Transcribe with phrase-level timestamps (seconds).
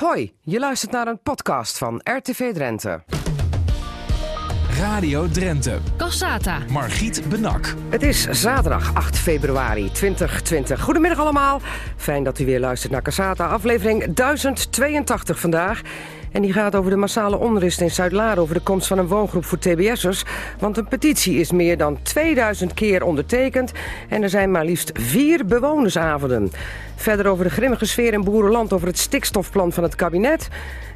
[0.00, 3.02] Hoi, je luistert naar een podcast van RTV Drenthe.
[4.78, 5.78] Radio Drenthe.
[5.96, 6.58] Cassata.
[6.68, 7.74] Margriet Benak.
[7.88, 10.80] Het is zaterdag 8 februari 2020.
[10.80, 11.60] Goedemiddag allemaal.
[11.96, 15.82] Fijn dat u weer luistert naar Cassata, aflevering 1082 vandaag.
[16.34, 18.42] En die gaat over de massale onrust in Zuid-Laren...
[18.42, 20.24] over de komst van een woongroep voor TBS'ers.
[20.58, 23.72] Want een petitie is meer dan 2000 keer ondertekend...
[24.08, 26.50] en er zijn maar liefst vier bewonersavonden.
[26.94, 28.72] Verder over de grimmige sfeer in Boerenland...
[28.72, 30.48] over het stikstofplan van het kabinet...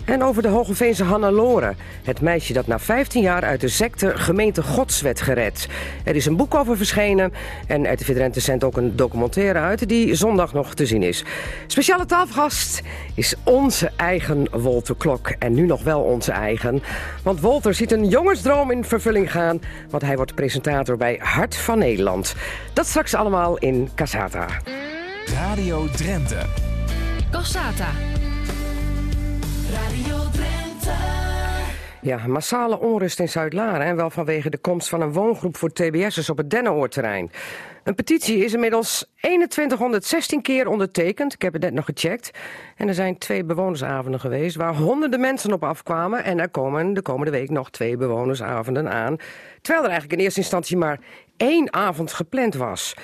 [0.08, 1.74] En over de Hogeveense Hannelore.
[2.04, 5.68] Het meisje dat na 15 jaar uit de secte gemeente Gods werd gered.
[6.04, 7.32] Er is een boek over verschenen.
[7.66, 11.24] En RTV Drenthe zendt ook een documentaire uit die zondag nog te zien is.
[11.66, 12.82] Speciale tafelgast
[13.14, 15.28] is onze eigen Wolter Klok.
[15.28, 16.82] En nu nog wel onze eigen.
[17.22, 19.60] Want Wolter ziet een jongensdroom in vervulling gaan.
[19.90, 22.34] Want hij wordt presentator bij Hart van Nederland.
[22.72, 24.46] Dat straks allemaal in Casata.
[25.34, 26.46] Radio Drenthe.
[27.30, 27.88] Cassata.
[32.08, 33.86] Ja, massale onrust in Zuid-Laren.
[33.86, 37.30] En wel vanwege de komst van een woongroep voor TBS'ers op het Dennenoordterrein.
[37.84, 41.34] Een petitie is inmiddels 2116 keer ondertekend.
[41.34, 42.30] Ik heb het net nog gecheckt.
[42.76, 46.24] En er zijn twee bewonersavonden geweest waar honderden mensen op afkwamen.
[46.24, 49.16] En er komen de komende week nog twee bewonersavonden aan.
[49.60, 51.00] Terwijl er eigenlijk in eerste instantie maar
[51.36, 52.94] één avond gepland was.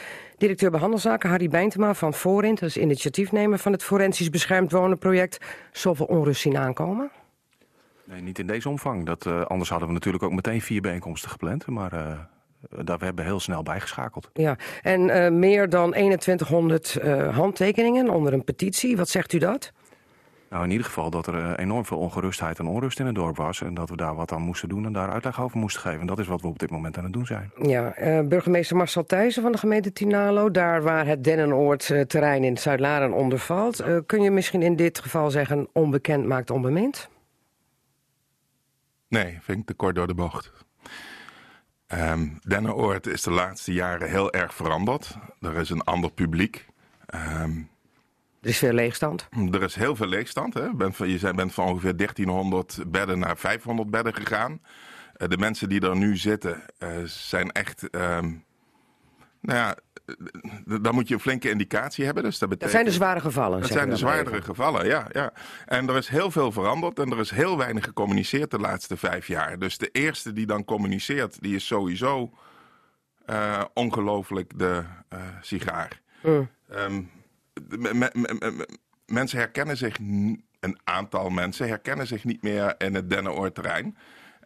[0.45, 5.39] Directeur behandelzaken Harry Bijntema van Voorint, dat is initiatiefnemer van het Forensisch Beschermd Wonen project.
[5.73, 7.11] Zoveel onrust zien aankomen?
[8.05, 9.07] Nee, niet in deze omvang.
[9.07, 11.67] Dat, eh, anders hadden we natuurlijk ook meteen vier bijeenkomsten gepland.
[11.67, 14.31] Maar eh, daar we hebben heel snel bijgeschakeld.
[14.33, 18.97] Ja, en eh, meer dan 2100 eh, handtekeningen onder een petitie.
[18.97, 19.73] Wat zegt u dat?
[20.55, 23.37] Nou, in ieder geval dat er eh, enorm veel ongerustheid en onrust in het dorp
[23.37, 23.63] was.
[23.63, 26.01] En dat we daar wat aan moesten doen en daar uitleg over moesten geven.
[26.01, 27.51] En dat is wat we op dit moment aan het doen zijn.
[27.63, 33.13] Ja, eh, burgemeester Marcel Thijssen van de gemeente Tinalo, daar waar het Dennenoord-terrein in Zuid-Laren
[33.13, 33.81] onder valt.
[33.81, 37.09] Eh, kun je misschien in dit geval zeggen onbekend maakt onbemind?
[39.09, 40.53] Nee, vind ik te kort door de bocht.
[41.87, 45.17] Ehm Dennenoord is de laatste jaren heel erg veranderd.
[45.41, 46.67] Er is een ander publiek.
[47.07, 47.51] Ehm,
[48.45, 49.29] Er is veel leegstand.
[49.53, 50.55] er is heel veel leegstand.
[50.55, 50.63] Hè?
[50.65, 54.61] Je bent van, je zijn- bent van ongeveer 1300 bedden naar 500 bedden gegaan.
[55.15, 57.91] Eh, de mensen die er nu zitten eh, zijn echt...
[57.91, 58.33] ehm,
[59.41, 60.15] nou ja, eh,
[60.83, 62.23] dan moet je een flinke indicatie hebben.
[62.23, 62.71] Dus dat Dat betekent...
[62.73, 63.61] zijn de zware gevallen.
[63.61, 64.45] Dat zijn de zwaardere even.
[64.45, 65.33] gevallen, ja, ja.
[65.67, 69.27] En er is heel veel veranderd en er is heel weinig gecommuniceerd de laatste vijf
[69.27, 69.59] jaar.
[69.59, 72.31] Dus de eerste die dan communiceert, die is sowieso
[73.27, 74.83] eh, ongelooflijk de
[75.41, 76.01] sigaar.
[76.69, 77.03] Ehm,
[79.07, 79.99] mensen herkennen zich,
[80.61, 83.97] een aantal mensen herkennen zich niet meer in het Dennenoordterrein.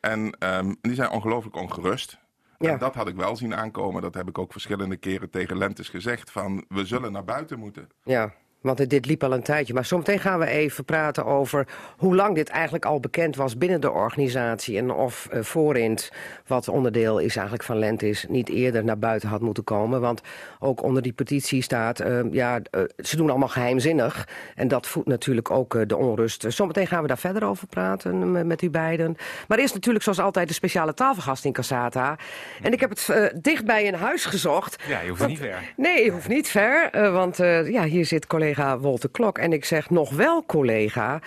[0.00, 2.18] En ehm, die zijn ongelooflijk ongerust.
[2.58, 2.70] Ja.
[2.70, 4.02] En dat had ik wel zien aankomen.
[4.02, 6.30] Dat heb ik ook verschillende keren tegen Lentes gezegd.
[6.30, 7.88] Van we zullen naar buiten moeten.
[8.02, 8.34] Ja,
[8.76, 9.74] want dit liep al een tijdje.
[9.74, 13.80] Maar zometeen gaan we even praten over hoe lang dit eigenlijk al bekend was binnen
[13.80, 14.78] de organisatie.
[14.78, 16.10] En of Voorint,
[16.46, 20.00] wat onderdeel is eigenlijk van Lentis, niet eerder naar buiten had moeten komen.
[20.00, 20.20] Want
[20.58, 24.28] ook onder die petitie staat, eh, ja, eh, ze doen allemaal geheimzinnig.
[24.54, 26.44] En dat voedt natuurlijk ook de onrust.
[26.48, 29.16] Zometeen gaan we daar verder over praten met u beiden.
[29.48, 32.16] Maar eerst natuurlijk zoals altijd de speciale tafelgast in Casata.
[32.62, 34.82] En ik heb het dichtbij in huis gezocht.
[34.88, 35.72] Ja, je hoeft Want- niet ver.
[35.76, 37.36] Nee, je hoeft niet ver, want
[37.66, 39.38] ja, hier zit collega Wolter Klok.
[39.38, 41.20] En ik zeg nog wel collega,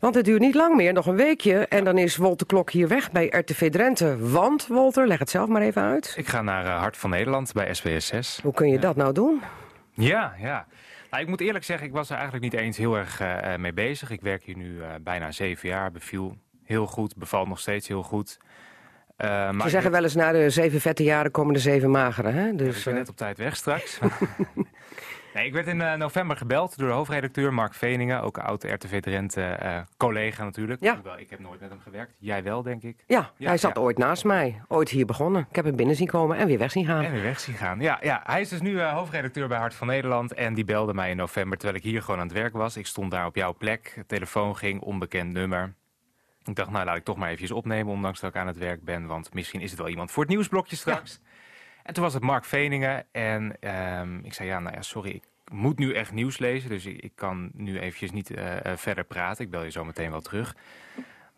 [0.00, 1.66] want het duurt niet lang meer, nog een weekje.
[1.66, 4.28] En dan is Wolter Klok hier weg bij RTV Drenthe.
[4.30, 6.14] Want, Wolter, leg het zelf maar even uit.
[6.16, 8.40] Ik ga naar eh, Hart van Nederland bij SBS 6.
[8.42, 9.42] Hoe kun je dat nou doen?
[9.92, 10.66] Ja, ja.
[11.10, 13.60] Nou, ik moet eerlijk zeggen, ik was er eigenlijk niet eens heel erg eh, eh,
[13.60, 14.10] mee bezig.
[14.10, 18.38] Ik werk hier nu bijna zeven jaar, beviel heel goed, bevalt nog steeds heel goed.
[19.16, 22.30] Eh, maar Ze zeggen wel eens, na de zeven vette jaren komen de zeven magere.
[22.30, 22.44] Hè?
[22.44, 23.98] Ja, ik Dus, ben net op tijd weg straks.
[25.36, 29.00] nee, ik werd in eh, november gebeld door de hoofdredacteur Mark Veningen, ook oude RTV
[29.00, 30.80] Drenthe eh, collega natuurlijk.
[30.80, 30.94] Ja.
[30.94, 32.16] Hoewel, ik heb nooit met hem gewerkt.
[32.18, 33.04] Jij wel, denk ik.
[33.06, 33.80] ja, Ja, hij zat ja.
[33.80, 34.60] ooit naast mij.
[34.68, 35.46] Ooit hier begonnen.
[35.50, 37.04] Ik heb hem binnen zien komen en weer weg zien gaan.
[37.04, 37.80] En weer weg zien gaan.
[37.80, 40.34] Ja, ja, hij is dus nu eh, hoofdredacteur bij Hart van Nederland.
[40.34, 42.76] En die belde mij in november terwijl ik hier gewoon aan het werk was.
[42.76, 44.04] Ik stond daar op jouw plek.
[44.06, 45.74] Telefoon ging, onbekend nummer.
[46.44, 48.84] Ik dacht, nou laat ik toch maar eventjes opnemen, ondanks dat ik aan het werk
[48.84, 49.06] ben.
[49.06, 51.20] Want misschien is het wel iemand voor het nieuwsblokje straks.
[51.86, 53.04] En toen was het Mark Veningen.
[53.12, 56.70] En ehm, ik zei, ja, nou ja, sorry, ik moet nu echt nieuws lezen.
[56.70, 59.44] Dus ik, kan nu eventjes niet eh, eh, verder praten.
[59.44, 60.56] Ik bel je zo meteen wel terug.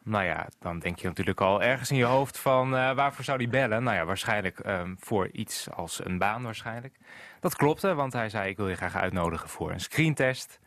[0.03, 3.39] Nou ja, dan denk je natuurlijk al ergens in je hoofd van eh, waarvoor zou
[3.39, 3.83] die bellen?
[3.83, 6.97] Nou ja, waarschijnlijk ehm, voor iets als een baan waarschijnlijk.
[7.41, 10.61] Dat klopte, want hij zei ik wil je graag uitnodigen voor een screentest.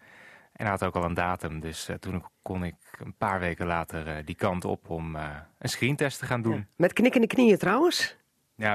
[0.54, 4.26] En hij had ook al een datum, dus toen kon ik een paar weken later
[4.26, 5.16] die kant op om
[5.60, 6.68] een screentest te gaan doen.
[6.76, 8.21] Met knikkende knieën trouwens.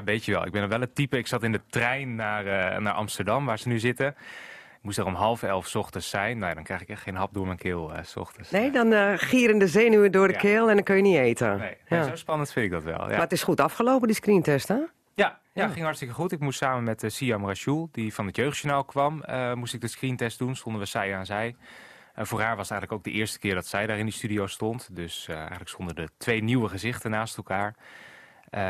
[0.04, 0.46] Weet je wel.
[0.46, 3.46] Ik ben er wel het type, ik zat in de trein naar, eh, naar Amsterdam,
[3.46, 4.06] waar ze nu zitten.
[4.76, 6.38] Ik moest er om half elf 's ochtends zijn.
[6.38, 8.50] Nou, dan krijg ik echt geen hap door mijn keel eh, 's ochtends.
[8.50, 10.38] Nee, dan eh, gieren de zenuwen door de Ja.
[10.38, 11.58] keel en dan kun je niet eten.
[11.58, 12.04] Nee, Ja.
[12.08, 13.00] zo spannend vind ik dat wel.
[13.00, 13.06] Ja.
[13.06, 14.78] Maar het is goed afgelopen, die screentest, hè?
[15.14, 16.32] Ja, ja, ging hartstikke goed.
[16.32, 19.22] Ik moest samen met uh, Siam Rachoul, die van het Jeugdjournaal kwam,
[19.54, 20.56] moest ik de screentest doen.
[20.56, 21.56] Stonden we zij aan zij.
[22.18, 24.14] Uh, voor haar was het eigenlijk ook de eerste keer dat zij daar in die
[24.14, 24.88] studio stond.
[24.96, 27.74] Dus uh, eigenlijk stonden er twee nieuwe gezichten naast elkaar.
[28.56, 28.62] Um,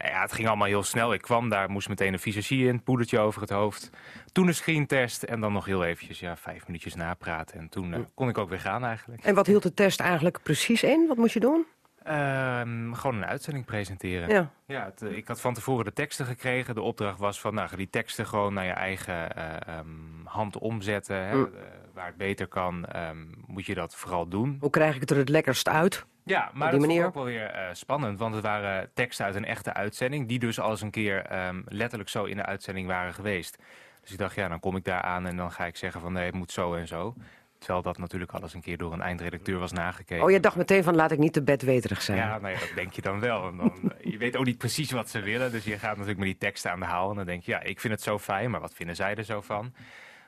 [0.00, 1.12] ja, het ging allemaal heel snel.
[1.12, 3.90] Ik kwam daar, moest meteen een visagie in, poedertje over het hoofd.
[4.32, 7.58] Toen een screentest en dan nog heel eventjes, ja, vijf minuutjes napraten.
[7.58, 9.24] En toen uh, kon ik ook weer gaan eigenlijk.
[9.24, 11.06] En wat hield de test eigenlijk precies in?
[11.08, 11.66] Wat moest je doen?
[12.06, 14.28] Um, gewoon een uitzending presenteren.
[14.28, 14.50] Ja.
[14.66, 16.74] Ja, het, ik had van tevoren de teksten gekregen.
[16.74, 20.58] De opdracht was van, nou, ga die teksten gewoon naar je eigen uh, um, hand
[20.58, 21.26] omzetten.
[21.26, 21.40] Hè, mm.
[21.42, 21.60] uh,
[21.94, 24.56] waar het beter kan, um, moet je dat vooral doen.
[24.60, 26.04] Hoe krijg ik het er het lekkerst uit?
[26.30, 28.18] Ja, maar dat ik ook wel weer uh, spannend.
[28.18, 30.28] Want het waren teksten uit een echte uitzending.
[30.28, 31.26] Die dus al eens een keer
[31.64, 33.58] letterlijk zo in de uitzending waren geweest.
[34.00, 36.12] Dus ik dacht, ja, dan kom ik daar aan en dan ga ik zeggen van,
[36.12, 37.14] nee, het moet zo en zo.
[37.58, 40.24] Terwijl dat natuurlijk alles een keer door een eindredacteur was nagekeken.
[40.24, 42.18] Oh, je dacht meteen van laat ik niet te bedweterig zijn.
[42.18, 43.48] Ja, nou ja, dat denk je dan wel.
[43.48, 45.50] En dan, je weet ook niet precies wat ze willen.
[45.50, 47.10] Dus je gaat natuurlijk met die teksten aan de haal.
[47.10, 48.50] En dan denk je, ja, ik vind het zo fijn.
[48.50, 49.74] Maar wat vinden zij er zo van?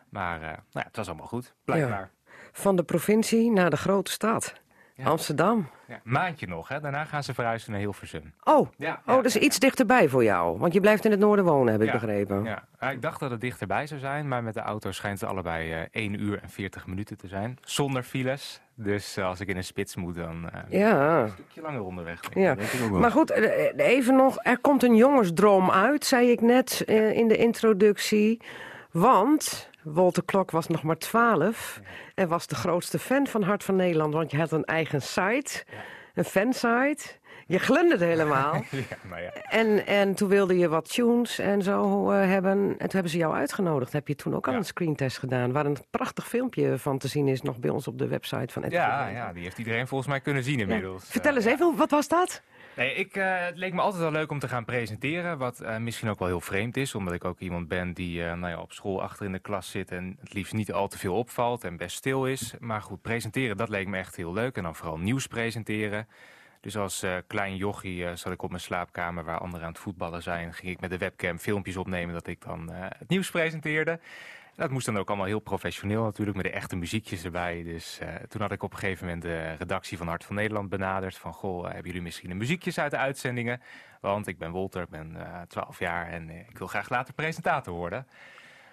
[0.09, 2.11] Maar uh, nou ja, het was allemaal goed, blijkbaar.
[2.25, 2.33] Ja.
[2.53, 4.61] Van de provincie naar de grote stad.
[5.03, 5.09] Ja.
[5.09, 5.69] Amsterdam.
[5.87, 6.81] Ja, maandje nog, hè?
[6.81, 8.35] daarna gaan ze verhuizen naar Hilversum.
[8.45, 10.59] Oh, ja, oh dus iets dichterbij voor jou.
[10.59, 12.45] Want je blijft in het noorden wonen, heb ik begrepen.
[12.45, 12.91] Ja.
[12.91, 15.81] ik dacht dat het dichterbij zou zijn, maar met de auto schijnt het allebei uh,
[15.91, 17.59] 1 uur en 40 minuten te zijn.
[17.65, 18.61] Zonder files.
[18.75, 21.23] Dus uh, als ik in een spits moet, dan uh, ja.
[21.23, 22.21] een stukje langer onderweg.
[22.35, 22.57] Ja.
[22.91, 24.37] Maar goed, eh, even nog.
[24.43, 26.81] Er komt een jongensdroom uit, zei ik net
[27.15, 28.41] in de introductie.
[28.91, 31.81] Want Walter Klok was nog maar 12
[32.15, 34.15] en was de grootste fan van Hart van Nederland.
[34.15, 35.79] Want je had een eigen site, ja.
[36.15, 37.21] een fansite.
[37.47, 38.55] Je glunderde helemaal.
[39.11, 39.33] ja, ja.
[39.33, 42.59] en, en toen wilde je wat tunes en zo uh, hebben.
[42.59, 43.93] En toen hebben ze jou uitgenodigd.
[43.93, 44.59] Heb je toen ook al ja.
[44.59, 45.53] een screentest gedaan.
[45.53, 48.65] Waar een prachtig filmpje van te zien is nog bij ons op de website van
[48.69, 51.05] Ja, ja, die heeft iedereen volgens mij kunnen zien inmiddels.
[51.05, 52.43] Vertel eens even, wat was dat?
[52.77, 55.39] Nee, ik, uh, het leek me altijd wel leuk om te gaan presenteren.
[55.39, 56.95] Wat uh, misschien ook wel heel vreemd is.
[56.95, 59.71] Omdat ik ook iemand ben die uh, nou ja, op school achter in de klas
[59.71, 59.91] zit.
[59.91, 62.55] En het liefst niet al te veel opvalt en best stil is.
[62.61, 64.57] Maar goed, presenteren, dat leek me echt heel leuk.
[64.57, 66.09] En dan vooral nieuws presenteren.
[66.61, 70.55] Dus als klein jochie zat ik op mijn slaapkamer waar anderen aan het voetballen zijn.
[70.55, 74.01] Ging ik met de webcam filmpjes opnemen dat ik dan het nieuws presenteerde.
[74.57, 77.63] Dat moest dan ook allemaal heel professioneel natuurlijk, met de echte muziekjes erbij.
[77.63, 80.69] Dus uh, toen had ik op een gegeven moment de redactie van Hart van Nederland
[80.69, 81.17] benaderd.
[81.17, 83.61] Van, goh, hebben jullie misschien een muziekjes uit de uitzendingen?
[84.01, 87.75] Want ik ben Wolter, ik ben uh, 12 jaar en ik wil graag later presentator
[87.75, 88.07] worden.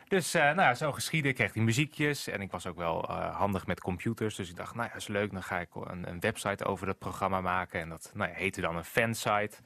[0.07, 2.27] Dus nou ja, zo geschieden, ik kreeg die muziekjes.
[2.27, 4.35] En ik was ook wel handig met computers.
[4.35, 6.99] Dus ik dacht, nou ja, is leuk, dan ga ik een, een website over dat
[6.99, 7.79] programma maken.
[7.81, 9.57] En dat nou ja, heette dan een fansite.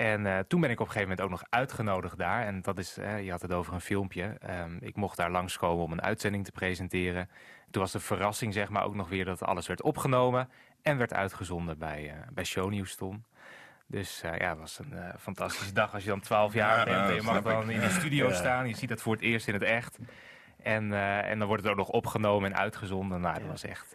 [0.00, 2.46] En uh, toen ben ik op een gegeven moment ook nog uitgenodigd daar.
[2.46, 4.36] En dat is, uh, je had het over een filmpje.
[4.62, 7.30] Um, ik mocht daar langskomen om een uitzending te presenteren.
[7.70, 10.48] Toen was de verrassing zeg maar ook nog weer dat alles werd opgenomen.
[10.82, 13.24] En werd uitgezonden bij, uh, bij Shownieuws toen.
[13.86, 17.08] Dus ja, het was een fantastische dag als je dan 12 jaar ja, bent.
[17.08, 17.76] En je mag dan ik.
[17.76, 18.34] in de studio ja.
[18.34, 18.68] staan.
[18.68, 19.98] Je ziet dat voor het eerst in het echt.
[20.62, 20.92] En,
[21.24, 23.20] en dan wordt het ook nog opgenomen en uitgezonden.
[23.20, 23.92] Nou, dat was echt...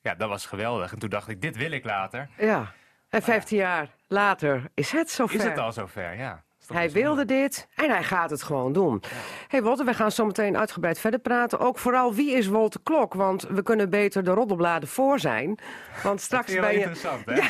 [0.00, 0.92] ja, dat was geweldig.
[0.92, 2.28] En toen dacht ik, dit wil ik later.
[2.36, 2.72] Ja.
[3.08, 5.36] En 15 jaar later is het zover.
[5.36, 6.44] Is het al zover, ja.
[6.72, 9.02] Hij wilde dit en hij gaat het gewoon doen.
[9.02, 9.08] Ja.
[9.48, 11.58] hey Walter, we gaan zo meteen uitgebreid verder praten.
[11.58, 13.14] Ook vooral wie is Walter Klok?
[13.14, 15.58] Want we kunnen beter de roddelbladen voor zijn.
[16.02, 16.76] Want straks ben je.
[16.76, 17.34] interessant, hè?
[17.34, 17.46] Ja.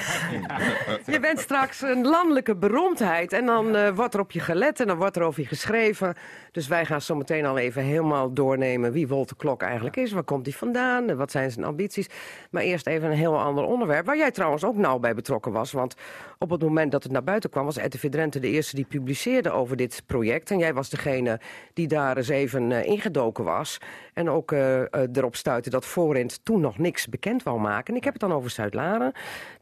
[1.13, 3.33] je bent straks een landelijke beroemdheid.
[3.33, 6.15] En dan uh, wordt er op je gelet en dan wordt er over je geschreven.
[6.53, 10.13] Dus wij gaan zo meteen al even helemaal doornemen wie Walter Klok eigenlijk is.
[10.13, 11.17] Waar komt hij vandaan?
[11.17, 12.07] Wat zijn zijn ambities?
[12.51, 14.07] Maar eerst even een heel ander onderwerp.
[14.07, 15.73] Waar jij trouwens ook nauw bij betrokken was.
[15.73, 15.95] Want
[16.39, 19.07] op het moment dat het naar buiten kwam, was RTV Drenthe de eerste die publiceerde
[19.53, 20.51] over dit project.
[20.51, 21.41] En jij was degene
[21.73, 23.79] die daar eens even uh, ingedoken was.
[24.13, 27.93] En ook uh, uh, erop stuitte dat Forint toen nog niks bekend wou maken.
[27.93, 29.13] En ik heb het dan over Zuid-Laren.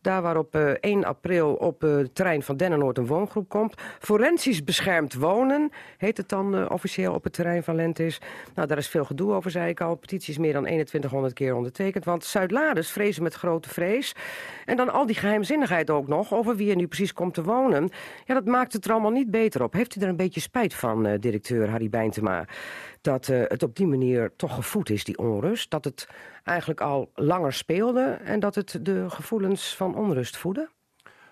[0.07, 3.75] Daar waar op 1 april op het terrein van Dennenoord een woongroep komt.
[3.99, 8.21] Forensisch beschermd wonen heet het dan officieel op het terrein van Lentis.
[8.55, 9.95] Nou, daar is veel gedoe over, zei ik al.
[9.95, 12.05] Petitie is meer dan 2100 keer ondertekend.
[12.05, 14.15] Want Zuid-Laders vrezen met grote vrees.
[14.65, 17.91] En dan al die geheimzinnigheid ook nog over wie er nu precies komt te wonen.
[18.25, 19.73] Ja, dat maakt het er allemaal niet beter op.
[19.73, 22.45] Heeft u er een beetje spijt van, directeur Harry Bijntema?
[23.07, 25.71] Dat uh, het op die manier toch gevoed is, die onrust.
[25.71, 26.09] Dat het
[26.45, 30.69] eigenlijk al langer speelde en dat het de gevoelens van onrust voedde?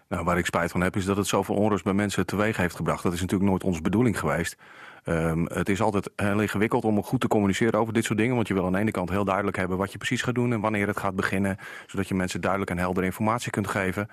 [0.08, 2.76] Nou, waar ik spijt van heb, is dat het zoveel onrust bij mensen teweeg heeft
[2.76, 3.02] gebracht.
[3.02, 4.56] Dat is natuurlijk nooit onze bedoeling geweest.
[5.04, 8.34] Um, het is altijd heel ingewikkeld om goed te communiceren over dit soort dingen.
[8.34, 10.52] Want je wil aan de ene kant heel duidelijk hebben wat je precies gaat doen
[10.52, 11.56] en wanneer het gaat beginnen.
[11.86, 14.08] Zodat je mensen duidelijk en helder informatie kunt geven.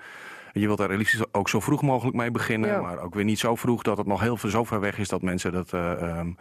[0.52, 2.70] Je wilt daar releases ook zo vroeg mogelijk mee beginnen.
[2.70, 2.80] Ja.
[2.80, 5.08] Maar ook weer niet zo vroeg dat het nog heel veel, zo ver weg is
[5.08, 6.32] dat mensen dat, eh, ehm,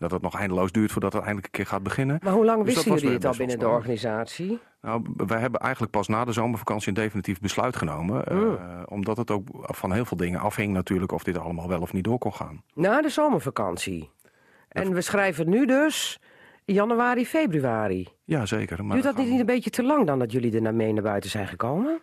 [0.00, 2.18] dat het nog eindeloos duurt voordat het eindelijk een keer gaat beginnen.
[2.22, 4.58] Maar hoe lang Dus wisten jullie het al binnen de organisatie?
[4.80, 8.24] Nou, wij hebben eigenlijk pas na de zomervakantie een definitief besluit genomen.
[8.26, 8.58] eh, Mm.
[8.84, 12.04] omdat het ook van heel veel dingen afhing natuurlijk of dit allemaal wel of niet
[12.04, 12.62] door kon gaan.
[12.74, 14.10] Na de zomervakantie.
[14.68, 16.18] En we schrijven nu dus
[16.64, 18.08] januari, februari.
[18.24, 18.84] Ja, zeker.
[18.84, 21.02] Maar Duurt dat niet een beetje te lang dan dat jullie er naar mee naar
[21.02, 22.00] buiten zijn gekomen?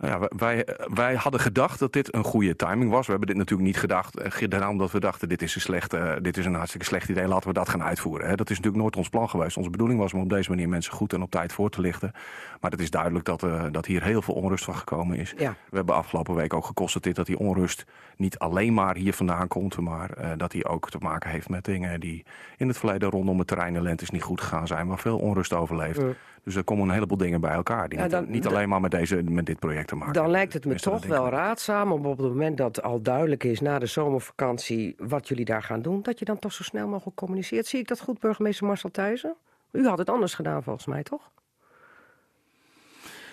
[0.00, 3.04] Nou Ja, wij, wij hadden gedacht dat dit een goede timing was.
[3.04, 5.28] We hebben dit natuurlijk niet gedacht, eh, gedaan omdat we dachten...
[5.28, 7.82] dit is een, slecht, eh, dit is een hartstikke slecht idee, laten we dat gaan
[7.82, 8.28] uitvoeren.
[8.28, 8.34] Hè.
[8.34, 9.56] Dat is natuurlijk nooit ons plan geweest.
[9.56, 12.12] Onze bedoeling was om op deze manier mensen goed en op tijd voor te lichten.
[12.60, 15.34] Maar het is duidelijk dat, eh, dat hier heel veel onrust van gekomen is.
[15.36, 15.54] Ja.
[15.70, 17.84] We hebben afgelopen week ook geconstateerd dat die onrust
[18.16, 19.80] niet alleen maar hier vandaan komt...
[19.80, 22.24] maar eh, dat die ook te maken heeft met dingen die
[22.56, 24.86] in het verleden rondom het terrein en lentes niet goed gegaan zijn...
[24.86, 26.00] waar veel onrust over leeft.
[26.00, 26.12] Ja.
[26.50, 27.88] Dus er komen een heleboel dingen bij elkaar...
[27.88, 30.30] die Ja, niet, dan- niet alleen maar met, deze, met dit project te maken Dan
[30.30, 33.44] lijkt het me Tenminste, dat toch wel raadzaam om op het moment dat al duidelijk
[33.44, 36.88] is na de zomervakantie wat jullie daar gaan doen, dat je dan toch zo snel
[36.88, 37.66] mogelijk communiceert.
[37.66, 39.34] Zie ik dat goed, burgemeester Marcel Thijssen?
[39.70, 41.30] U had het anders gedaan volgens mij, toch?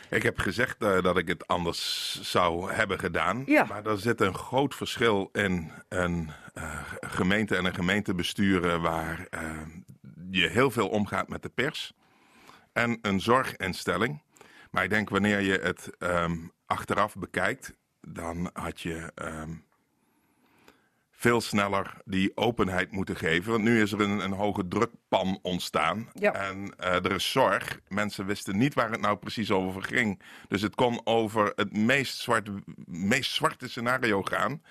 [0.10, 3.44] Ik heb gezegd eh, dat ik het anders zou hebben gedaan.
[3.46, 3.66] Ja.
[3.66, 9.42] Maar er zit een groot verschil in een eh, gemeente en een gemeentebesturen waar eh,
[10.32, 11.94] je heel veel omgaat met de pers.
[12.78, 14.22] En een zorginstelling.
[14.72, 19.52] Maar ik denk wanneer je het ehm, achteraf bekijkt, dan had je ehm,
[21.12, 23.52] veel sneller die openheid moeten geven.
[23.52, 26.10] Want nu is er een, een hoge drukpan ontstaan.
[26.14, 26.34] Ja.
[26.34, 27.80] En eh, er is zorg.
[27.88, 30.22] Mensen wisten niet waar het nou precies over ging.
[30.48, 32.28] Dus het kon over het meest,
[32.86, 34.62] meest zwarte scenario gaan.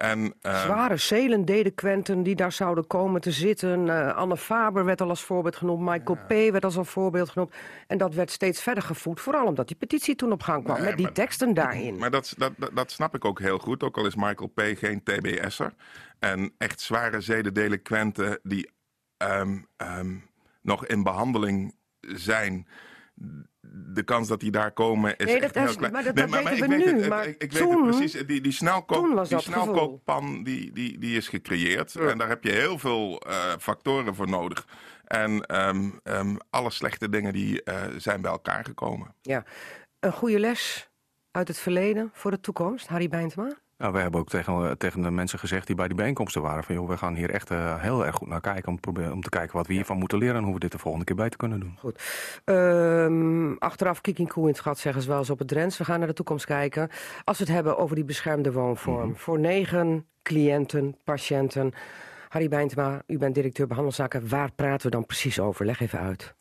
[0.00, 3.88] En, eh, Zware zelendelinquenten die daar zouden komen te zitten.
[3.88, 5.80] Eh, Anne Faber werd al als voorbeeld genoemd.
[5.80, 6.28] Michael P.
[6.28, 7.54] werd als een voorbeeld genoemd.
[7.86, 9.20] En dat werd steeds verder gevoed.
[9.20, 10.76] Vooral omdat die petitie toen op gang kwam.
[10.76, 11.98] Nee, met die maar- teksten daarin.
[11.98, 13.82] Maar dat, dat, dat, dat snap ik ook heel goed.
[13.82, 14.60] Ook al is Michael P.
[14.74, 15.72] geen TBS'er.
[16.18, 18.70] En echt zware zedendelinquenten die
[19.16, 20.14] ehm, ehm,
[20.62, 22.66] nog in behandeling zijn.
[23.72, 25.92] De kans dat die daar komen is Nee, echt dat heel klein.
[25.92, 28.12] maar dat- dat weten we nu, het, maar ik, ik weet het precies.
[28.12, 28.52] Die, die, die
[29.28, 29.62] dat gevoel.
[29.62, 31.94] snelkookpan die, die, die is gecreëerd.
[31.96, 34.66] En daar heb je heel veel eh, factoren voor nodig.
[35.04, 39.14] En ehm, ehm, alle slechte dingen die eh, zijn bij elkaar gekomen.
[39.22, 39.44] Ja.
[40.00, 40.90] Een goede les
[41.30, 43.52] uit het verleden voor de toekomst, Harry Bijntema?
[43.80, 46.64] Nou, wij hebben ook tegen, tegen de mensen gezegd die bij die bijeenkomsten waren...
[46.64, 48.68] van joh, we gaan hier echt eh, heel erg goed naar kijken...
[48.68, 50.36] Om te, proberen, om te kijken wat we hiervan moeten leren...
[50.36, 51.76] en hoe we dit de volgende keer beter kunnen doen.
[51.78, 52.02] Goed.
[52.44, 55.78] Ehm, achteraf kik in koe in het gat, zeggen ze wel eens op het Drents.
[55.78, 56.88] We gaan naar de toekomst kijken.
[57.24, 59.08] Als we het hebben over die beschermde woonvorm.
[59.08, 59.18] Mhm.
[59.18, 61.72] Voor negen cliënten, patiënten.
[62.28, 64.28] Harry Bijntema, u bent directeur behandelzaken.
[64.28, 65.66] Waar praten we dan precies over?
[65.66, 66.34] Leg even uit.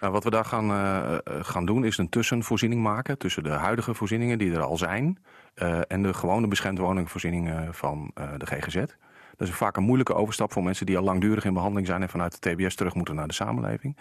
[0.00, 3.18] Nou, wat we daar gaan, eh, eh, gaan doen is een tussenvoorziening maken...
[3.18, 5.18] tussen de huidige voorzieningen die er al zijn...
[5.56, 8.74] eh, en de gewone beschermde woningvoorzieningen van eh, de GGZ.
[9.36, 12.02] Dat is vaak een moeilijke overstap voor mensen die al langdurig in behandeling zijn...
[12.02, 13.96] en vanuit de TBS terug moeten naar de samenleving.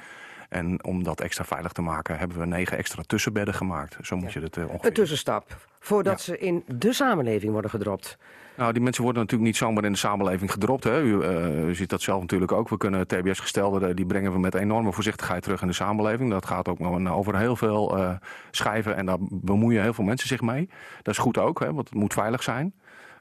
[0.49, 3.97] En om dat extra veilig te maken hebben we negen extra tussenbedden gemaakt.
[4.01, 5.67] Zo moet je het eh, ongeveer Een tussenstap.
[5.79, 6.23] Voordat Ja.
[6.33, 8.17] ze in de samenleving worden gedropt.
[8.57, 10.83] Nou, die mensen worden natuurlijk niet zomaar in de samenleving gedropt.
[10.83, 11.01] Hè.
[11.01, 12.69] U, eh, u ziet dat zelf natuurlijk ook.
[12.69, 16.31] We kunnen TBS-gestelden, die brengen we met enorme voorzichtigheid terug in de samenleving.
[16.31, 18.13] Dat gaat ook nog over heel veel eh,
[18.51, 20.69] schijven en daar bemoeien heel veel mensen zich mee.
[21.01, 22.73] Dat is goed ook, hè, want het moet veilig zijn.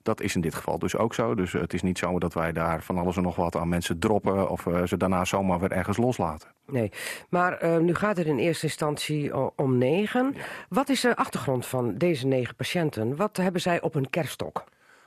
[0.02, 1.34] Dat is in dit geval dus ook zo.
[1.34, 3.98] Dus het is niet zo dat wij daar van alles en nog wat aan mensen
[3.98, 4.50] droppen...
[4.50, 6.48] of eh, ze daarna zomaar weer ergens loslaten.
[6.66, 6.92] Nee,
[7.28, 10.34] maar eh, nu gaat het in eerste instantie om negen.
[10.68, 13.16] Wat is de achtergrond van deze negen patiënten?
[13.16, 14.64] Wat hebben zij op hun kerststok?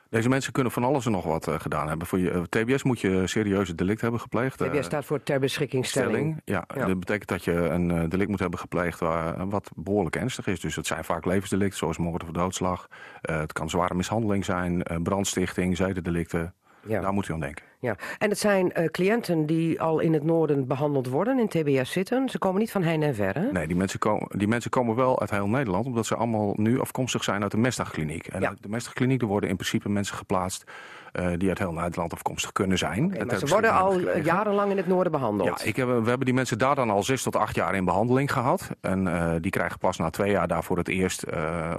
[0.10, 2.08] Deze mensen kunnen van alles en nog wat eh, gedaan hebben.
[2.08, 4.58] Voor je eh, TBS moet je serieuze delict hebben gepleegd.
[4.58, 6.12] TBS Eh, staat voor ter beschikkingstelling.
[6.16, 6.42] stelling.
[6.46, 6.86] Ja, Ja.
[6.88, 10.60] dat betekent dat je een delict moet hebben gepleegd waar, wat behoorlijk ernstig is.
[10.60, 12.88] Dus het zijn vaak levensdelicten zoals moord of doodslag.
[13.22, 16.54] Het kan zware mishandeling zijn, brandstichting, zedendelicten.
[16.88, 17.02] Ja.
[17.02, 17.66] Daar moet u aan denken.
[17.80, 21.92] Ja, en het zijn eh, cliënten die al in het noorden behandeld worden, in TBS
[21.92, 22.30] zitten.
[22.30, 23.50] Ze komen niet van heine en verre.
[23.52, 26.80] Nee, die mensen, komen, die mensen komen wel uit heel Nederland, omdat ze allemaal nu
[26.80, 28.28] afkomstig zijn uit de Mestdagkliniek.
[28.28, 28.48] En Ja.
[28.50, 30.64] uit de Mestdagkliniek er worden in principe mensen geplaatst
[31.12, 33.16] eh, die uit heel Nederland afkomstig kunnen zijn.
[33.18, 34.24] En maar ze worden al eh, gekregen.
[34.24, 35.60] jarenlang in het noorden behandeld.
[35.60, 37.86] Ja, ik heb, we hebben die mensen daar dan al zes tot acht jaar in
[37.86, 38.70] behandeling gehad.
[38.82, 41.32] En die krijgen pas na twee jaar daarvoor het eerst,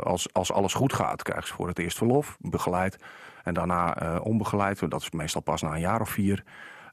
[0.03, 2.97] als, als alles goed gaat, krijgen ze voor het eerst verlof, begeleid.
[3.49, 6.45] En daarna eh, onbegeleid, dat is meestal pas na een jaar of vier.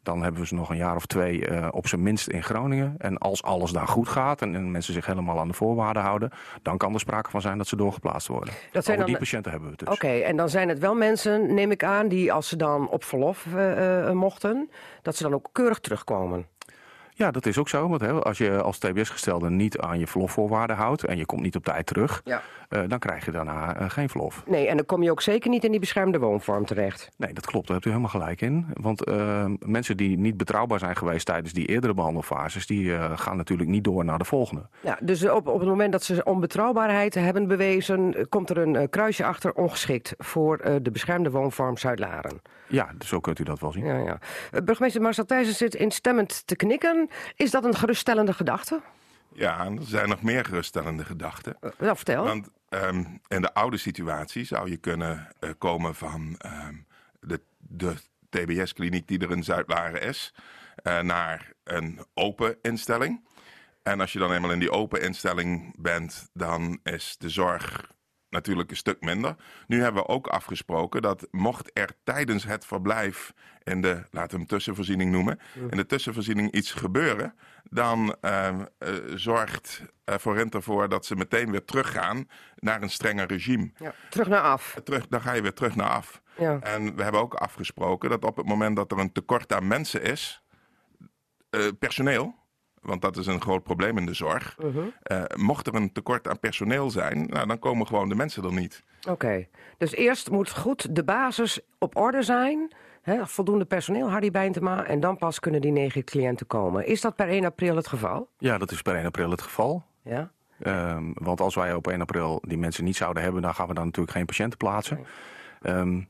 [0.04, 2.96] Dan hebben we ze nog een jaar of twee eh, op zijn minst in Groningen.
[2.98, 6.30] En als alles daar goed gaat en, en mensen zich helemaal aan de voorwaarden houden...
[6.62, 8.54] dan kan er sprake van zijn dat ze doorgeplaatst worden.
[8.72, 9.96] Dat zijn Over die dan- patiënten hebben we het dus.
[9.96, 13.04] Oké, en dan zijn het wel mensen, neem ik aan, die als ze dan op
[13.04, 14.70] verlof eh, mochten,
[15.02, 16.46] dat ze dan ook keurig terugkomen.
[17.18, 17.88] Ja, dat is ook zo.
[17.90, 21.56] Want hè, als je als TBS-gestelde niet aan je verlofvoorwaarden houdt en je komt niet
[21.56, 22.42] op tijd terug, Ja.
[22.70, 24.44] eh, dan krijg je daarna eh, geen verlof.
[24.48, 27.10] Nee, en dan kom je ook zeker niet in die beschermde woonvorm terecht.
[27.18, 27.66] Nee, dat klopt.
[27.66, 28.66] Daar hebt u helemaal gelijk in.
[28.74, 33.70] Want eh, mensen die niet betrouwbaar zijn geweest tijdens die eerdere behandelfases, die gaan natuurlijk
[33.70, 34.62] niet door naar de volgende.
[34.82, 39.26] Ja, dus op, op het moment dat ze onbetrouwbaarheid hebben bewezen, komt er een kruisje
[39.26, 42.42] achter ongeschikt voor de beschermde woonvorm Zuid-Laren.
[42.68, 43.86] Ja, dus zo kunt u dat wel zien.
[43.86, 44.20] Ja, ja.
[44.62, 47.10] Burgemeester Marcel Thijssen zit instemmend te knikken.
[47.36, 48.82] Is dat een geruststellende gedachte?
[49.34, 51.58] Ja, er zijn nog meer geruststellende gedachten.
[51.78, 52.24] Wel, vertel.
[52.24, 56.76] Want ehm, in de oude situatie zou je kunnen eh, komen van ehm,
[57.20, 57.94] de, de
[58.30, 60.34] TBS-kliniek die er in Zuidlaren is,
[60.76, 63.24] eh, naar een open instelling.
[63.84, 67.94] En als je dan eenmaal in die open instelling bent, dan is de zorg
[68.36, 69.36] natuurlijk een stuk minder.
[69.68, 74.38] Nu hebben we ook afgesproken dat mocht er tijdens het verblijf in de, laten we
[74.38, 75.40] hem tussenvoorziening noemen,
[75.70, 77.34] in de tussenvoorziening iets gebeuren,
[77.70, 78.64] dan eh, eh,
[79.16, 83.72] zorgt uh, Forint ervoor dat ze meteen weer teruggaan naar een strenger regime.
[83.78, 84.80] Ja, terug naar af.
[84.84, 86.22] Terug, dan ga je weer terug naar af.
[86.38, 86.60] Ja.
[86.60, 90.02] En we hebben ook afgesproken dat op het moment dat er een tekort aan mensen
[90.04, 90.42] is,
[91.50, 92.36] eh, personeel,
[92.86, 94.58] want dat is een groot probleem in de zorg.
[95.02, 98.54] Eh, mocht er een tekort aan personeel zijn, nou, dan komen gewoon de mensen er
[98.54, 98.84] niet.
[99.10, 102.72] Oké, dus eerst moet goed de basis op orde zijn.
[103.02, 104.86] Hè, voldoende personeel, Hardy Bijntema.
[104.86, 106.86] En dan pas kunnen die negen cliënten komen.
[106.88, 108.30] Is dat per 1 april het geval?
[108.38, 109.84] Ja, dat is per 1 april het geval.
[110.02, 110.32] Ja.
[110.60, 113.74] Ehm, want als wij op 1 april die mensen niet zouden hebben, dan gaan we
[113.74, 115.06] dan natuurlijk geen patiënten plaatsen.
[115.62, 116.02] Ehm,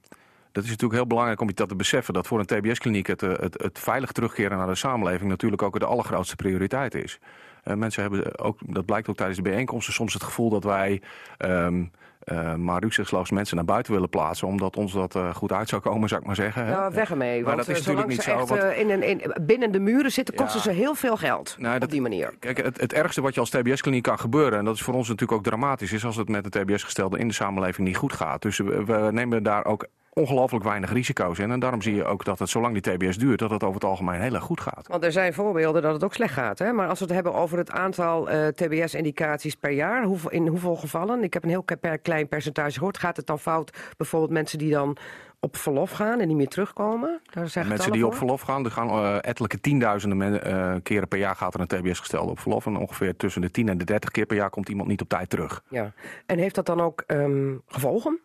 [0.55, 2.13] dat is natuurlijk heel belangrijk om je dat te beseffen.
[2.13, 5.79] Dat voor een TBS-kliniek het, eh, het, het veilig terugkeren naar de samenleving natuurlijk ook
[5.79, 7.19] de allergrootste prioriteit is.
[7.63, 11.01] Uh, mensen hebben ook, dat blijkt ook tijdens de bijeenkomsten, soms het gevoel dat wij
[11.37, 11.91] um,
[12.25, 14.47] uh, maar rukzichtsloos mensen naar buiten willen plaatsen.
[14.47, 16.65] Omdat ons dat uh, goed uit zou komen, zou ik maar zeggen.
[16.65, 17.43] Nou, weg ermee.
[17.43, 18.45] Maar want dat is natuurlijk niet zo.
[18.45, 20.63] Want- in een, in, binnen de muren zitten, kosten Ja.
[20.63, 21.55] ze heel veel geld.
[21.59, 22.35] Nou, op dat- die manier.
[22.39, 25.07] Kijk, het, het ergste wat je als TBS-kliniek kan gebeuren, en dat is voor ons
[25.07, 28.41] natuurlijk ook dramatisch, is als het met de TBS-gestelde in de samenleving niet goed gaat.
[28.41, 29.87] Dus we, we nemen daar ook
[30.19, 31.51] ongelooflijk weinig risico's in.
[31.51, 33.83] En daarom zie je ook dat het, zolang die TBS duurt, dat het over het
[33.83, 34.87] algemeen heel erg goed gaat.
[34.87, 36.59] Want er zijn voorbeelden dat het ook slecht gaat.
[36.59, 36.71] Hè?
[36.71, 40.75] Maar als we het hebben over het aantal eh, TBS-indicaties per jaar, hoeveel, in hoeveel
[40.75, 41.23] gevallen?
[41.23, 41.65] Ik heb een heel
[42.01, 42.97] klein percentage gehoord.
[42.97, 43.77] Gaat het dan fout?
[43.97, 44.97] Bijvoorbeeld mensen die dan
[45.39, 47.21] op verlof gaan en niet meer terugkomen?
[47.33, 51.07] Daar zijn Mensen die op verlof gaan, er gaan eh, ettelijke tienduizenden men- eh, keren
[51.07, 52.65] per jaar gaat er een TBS-gestelde op verlof.
[52.65, 55.09] En ongeveer tussen de 10 en de 30 keer per jaar komt iemand niet op
[55.09, 55.63] tijd terug.
[55.69, 55.91] Ja.
[56.25, 58.19] En heeft dat dan ook ehm, gevolgen?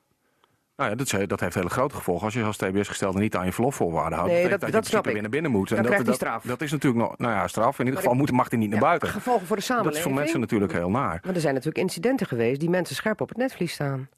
[0.81, 2.25] Nou ja, dat, dat heeft hele grote gevolgen.
[2.25, 5.13] Als je als TBS-gestelde niet aan je verlofvoorwaarden houdt, Nee, dat- dat, dat snap ik.
[5.13, 5.69] weer naar binnen moet.
[5.69, 6.43] Dan dat, dat, straf.
[6.45, 7.79] Dat is natuurlijk nog, nou ja, straf.
[7.79, 9.09] In ieder geval moet, mag hij niet naar Ja, buiten.
[9.09, 10.05] Gevolgen voor de Dat samenleving?
[10.05, 11.21] is voor mensen natuurlijk heel naar.
[11.25, 14.09] Maar er zijn natuurlijk incidenten geweest die mensen scherp op het netvlies staan.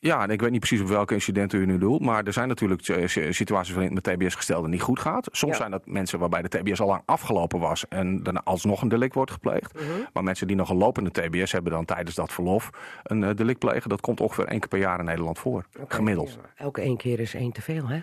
[0.00, 2.00] Ja, en ik weet niet precies op welke incidenten u nu doelt.
[2.00, 5.28] Maar er zijn natuurlijk eh, si- situaties waarin het met TBS-gestelde niet goed gaat.
[5.30, 5.58] Soms Ja.
[5.58, 7.88] zijn dat mensen waarbij de TBS al lang afgelopen was.
[7.88, 9.74] En daarna alsnog een delict wordt gepleegd.
[9.74, 9.84] Mhm.
[10.12, 12.70] Maar mensen die nog een lopende TBS hebben dan tijdens dat verlof
[13.02, 13.88] een eh, delict plegen.
[13.88, 15.64] Dat komt ongeveer één keer per jaar in Nederland voor.
[15.88, 16.30] Gemiddeld.
[16.42, 18.00] Ja, elke één keer is één te veel, hè?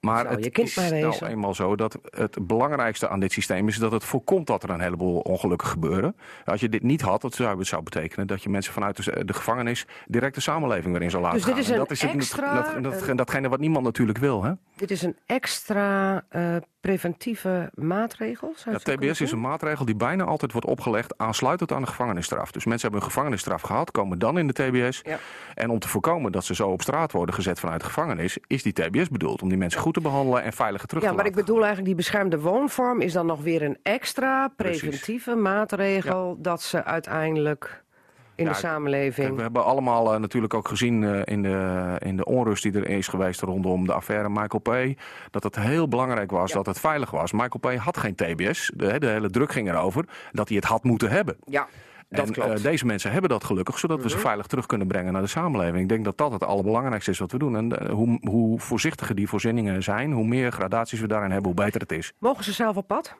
[0.00, 1.26] Maar Zou het is maar nou wezen.
[1.26, 4.80] eenmaal zo dat het belangrijkste aan dit systeem is dat het voorkomt dat er een
[4.80, 6.16] heleboel ongelukken gebeuren.
[6.44, 9.24] Als je dit niet had, dat zou, het zou betekenen dat je mensen vanuit de,
[9.24, 11.62] de gevangenis direct de samenleving weer in zou laten Dus dit gaan.
[11.64, 14.42] is En een dat is het- extra, dat, dat, eh, datgene wat niemand natuurlijk wil.
[14.44, 14.52] Hè?
[14.76, 18.52] Dit is een extra eh, preventieve maatregel?
[18.56, 22.52] Zou Ja, TBS is een maatregel die bijna altijd wordt opgelegd aansluitend aan de gevangenisstraf.
[22.52, 25.00] Dus mensen hebben een gevangenisstraf gehad, komen dan in de TBS.
[25.04, 25.18] Ja.
[25.54, 28.62] En om te voorkomen dat ze zo op straat worden gezet vanuit de gevangenis, is
[28.62, 31.26] die TBS bedoeld om die mensen goed te behandelen en veilig terug Ja, te maar
[31.26, 34.80] ik laten bedoel eigenlijk die beschermde woonvorm is dan nog weer een extra Precies.
[34.80, 37.84] preventieve maatregel dat ze uiteindelijk
[38.40, 39.26] in Ja, de samenleving.
[39.26, 42.72] Kijk, we hebben allemaal eh, natuurlijk ook gezien eh, in, de, in de onrust die
[42.72, 45.00] er is geweest rondom de affaire Michael P.
[45.30, 46.56] Dat het heel belangrijk was Ja.
[46.56, 47.32] dat het veilig was.
[47.32, 47.78] Michael P.
[47.80, 48.72] had geen TBS.
[48.74, 51.36] De, de hele druk ging erover dat hij het had moeten hebben.
[51.44, 51.66] Ja,
[52.08, 52.48] dat en klopt.
[52.48, 52.56] Mhm.
[52.58, 55.28] eh, deze mensen hebben dat gelukkig, zodat we ze veilig terug kunnen brengen naar de
[55.28, 55.82] samenleving.
[55.82, 57.56] Ik denk dat dat het allerbelangrijkste is wat we doen.
[57.56, 61.80] En hoe, hoe voorzichtiger die voorzieningen zijn, hoe meer gradaties we daarin hebben, hoe beter
[61.80, 62.12] het is.
[62.18, 63.14] Mogen ze zelf op pad?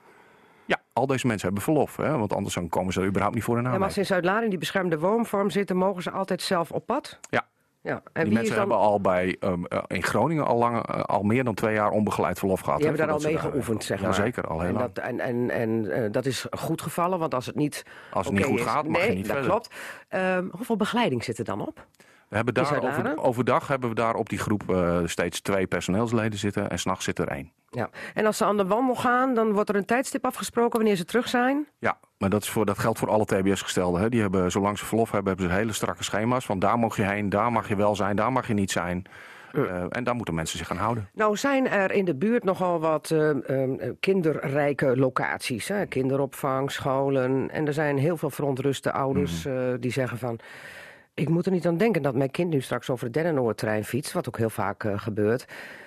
[1.01, 3.57] Al deze mensen hebben verlof, hè, want anders dan komen ze er überhaupt niet voor
[3.57, 4.07] in Ja, maar als aanmerking.
[4.07, 7.19] ze in Zuid-Laren in die beschermde woonvorm zitten, mogen ze altijd zelf op pad?
[7.31, 7.47] Ja.
[7.83, 8.59] Ja, en Die mensen dan...
[8.59, 11.91] hebben al bij, ehm, eh, in Groningen al, lang, eh, al meer dan twee jaar
[11.91, 12.79] onbegeleid verlof gehad.
[12.79, 14.15] Die hebben daar al mee geoefend, zeg ja, maar.
[14.15, 14.93] zeker, al heel en lang.
[14.93, 17.83] dat, en, en, en eh, dat is goed gevallen, want als het niet
[18.13, 19.51] Als het niet goed is- gaat, mag nee, je niet dat verder.
[19.51, 19.75] klopt.
[20.09, 21.87] Ehm, hoeveel begeleiding zit er dan op?
[22.31, 26.39] We hebben daar over, overdag hebben we daar op die groep eh, steeds twee personeelsleden
[26.39, 27.53] zitten en s'nachts zit er één.
[27.71, 27.91] Ja.
[28.15, 31.05] En als ze aan de wandel gaan, dan wordt er een tijdstip afgesproken wanneer ze
[31.05, 31.67] terug zijn.
[31.79, 34.11] Ja, maar dat, is voor, dat geldt voor alle TBS-gestelden.
[34.11, 36.45] Die hebben, zolang ze verlof hebben, hebben ze hele strakke schema's.
[36.45, 39.05] Van daar mag je heen, daar mag je wel zijn, daar mag je niet zijn.
[39.53, 41.09] Eh, en daar moeten mensen zich aan houden.
[41.13, 43.31] Nou zijn er in de buurt nogal wat eh,
[44.01, 45.69] kinderrijke locaties.
[45.69, 45.87] Hè?
[45.87, 47.51] Kinderopvang, scholen.
[47.51, 49.79] En er zijn heel veel verontruste ouders Mhm.
[49.81, 50.39] die zeggen van...
[51.21, 54.13] Ik moet er niet aan denken dat mijn kind nu straks over het Dennenoordtrein fietst.
[54.13, 55.45] Wat ook heel vaak eh, gebeurt.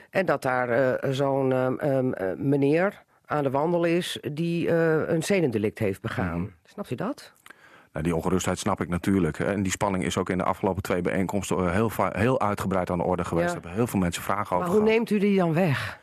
[0.10, 4.70] En dat daar eh, zo'n ehm, ehm, eh, meneer aan de wandel is die
[5.10, 6.40] een zedendelict heeft begaan.
[6.40, 6.50] Mhm.
[6.66, 7.34] Snapt u dat?
[7.92, 9.40] Nou, die ongerustheid snap ik natuurlijk.
[9.40, 13.04] En die spanning is ook in de afgelopen twee bijeenkomsten heel, heel uitgebreid aan de
[13.04, 13.48] orde geweest.
[13.48, 13.54] Ja.
[13.54, 15.08] Hebben heel veel mensen vragen Maar over hoe gehad.
[15.08, 16.02] neemt u die dan weg?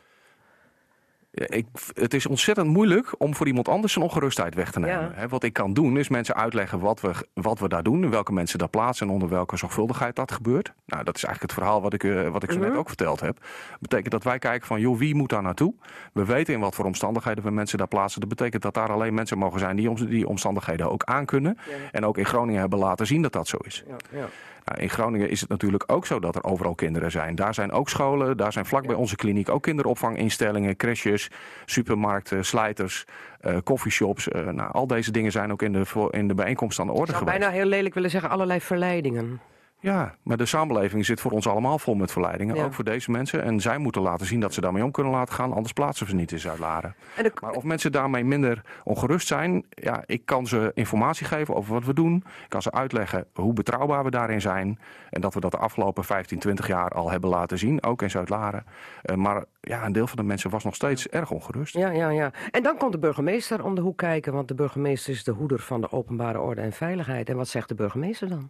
[1.33, 5.13] Ik, het is ontzettend moeilijk om voor iemand anders zijn ongerustheid weg te nemen.
[5.17, 5.27] Ja.
[5.27, 8.03] Wat ik kan doen is mensen uitleggen wat we, wat we daar doen...
[8.03, 10.73] en welke mensen daar plaatsen en onder welke zorgvuldigheid dat gebeurt.
[10.85, 12.77] Nou, dat is eigenlijk het verhaal wat ik, eh, wat ik zo net Mhm.
[12.77, 13.37] ook verteld heb.
[13.79, 15.73] betekent dat wij kijken van, joh, wie moet daar naartoe?
[16.13, 18.19] We weten in wat voor omstandigheden we mensen daar plaatsen.
[18.19, 21.57] Dat betekent dat daar alleen mensen mogen zijn die om- die omstandigheden ook aankunnen.
[21.91, 23.83] En ook in Groningen hebben laten zien dat dat zo is.
[23.87, 24.25] Ja, ja.
[24.65, 27.35] Nou, in Groningen is het natuurlijk ook zo dat er overal kinderen zijn.
[27.35, 31.29] Daar zijn ook scholen, daar zijn vlak bij onze kliniek ook kinderopvanginstellingen, crèches,
[31.65, 33.05] supermarkten, slijters,
[33.39, 34.27] eh coffeeshops.
[34.27, 37.11] Eh, nou, al deze dingen zijn ook in de, in de bijeenkomst aan de orde
[37.11, 37.39] Ik zou geweest.
[37.39, 39.39] bijna heel lelijk willen zeggen allerlei verleidingen.
[39.81, 42.63] Ja, maar de samenleving zit voor ons allemaal vol met verleidingen, Ja.
[42.63, 43.43] ook voor deze mensen.
[43.43, 46.11] En zij moeten laten zien dat ze daarmee om kunnen laten gaan, anders plaatsen we
[46.11, 46.95] ze niet in Zuid-Laren.
[47.15, 51.73] De, Maar of mensen daarmee minder ongerust zijn, ja, ik kan ze informatie geven over
[51.73, 52.15] wat we doen.
[52.15, 54.79] Ik kan ze uitleggen hoe betrouwbaar we daarin zijn.
[55.09, 58.09] En dat we dat de afgelopen 15, 20 jaar al hebben laten zien, ook in
[58.09, 58.65] Zuid-Laren.
[59.01, 61.73] Eh, maar ja, een deel van de mensen was nog steeds erg ongerust.
[61.75, 62.31] Ja, ja, ja.
[62.51, 65.59] En dan komt de burgemeester om de hoek kijken, want de burgemeester is de hoeder
[65.59, 67.29] van de openbare orde en veiligheid.
[67.29, 68.49] En wat zegt de burgemeester dan?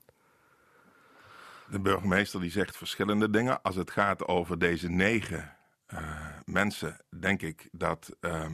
[1.72, 3.62] De burgemeester die zegt verschillende dingen.
[3.62, 5.56] Als het gaat over deze negen
[5.86, 6.00] eh,
[6.46, 8.54] mensen, denk ik dat, ehm,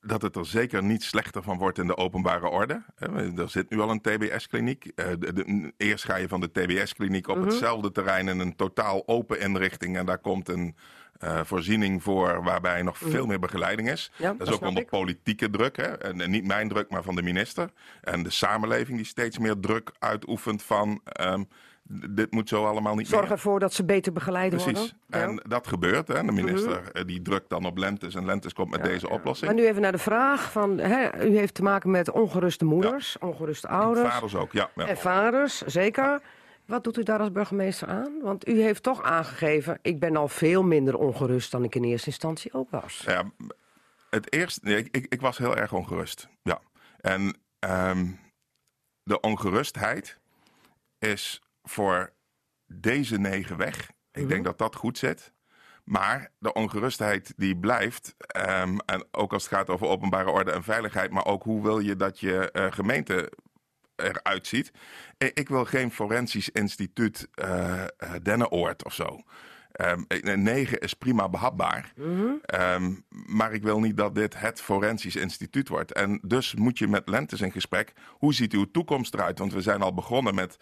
[0.00, 2.82] dat het er zeker niet slechter van wordt in de openbare orde.
[2.96, 4.84] Eh, Er zit nu al een TBS-kliniek.
[4.94, 7.46] Eh, de- de- Eerst ga je van de TBS-kliniek op Mhm.
[7.46, 9.96] hetzelfde terrein in een totaal open inrichting.
[9.96, 10.76] En daar komt een
[11.18, 14.10] eh, voorziening voor waarbij nog veel meer begeleiding is.
[14.12, 14.22] Mhm.
[14.22, 14.88] Ja, dat is ook onder ik.
[14.88, 15.76] politieke druk.
[15.76, 15.82] Hè?
[15.98, 17.70] En, en niet mijn druk, maar van de minister.
[18.00, 21.00] En de samenleving die steeds meer druk uitoefent van...
[21.04, 21.42] ehm,
[21.90, 23.30] dit moet zo allemaal niet Zorg meer.
[23.32, 24.72] ervoor dat ze beter begeleid Precies.
[24.72, 24.92] worden.
[25.06, 25.18] Ja.
[25.18, 25.28] Mhm.
[25.28, 26.08] En dat gebeurt.
[26.08, 26.24] Hè?
[26.24, 29.50] De minister eh, die drukt dan op lentes en lentes komt met deze oplossing.
[29.52, 33.16] Maar nu even naar de vraag van, hè, u heeft te maken met ongeruste moeders,
[33.20, 34.70] ongeruste ouders Vaders ook, ja.
[34.74, 34.86] ja.
[34.86, 36.20] en vaders, zeker.
[36.68, 38.20] Wat doet u daar als burgemeester aan?
[38.22, 42.06] Want u heeft toch aangegeven, ik ben al veel minder ongerust dan ik in eerste
[42.06, 43.02] instantie ook was.
[43.06, 43.32] Ja,
[44.10, 46.28] het eerste, nee, ik, ik, was heel erg ongerust.
[46.42, 46.60] Ja.
[47.00, 48.06] En ehm,
[49.02, 50.18] de ongerustheid
[50.98, 52.12] is voor
[52.66, 53.90] deze negen weg.
[54.12, 55.32] Ik denk dat dat goed zit.
[55.84, 60.62] Maar de ongerustheid die blijft, ehm, en ook als het gaat over openbare orde en
[60.62, 63.32] veiligheid, maar ook hoe wil je dat je eh, gemeente
[63.98, 64.70] eruit ziet.
[65.24, 67.88] I- Ik wil geen forensisch instituut eh eh,
[68.22, 69.22] Dennenoord of zo.
[69.72, 71.92] Ehm, een negen is prima behapbaar.
[72.44, 72.92] Ehm,
[73.26, 75.92] maar ik wil niet dat dit het forensisch instituut wordt.
[75.92, 77.92] En dus moet je met Lentes in gesprek.
[78.10, 79.38] Hoe ziet uw toekomst eruit?
[79.38, 80.56] Want we zijn al begonnen met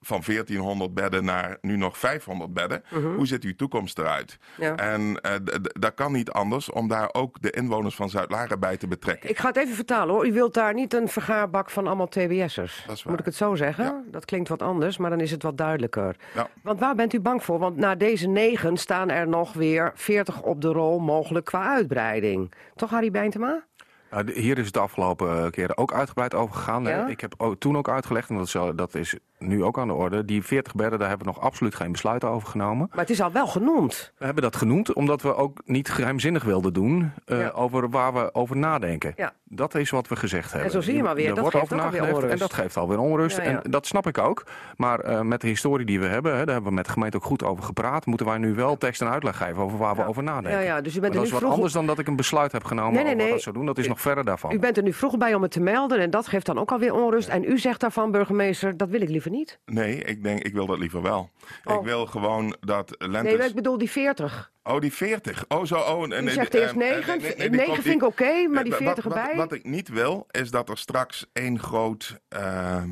[0.00, 2.82] van 1400 bedden naar nu nog 500 bedden.
[3.16, 4.38] Hoe ziet uw toekomst eruit?
[4.56, 4.76] Ja.
[4.76, 8.88] En eh, dat kan niet anders om daar ook de inwoners van Zuid-Laren bij te
[8.88, 9.30] betrekken.
[9.30, 10.26] Ik ga het even vertalen hoor.
[10.26, 12.86] U wilt daar niet een vergaarbak van allemaal TBS'ers.
[13.04, 13.84] Moet ik het zo zeggen?
[13.84, 14.02] Ja.
[14.10, 16.16] Dat klinkt wat anders, maar dan is het wat duidelijker.
[16.34, 16.48] Ja.
[16.62, 17.58] Want waar bent u bang voor?
[17.58, 22.52] Want na deze negen staan er nog weer 40 op de rol, mogelijk qua uitbreiding.
[22.74, 23.64] Toch, Harry Bijntema?
[24.10, 26.82] Nou, hier is het de afgelopen eh, keren ook uitgebreid over gegaan.
[26.84, 27.06] Ja?
[27.06, 29.94] Ik heb toen ook uitgelegd, en dat is, al- dat is nu ook aan de
[29.94, 30.24] orde.
[30.24, 32.86] Die 40 bedden, daar hebben we nog absoluut geen besluiten over genomen.
[32.90, 34.12] Maar het is al wel genoemd.
[34.18, 37.48] We hebben dat genoemd omdat we ook niet geheimzinnig wilden doen eh, Ja.
[37.48, 39.12] over waar we over nadenken.
[39.16, 39.32] Ja.
[39.44, 40.70] Dat is wat we gezegd hebben.
[40.70, 42.32] zo zie je maar weer, Er dat wordt geeft over nagedacht onrust.
[42.32, 43.36] En dat geeft alweer onrust.
[43.36, 43.42] Ja.
[43.42, 44.46] En dat snap ik ook.
[44.76, 47.16] Maar eh, met de historie die we hebben, hè, daar hebben we met de gemeente
[47.16, 48.06] ook goed over gepraat.
[48.06, 50.50] Moeten wij nu wel tekst en uitleg geven over waar we over nadenken.
[50.60, 52.06] Ja, ja, dus u bent er dat nu is wat vroeg- anders dan dat ik
[52.08, 53.66] een besluit heb genomen Nee, dat zou doen.
[53.66, 54.52] Dat is nog verder daarvan.
[54.52, 56.72] U bent er nu vroeg bij om het te melden en dat geeft dan ook
[56.72, 57.28] alweer onrust.
[57.28, 59.58] En u zegt daarvan, burgemeester, dat wil ik liever niet.
[59.64, 61.30] Nee, ik denk, ik wil dat liever wel.
[61.64, 61.74] Oh.
[61.74, 63.22] Ik wil gewoon dat Lentes...
[63.22, 64.52] Nee, maar ik bedoel die 40.
[64.62, 65.44] Oh, die 40.
[65.48, 65.74] Oh, zo.
[65.78, 67.20] Oh, nee, U nee, zegt eh, eerst eh, nee, 9.
[67.20, 69.36] nee, nee, die 9 komt vind ik oké, maar die Eh, 40 wat, erbij.
[69.36, 72.20] Wat, wat ik niet wil, is dat er straks één groot...
[72.28, 72.88] ehm,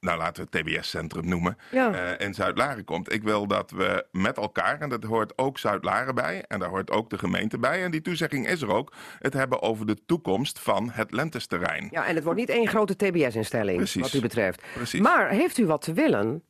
[0.00, 1.92] nou, laten we het TBS-centrum noemen, Ja.
[2.16, 3.12] eh, in Zuid-Laren komt.
[3.12, 6.90] Ik wil dat we met elkaar, en dat hoort ook Zuid-Laren bij, en daar hoort
[6.90, 10.58] ook de gemeente bij, en die toezegging is er ook, het hebben over de toekomst
[10.58, 11.88] van het Lentesterrein.
[11.90, 14.62] Ja, en het wordt niet één grote TBS-instelling, wat u betreft.
[14.74, 15.00] Precies.
[15.00, 16.42] Maar heeft u wat te willen?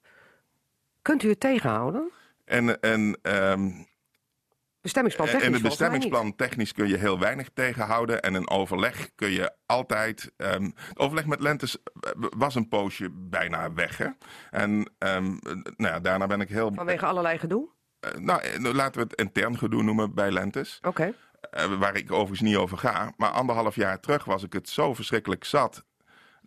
[1.03, 2.11] Kunt u het tegenhouden?
[2.45, 3.71] En, en ehm,
[4.93, 5.79] Bestemmingsplan Eh, technisch In mij niet.
[5.79, 8.23] bestemmingsplan technisch kun je heel weinig tegenhouden.
[8.23, 10.33] En in overleg kun je altijd.
[10.37, 13.97] het overleg met Lentes eh, was een poosje bijna weg.
[13.99, 14.07] Hè?
[14.51, 15.25] En ehm,
[15.77, 16.73] nou ja, daarna ben ik heel.
[16.75, 17.69] Vanwege allerlei gedoe?
[18.01, 20.79] eh, nou, nou, laten we het intern gedoe noemen bij Lentes.
[20.83, 21.15] Oké.
[21.79, 23.13] Waar ik overigens niet over ga.
[23.17, 25.85] Maar anderhalf jaar terug was ik het zo verschrikkelijk zat.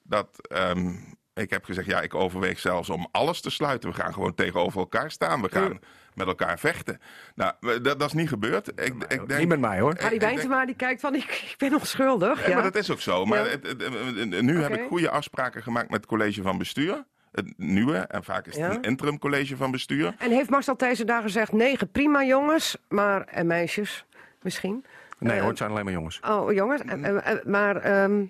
[0.04, 0.94] Dat ehm,
[1.34, 3.90] ik heb gezegd: ja, ik overweeg zelfs om alles te sluiten.
[3.90, 5.42] We gaan gewoon tegenover elkaar staan.
[5.42, 5.80] We gaan
[6.14, 7.00] met elkaar vechten.
[7.36, 8.68] Nou, dat, dat is niet gebeurd.
[8.68, 9.94] Ik, ik denk, Niet met mij hoor.
[10.00, 12.42] Harry ik denk- Wijntema die kijkt van, ik, ik ben onschuldig.
[12.42, 12.54] Ja, Ja.
[12.54, 13.26] maar dat is ook zo.
[13.26, 13.50] Maar Ja.
[13.50, 13.82] het- het-
[14.16, 17.04] het- nu heb ik goede afspraken gemaakt met het college van bestuur.
[17.32, 18.76] Het nieuwe, en vaak is het Ja.
[18.78, 20.16] een interim college van bestuur.
[20.18, 24.06] En heeft Marcel Thijssen daar gezegd, negen prima jongens, maar, en meisjes
[24.42, 24.86] misschien.
[25.20, 26.20] Nee Eh, hoor, het zijn alleen maar jongens.
[26.28, 28.24] Oh jongens, eh, eh, eh, maar ehm,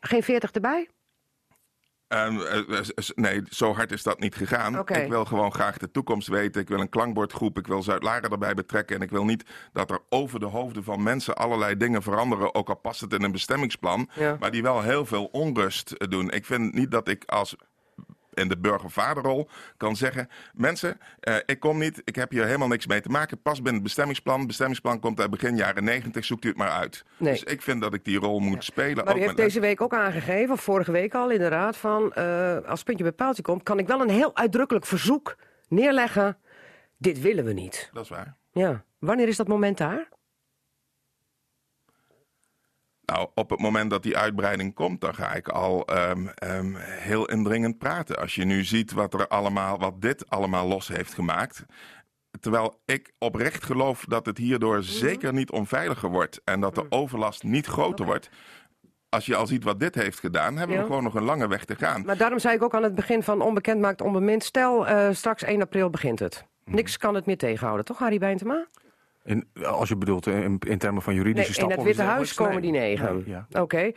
[0.00, 0.88] geen veertig erbij?
[2.10, 4.78] Ehm, eh, eh, nee, zo hard is dat niet gegaan.
[4.78, 6.60] Ik wil gewoon graag de toekomst weten.
[6.60, 7.58] Ik wil een klankbordgroep.
[7.58, 8.96] Ik wil Zuid-Laren erbij betrekken.
[8.96, 12.54] En ik wil niet dat er over de hoofden van mensen allerlei dingen veranderen.
[12.54, 14.10] Ook al past het in een bestemmingsplan.
[14.14, 14.36] Ja.
[14.40, 16.30] Maar die wel heel veel onrust doen.
[16.30, 17.56] Ik vind niet dat ik als
[18.40, 22.86] in de burgervaderrol kan zeggen: Mensen, eh, ik kom niet, ik heb hier helemaal niks
[22.86, 23.42] mee te maken.
[23.42, 24.46] Pas binnen het bestemmingsplan.
[24.46, 27.04] Bestemmingsplan komt uit begin jaren 90, zoekt u het maar uit.
[27.16, 27.32] Nee.
[27.32, 29.04] Dus ik vind dat ik die rol moet spelen.
[29.04, 32.12] Maar u heeft deze week ook aangegeven, of vorige week al in de raad, van
[32.12, 35.36] eh, als puntje bij paaltje komt, kan ik wel een heel uitdrukkelijk verzoek
[35.68, 36.38] neerleggen.
[36.96, 37.90] Dit willen we niet.
[37.92, 38.36] Dat is waar.
[38.52, 38.84] Ja.
[38.98, 40.08] Wanneer is dat moment daar?
[43.10, 47.24] Nou, op het moment dat die uitbreiding komt, dan ga ik al ehm, ehm, heel
[47.26, 48.18] indringend praten.
[48.18, 51.64] Als je nu ziet wat er allemaal, wat dit allemaal los heeft gemaakt.
[52.40, 57.42] Terwijl ik oprecht geloof dat het hierdoor zeker niet onveiliger wordt en dat de overlast
[57.42, 58.30] niet groter wordt.
[59.08, 60.82] Als je al ziet wat dit heeft gedaan, hebben Ja.
[60.82, 62.04] we gewoon nog een lange weg te gaan.
[62.04, 64.44] Maar daarom zei ik ook aan het begin van onbekend maakt onbemind.
[64.44, 66.44] Stel, eh, straks 1 april begint het.
[66.64, 66.74] Mhm.
[66.76, 68.66] Niks kan het meer tegenhouden, toch Harry Bijntema?
[69.24, 71.76] In, als je bedoelt in, in termen van juridische Nee, in stappen.
[71.76, 73.14] het Witte iets Huis komen die negen.
[73.14, 73.46] Nee, ja.
[73.60, 73.92] Oké.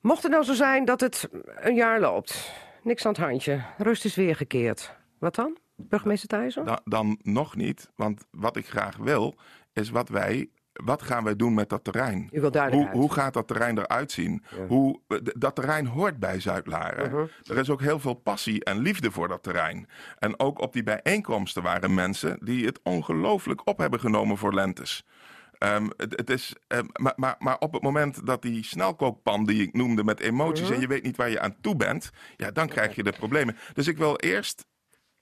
[0.00, 1.28] Mocht het nou zo zijn dat het
[1.60, 4.96] een jaar loopt, niks aan het handje, rust is weergekeerd.
[5.18, 5.56] Wat dan?
[5.76, 6.64] Burgemeester Thijssen?
[6.64, 9.34] Dan, dan nog niet, want wat ik graag wil,
[9.72, 10.50] is wat wij.
[10.72, 12.28] Wat gaan wij doen met dat terrein?
[12.72, 14.44] Hoe, hoe gaat dat terrein eruit zien?
[14.68, 15.00] Hoe,
[15.38, 17.10] dat terrein hoort bij Zuid-Laren.
[17.10, 17.24] Mhm.
[17.50, 19.88] Er is ook heel veel passie en liefde voor dat terrein.
[20.18, 25.04] En ook op die bijeenkomsten waren mensen die het ongelooflijk op hebben genomen voor lentes.
[25.58, 29.62] Ehm, het, het is, ehm, maar, maar, maar op het moment dat die snelkookpan die
[29.62, 30.74] ik noemde met emoties Mhm.
[30.74, 33.56] en je weet niet waar je aan toe bent, ja, dan krijg je de problemen.
[33.72, 34.66] Dus ik wil eerst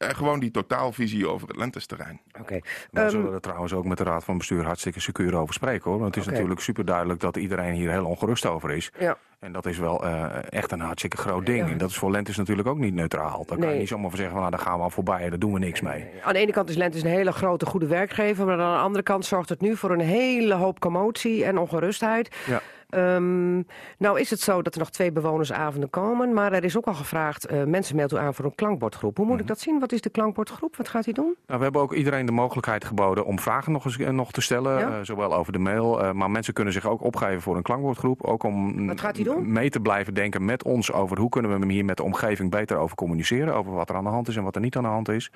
[0.08, 2.20] gewoon die totaalvisie over het lentesterrein.
[2.40, 2.60] Oké.
[2.90, 5.90] We Ehm, zullen er trouwens ook met de Raad van Bestuur hartstikke secuur over spreken
[5.90, 6.00] hoor.
[6.00, 8.90] Want het is natuurlijk super duidelijk dat iedereen hier heel ongerust over is.
[8.98, 9.16] ja.
[9.40, 11.66] En dat is wel eh, echt een hartstikke groot ding.
[11.66, 11.72] Ja.
[11.72, 13.44] En dat is voor Lentes natuurlijk ook niet neutraal.
[13.46, 15.38] Daar kan je niet zomaar van zeggen, van, nou, daar gaan we al voorbij, daar
[15.38, 16.06] doen we niks mee.
[16.22, 18.46] Aan de ene kant is Lentes een hele grote, goede werkgever.
[18.46, 22.36] Maar aan de andere kant zorgt het nu voor een hele hoop commotie en ongerustheid.
[22.46, 22.60] Ja.
[22.90, 23.57] Ehm,
[23.98, 26.33] nou is het zo dat er nog twee bewonersavonden komen.
[26.35, 29.16] Maar er is ook al gevraagd, eh, mensen melden u aan voor een klankbordgroep.
[29.16, 29.42] Hoe moet Mhm.
[29.42, 29.79] ik dat zien?
[29.81, 30.76] Wat is de klankbordgroep?
[30.76, 31.35] Wat gaat hij doen?
[31.46, 34.40] Nou, we hebben ook iedereen de mogelijkheid geboden om vragen nog, eens, eh, nog te
[34.40, 34.79] stellen.
[34.79, 34.88] Ja.
[34.88, 38.22] eh, zowel over de mail, maar mensen kunnen zich ook opgeven voor een klankwoordgroep.
[38.24, 39.53] Ook om Wat gaat doen?
[39.53, 42.50] mee te blijven denken met ons over hoe kunnen we hem hier met de omgeving
[42.50, 43.55] beter over communiceren.
[43.55, 45.31] Over wat er aan de hand is en wat er niet aan de hand is.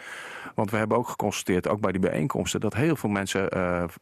[0.55, 3.49] Want we hebben ook geconstateerd, ook bij die bijeenkomsten, dat heel veel mensen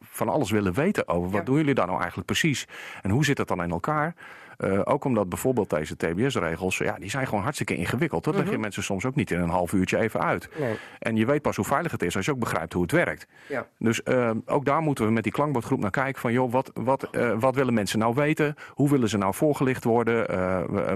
[0.01, 1.45] van alles willen weten over wat Ja.
[1.45, 2.67] doen jullie daar nou eigenlijk precies.
[3.03, 4.15] En hoe zit het dan in elkaar?
[4.63, 8.25] Eh, ook omdat bijvoorbeeld deze TBS-regels, ja, die zijn gewoon hartstikke ingewikkeld.
[8.25, 10.49] Dat leg je mensen soms ook niet in een half uurtje even uit.
[10.59, 10.75] Nee.
[10.99, 13.27] En je weet pas hoe veilig het is als je ook begrijpt hoe het werkt.
[13.49, 13.67] Ja.
[13.79, 17.03] Dus eh, ook daar moeten we met die klankbordgroep naar kijken van joh, wat, wat,
[17.11, 18.55] eh, wat willen mensen nou weten?
[18.69, 20.27] Hoe willen ze nou voorgelicht worden?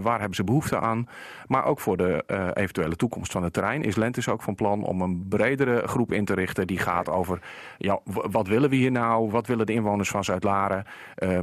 [0.03, 1.09] Waar hebben ze behoefte aan?
[1.47, 2.25] Maar ook voor de
[2.55, 6.25] eventuele toekomst van het terrein is Lentes ook van plan om een bredere groep in
[6.25, 7.41] te richten die gaat over
[7.79, 9.31] ja, wat willen we hier nou?
[9.31, 10.85] Wat willen de inwoners van Zuid-Laren?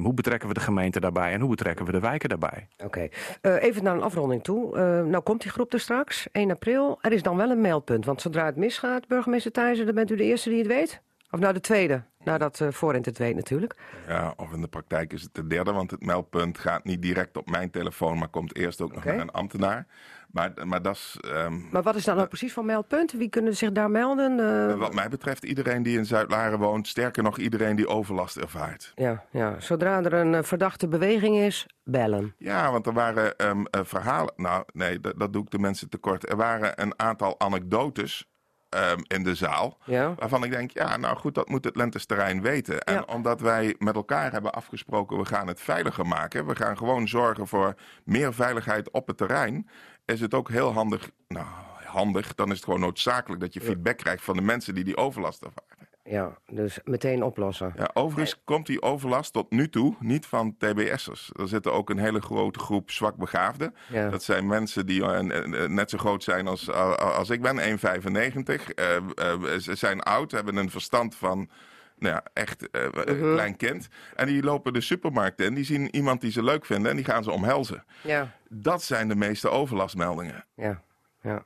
[0.01, 2.67] Hoe betrekken we de gemeente daarbij en hoe betrekken we de wijken daarbij?
[2.85, 3.07] Oké.
[3.41, 4.77] Eh, even naar een afronding toe.
[4.77, 6.97] Eh, nou komt die groep er straks, 1 april.
[7.01, 8.05] Er is dan wel een meldpunt.
[8.05, 11.01] Want zodra het misgaat, burgemeester Thijssen, dan bent u de eerste die het weet?
[11.31, 12.03] Of nou de tweede?
[12.23, 13.75] Nadat uh, Forint het weet natuurlijk.
[14.07, 17.37] Ja, of in de praktijk is het de derde, want het meldpunt gaat niet direct
[17.37, 19.85] op mijn telefoon, maar komt eerst ook nog naar een ambtenaar.
[20.33, 23.11] Maar, maar dat is, ehm, Maar wat is dan nou precies van meldpunt?
[23.11, 24.39] Wie kunnen zich daar melden?
[24.69, 28.91] Eh, wat mij betreft, iedereen die in Zuid-Laren woont, sterker nog iedereen die overlast ervaart.
[28.95, 32.35] ja, ja, zodra er een eh, verdachte beweging is, bellen.
[32.37, 34.33] Ja, want er waren ehm, eh, verhalen.
[34.35, 36.29] Nou, nee, dat, doe ik de mensen tekort.
[36.29, 38.25] Er waren een aantal anekdotes
[38.69, 39.77] ehm, in de zaal.
[39.85, 40.13] Ja.
[40.17, 42.81] Waarvan ik denk, ja, nou goed, dat moet het lentesterrein weten.
[42.81, 43.01] En Ja.
[43.07, 46.45] omdat wij met elkaar hebben afgesproken, we gaan het veiliger maken.
[46.45, 49.69] We gaan gewoon zorgen voor meer veiligheid op het terrein.
[50.05, 51.45] Is het ook heel handig, nou
[51.85, 54.97] handig, dan is het gewoon noodzakelijk dat je feedback krijgt van de mensen die die
[54.97, 55.83] overlast ervaren.
[56.03, 57.73] Ja, dus meteen oplossen.
[57.77, 61.31] Ja, overigens komt die overlast tot nu toe niet van TBS'ers.
[61.39, 63.75] Er zitten ook een hele grote groep zwakbegaafden.
[63.89, 64.09] Ja.
[64.09, 67.59] Dat zijn mensen die eh, eh, net zo groot zijn als, als, als ik ben,
[67.59, 68.73] 1,95.
[68.73, 71.49] Eh, eh, ze zijn oud, hebben een verstand van
[72.03, 73.33] nou ja, echt een Mhm.
[73.33, 73.87] klein kind.
[74.15, 77.05] En die lopen de supermarkt in, die zien iemand die ze leuk vinden en die
[77.05, 77.83] gaan ze omhelzen.
[78.01, 80.45] Ja, Dat zijn de meeste overlastmeldingen.
[80.55, 80.81] ja,
[81.21, 81.43] ja.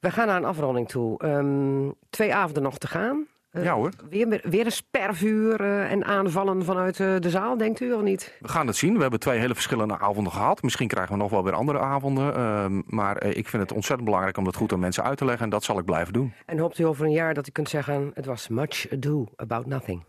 [0.00, 1.18] We gaan naar een afronding toe.
[1.18, 3.26] Ehm, twee avonden nog te gaan.
[3.54, 3.90] Eh, Ja hoor.
[4.10, 8.36] Weer, weer een spervuur eh, en aanvallen vanuit eh, de zaal, denkt u of niet?
[8.40, 8.94] We gaan het zien.
[8.94, 10.62] We hebben twee hele verschillende avonden gehad.
[10.62, 12.34] Misschien krijgen we nog wel weer andere avonden.
[12.34, 15.44] Ehm, maar ik vind het ontzettend belangrijk om dat goed aan mensen uit te leggen.
[15.44, 16.32] En dat zal ik blijven doen.
[16.46, 18.10] En hoopt u over een jaar dat u kunt zeggen...
[18.14, 20.04] het was much ado about nothing.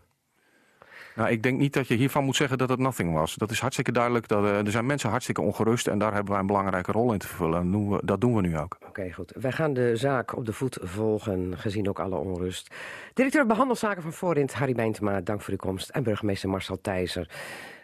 [1.16, 3.34] Nou, ik denk niet dat je hiervan moet zeggen dat het nothing was.
[3.34, 4.28] Dat is hartstikke duidelijk.
[4.28, 5.86] Dat, eh, er zijn mensen hartstikke ongerust.
[5.86, 7.60] En daar hebben wij een belangrijke rol in te vervullen.
[7.60, 8.78] En doen we, dat doen we nu ook.
[8.88, 9.32] Oké, goed.
[9.36, 12.74] Wij gaan de zaak op de voet volgen, gezien ook alle onrust.
[13.14, 15.88] Directeur Behandelzaken van Voorint, Harry Bijntema, dank voor uw komst.
[15.88, 17.30] En burgemeester Marcel Thijzer.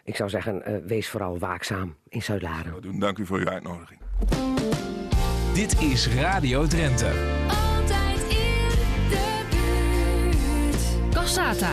[0.03, 2.73] Ik zou zeggen, eh, wees vooral waakzaam in Zuid-Laren.
[2.73, 2.99] We doen.
[2.99, 3.99] Dank u voor uw uitnodiging.
[5.53, 7.11] Dit is Radio Drenthe.
[7.47, 8.69] Altijd in
[9.09, 11.13] de buurt.
[11.13, 11.71] Cassata.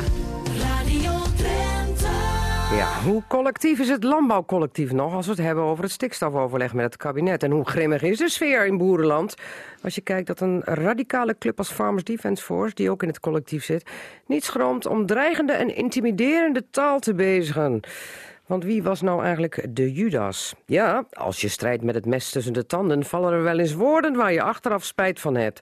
[2.73, 6.85] Ja, hoe collectief is het landbouwcollectief nog als we het hebben over het stikstofoverleg met
[6.85, 7.43] het kabinet?
[7.43, 9.35] En hoe grimmig is de sfeer in boerenland?
[9.83, 13.21] Als je kijkt dat een radicale club als Farmers Defence Force, die ook in het
[13.21, 13.91] collectief zit,
[14.27, 17.81] niet schroomt om dreigende en intimiderende taal te bezigen.
[18.47, 20.55] Want wie was nou eigenlijk de Judas?
[20.65, 24.17] Ja, als je strijdt met het mes tussen de tanden, vallen er wel eens woorden
[24.17, 25.61] waar je achteraf spijt van hebt.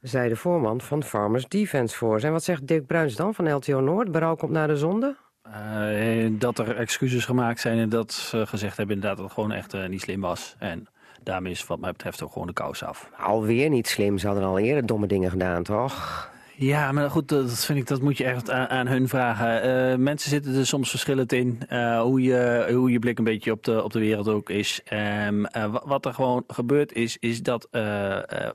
[0.00, 2.26] Zei de voorman van Farmers Defence Force.
[2.26, 4.12] En wat zegt Dirk Bruins dan van LTO Noord?
[4.12, 5.16] Berouw komt naar de zonde?
[5.52, 9.52] Eh, dat er excuses gemaakt zijn en dat ze gezegd hebben inderdaad dat het gewoon
[9.52, 10.54] echt eh, niet slim was.
[10.58, 10.86] En
[11.22, 13.10] daarmee is wat mij betreft ook gewoon de kous af.
[13.18, 14.18] Alweer niet slim.
[14.18, 16.28] Ze hadden al eerder domme dingen gedaan, toch?
[16.56, 19.62] Ja, maar goed, dat vind ik, dat moet je echt aan, aan hun vragen.
[19.62, 21.58] Eh, mensen zitten er soms verschillend in.
[22.00, 24.80] hoe, je, hoe je blik een beetje op de, op de wereld ook is.
[24.84, 27.68] Ehm, eh, wa- wat er gewoon gebeurd is, is dat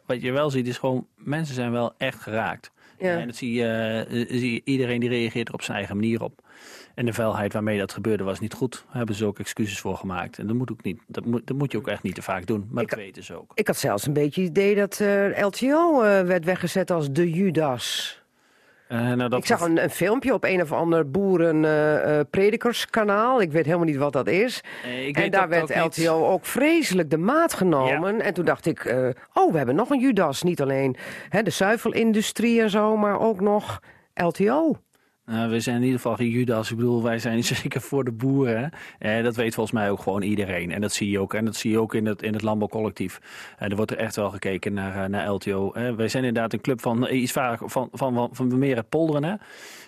[0.06, 2.72] wat je wel ziet, is gewoon mensen zijn wel echt geraakt.
[3.00, 3.18] Ja.
[3.18, 6.44] En dat zie je, zie je, iedereen die reageert er op zijn eigen manier op.
[6.96, 8.84] En de vuilheid waarmee dat gebeurde was niet goed.
[8.88, 10.38] Daar hebben ze ook excuses voor gemaakt.
[10.40, 12.46] En dat moet, ook niet, dat moet, dat moet je ook echt niet te vaak
[12.46, 12.68] doen.
[12.72, 13.52] Maar Ik- dat weten ze ook.
[13.54, 17.32] Ik had zelfs een beetje het idee dat eh, LTO eh, werd weggezet als de
[17.32, 18.20] Judas.
[18.88, 23.42] Eh, nou, dat ik zag een, een filmpje op een of ander boeren-predikerskanaal.
[23.42, 24.62] ik weet helemaal niet wat dat is.
[25.12, 25.98] En daar werd ook niet.
[26.08, 28.22] LTO ook vreselijk de maat genomen.
[28.22, 28.96] En toen dacht ik,
[29.34, 30.44] oh, we hebben nog een Judas.
[30.44, 30.96] Niet alleen
[31.30, 33.80] hè, de zuivelindustrie en zo, maar ook nog
[34.14, 34.78] LTO.
[35.26, 36.72] Nou, we zijn in ieder geval geen Judas.
[36.72, 38.72] Ik bedoel, wij zijn zeker voor de boeren.
[39.00, 40.72] Eh, dat weet volgens mij ook gewoon iedereen.
[40.72, 41.34] En dat zie je ook.
[41.34, 43.20] En dat zie je ook in het, in het landbouwcollectief.
[43.58, 45.72] Eh, er wordt er echt wel gekeken naar, eh, naar LTO.
[45.72, 48.76] Eh, wij zijn inderdaad een club van eh, iets vaak van, van, van, van meer
[48.76, 49.24] het polderen.
[49.24, 49.36] Hè?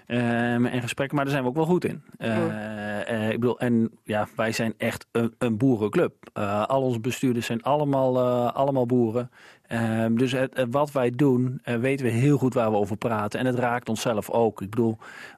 [0.07, 2.03] Ehm, en gesprekken, maar daar zijn we ook wel goed in.
[2.17, 6.13] Eh, eh, ik bedoel, en ja, wij zijn echt een, een boerenclub.
[6.33, 9.31] Eh, al onze bestuurders zijn allemaal, eh, allemaal boeren.
[9.67, 13.39] Ehm, dus het- wat wij doen, eh, weten we heel goed waar we over praten.
[13.39, 14.61] En het raakt onszelf ook.
[14.61, 14.97] Ik bedoel,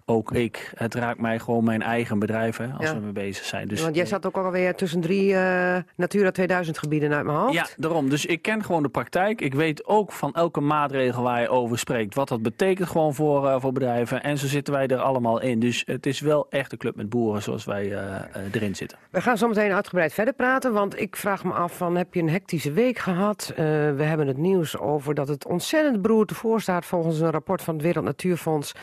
[0.10, 0.72] ook ik.
[0.76, 2.94] Het raakt mij gewoon mijn eigen bedrijf, hè, als Ja.
[2.94, 3.68] we mee bezig zijn.
[3.68, 7.54] Dus, Want jij zat ook alweer tussen drie eh, Natura 2000 gebieden uit mijn hoofd.
[7.54, 8.10] ja, daarom.
[8.10, 9.42] Dus ik ken gewoon de praktijk.
[9.42, 13.48] Ik weet ook van elke maatregel waar je over spreekt, wat dat betekent gewoon voor,
[13.48, 14.24] eh, voor bedrijven.
[14.24, 15.60] En zo zitten wij er allemaal in.
[15.60, 18.98] Dus het is wel echt een club met boeren zoals wij eh, erin zitten.
[19.10, 22.20] We gaan zo meteen uitgebreid verder praten, want ik vraag me af van heb je
[22.22, 23.50] een hectische week gehad?
[23.50, 23.56] Eh,
[23.96, 27.74] we hebben het nieuws over dat het ontzettend beroerd voor staat volgens een rapport van
[27.74, 28.74] het Wereld Natuurfonds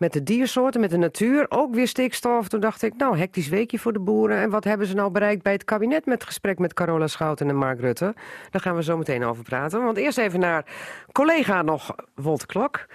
[0.00, 2.48] met de diersoorten, met de natuur, ook weer stikstof.
[2.48, 4.36] Toen dacht ik, nou, hectisch weekje voor de boeren.
[4.36, 7.56] En wat hebben ze nou bereikt bij het kabinet met gesprek met Carola Schouten en
[7.56, 8.14] Mark Rutte?
[8.50, 9.84] Daar gaan we zo meteen over praten.
[9.84, 10.64] Want eerst even naar
[11.12, 12.86] collega nog, Wolt Klok.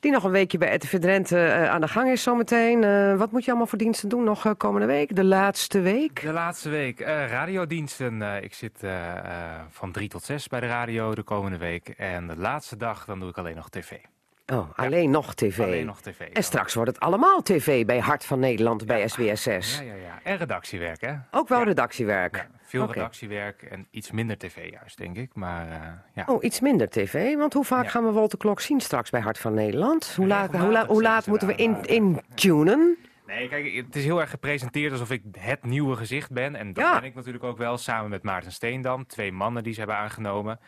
[0.00, 2.84] Die nog een weekje bij RTV Drenthe eh, aan de gang is zometeen.
[2.84, 5.16] Eh wat moet je allemaal voor diensten doen nog eh, komende week?
[5.16, 6.22] De laatste week?
[6.22, 8.22] De laatste week, radiodiensten.
[8.42, 8.80] Ik zit
[9.68, 11.88] van drie tot zes bij de radio de komende week.
[11.88, 14.11] En de laatste dag, dan doe ik alleen nog tv.
[14.52, 15.60] Oh, alleen nog tv.
[15.60, 16.20] Alleen nog tv.
[16.20, 19.78] En straks wordt het allemaal tv bij Hart van Nederland bij SBS 6.
[19.78, 20.20] Ja, ja, ja.
[20.22, 21.14] En redactiewerk, hè?
[21.30, 22.46] Ook wel redactiewerk.
[22.62, 25.34] Veel redactiewerk en iets minder tv juist, denk ik.
[25.34, 25.76] Maar eh,
[26.14, 26.24] ja.
[26.26, 27.36] Oh, iets minder tv.
[27.36, 30.14] Want hoe vaak gaan we Walter Klok zien straks bij Hart van Nederland?
[30.16, 32.96] Hoe laat, hoe laat moeten we ze in, intunen?
[33.26, 36.54] Nee, kijk, het is heel erg gepresenteerd alsof ik het nieuwe gezicht ben.
[36.56, 36.94] En dat Ja.
[36.94, 39.06] ben ik natuurlijk ook wel, samen met Maarten Steendam.
[39.06, 40.58] Twee mannen die ze hebben aangenomen.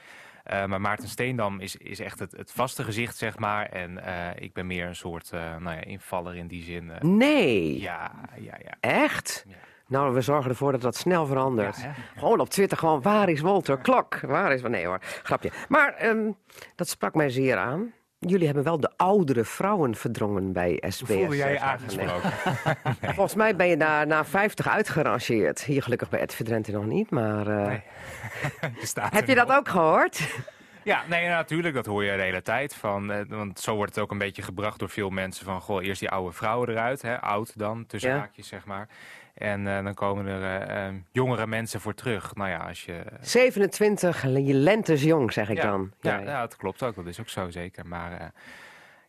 [0.44, 3.66] Eh, maar Maarten Steendam is, is echt het, het vaste gezicht, zeg maar.
[3.66, 6.92] En eh, ik ben meer een soort eh, nou ja, invaller in die zin.
[7.00, 7.80] Nee.
[7.80, 8.74] ja, ja, ja.
[8.80, 9.44] Echt?
[9.48, 9.54] Ja.
[9.86, 11.82] Nou, we zorgen ervoor dat dat snel verandert.
[11.82, 11.94] Ja?
[12.16, 14.20] Gewoon op Twitter gewoon, waar is Walter Klok?
[14.20, 14.62] Waar is...
[14.62, 15.50] Nee hoor, grapje.
[15.68, 16.30] Maar ehm,
[16.74, 17.92] dat sprak mij zeer aan.
[18.26, 21.16] Jullie hebben wel de oudere vrouwen verdrongen bij SBS.
[21.16, 22.20] Voelde jij je?
[23.14, 25.64] Volgens mij ben je na, na 50 uitgerangeerd.
[25.64, 27.46] Hier gelukkig bij RTV Drenthe nog niet, maar...
[27.46, 27.82] eh, Nee.
[28.80, 30.20] Je staat Heb je dat ook gehoord?
[30.82, 32.74] Ja, nee, natuurlijk, dat hoor je de hele tijd.
[32.74, 35.60] Van, eh, want zo wordt het ook een beetje gebracht door veel mensen van...
[35.60, 38.16] goh, eerst die oude vrouwen eruit, hè, oud dan, tussen Ja.
[38.18, 38.88] haakjes, zeg maar.
[39.34, 42.34] En eh, dan komen er eh, eh, jongere mensen voor terug.
[42.34, 43.02] Nou ja, als je...
[43.20, 45.92] 27 lentes jong, zeg ik ja, dan.
[46.00, 47.86] Ja, ja, dat klopt ook, dat is ook zo zeker.
[47.86, 48.26] Maar eh,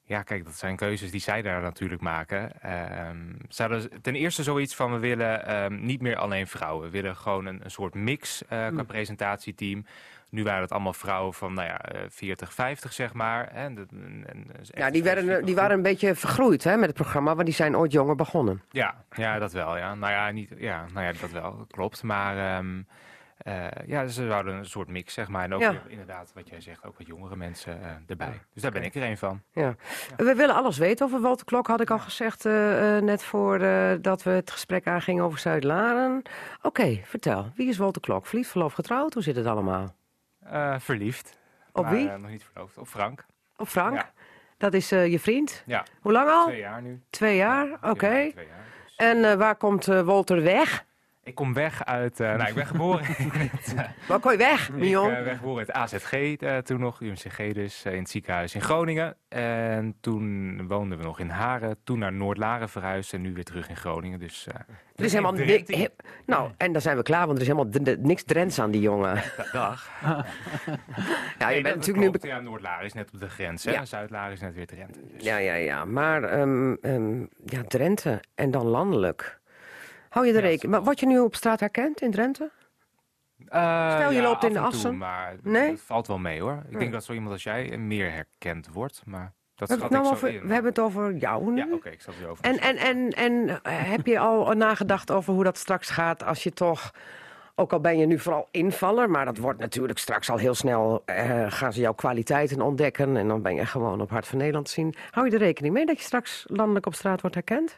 [0.04, 2.62] ja, kijk, dat zijn keuzes die zij daar natuurlijk maken.
[2.62, 6.84] Ehm, ten eerste zoiets van, we willen ehm, niet meer alleen vrouwen.
[6.86, 8.86] We willen gewoon een, een soort mix qua Hmm.
[8.86, 9.86] presentatieteam.
[10.36, 13.48] Nu waren het allemaal vrouwen van, nou ja, eh, 40, 50 zeg maar.
[13.48, 17.34] En en- en Ja, die, werden, die waren een beetje vergroeid hè, met het programma,
[17.36, 18.62] want die zijn ooit jonger begonnen.
[18.70, 19.96] Ja, ja, dat wel, ja.
[19.96, 22.04] Nou ja, niet, ja, nou ja dat wel, klopt.
[22.04, 22.82] Maar ehm,
[23.38, 25.44] eh, ja, ze zouden een soort mix, zeg maar.
[25.44, 25.72] En ook Ja.
[25.72, 28.42] weer, inderdaad, wat jij zegt, ook wat jongere mensen eh, erbij.
[28.54, 29.42] Dus daar ben ik er een van.
[29.52, 29.76] Ja.
[30.18, 33.60] We willen alles weten over Walter Klok, had ik al gezegd eh, eh, net voor
[33.60, 36.22] eh, dat we het gesprek aangingen over Zuid-Laren.
[36.62, 37.52] Oké, vertel.
[37.56, 38.26] Wie is Walter Klok?
[38.26, 39.14] Verliefd, verloofd, getrouwd?
[39.14, 39.96] Hoe zit het allemaal?
[40.50, 41.38] Eh, verliefd.
[41.72, 42.10] Op maar, wie?
[42.10, 42.78] eh, nog niet verloofd.
[42.78, 43.26] Op Frank.
[43.58, 43.96] Op Frank?
[43.96, 44.12] Ja.
[44.58, 45.64] Dat is eh, je vriend?
[45.66, 46.46] Ja, Hoe lang al?
[46.46, 47.02] twee jaar nu.
[47.10, 47.68] Twee jaar?
[47.68, 48.08] Ja, Oké.
[48.08, 48.96] jaar, dus.
[48.96, 50.86] En waar komt Walter weg?
[51.26, 52.20] Ik kom weg uit...
[52.20, 53.06] eh, nou, ik ben geboren
[53.76, 55.12] eh, Waar kom je weg, ik Mion?
[55.12, 58.62] eh, ben geboren het AZG eh, toen nog, UMCG dus, eh, in het ziekenhuis in
[58.62, 59.16] Groningen.
[59.30, 61.78] En toen woonden we nog in Haren.
[61.84, 64.20] Toen naar Noord-Laren verhuisd en nu weer terug in Groningen.
[64.20, 64.56] Dus, eh,
[64.96, 65.88] er is helemaal niks.
[66.26, 69.22] Nou, en dan zijn we klaar, want er is helemaal niks Drents aan die jongen.
[69.52, 69.90] Dag.
[71.40, 72.30] Ja, je Nee, bent natuurlijk nu.
[72.30, 73.64] Ja, Noord-Laren is net op de grens.
[73.64, 73.72] Hè?
[73.72, 73.86] Ja.
[73.86, 75.00] Zuid-Laren is net weer Drenthe.
[75.14, 75.24] Dus.
[75.24, 75.86] Ja, ja, ja.
[75.86, 79.40] Maar ehm, ehm, ja, Drenthe en dan landelijk.
[80.16, 80.72] Hou je er Ja, rekening?
[80.76, 82.52] Maar word je nu op straat herkend in Drenthe?
[83.48, 84.98] Eh, Stel, je ja, loopt in de toe, Assen.
[84.98, 85.70] maar Nee?
[85.70, 86.64] dat valt wel mee hoor.
[86.70, 89.02] Ik denk dat zo iemand als jij meer herkend wordt.
[89.06, 90.48] Maar dat We hebben, schat het nou over, in.
[90.48, 91.58] we hebben het over jou nu.
[91.58, 92.46] Ja, oké, ik zal het over.
[92.46, 96.44] En, en, en, en eh, heb je al nagedacht over hoe dat straks gaat als
[96.44, 96.92] je toch...
[97.58, 101.02] Ook al ben je nu vooral invaller, maar dat wordt natuurlijk straks al heel snel...
[101.06, 104.70] eh, gaan ze jouw kwaliteiten ontdekken en dan ben je gewoon op Hart van Nederland
[104.70, 104.94] zien.
[105.12, 107.78] Hou je er rekening mee dat je straks landelijk op straat wordt herkend?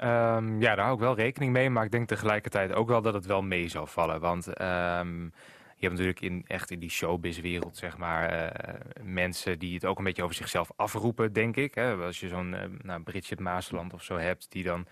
[0.00, 1.70] Ehm, ja, daar hou ik wel rekening mee.
[1.70, 4.20] Maar ik denk tegelijkertijd ook wel dat het wel mee zal vallen.
[4.20, 5.22] Want ehm,
[5.76, 9.98] je hebt natuurlijk in, echt in die showbizwereld, zeg maar, eh, mensen die het ook
[9.98, 11.74] een beetje over zichzelf afroepen, denk ik.
[11.74, 11.94] Hè?
[11.94, 14.86] Als je zo'n eh, nou, Bridget Maasland of zo hebt, die dan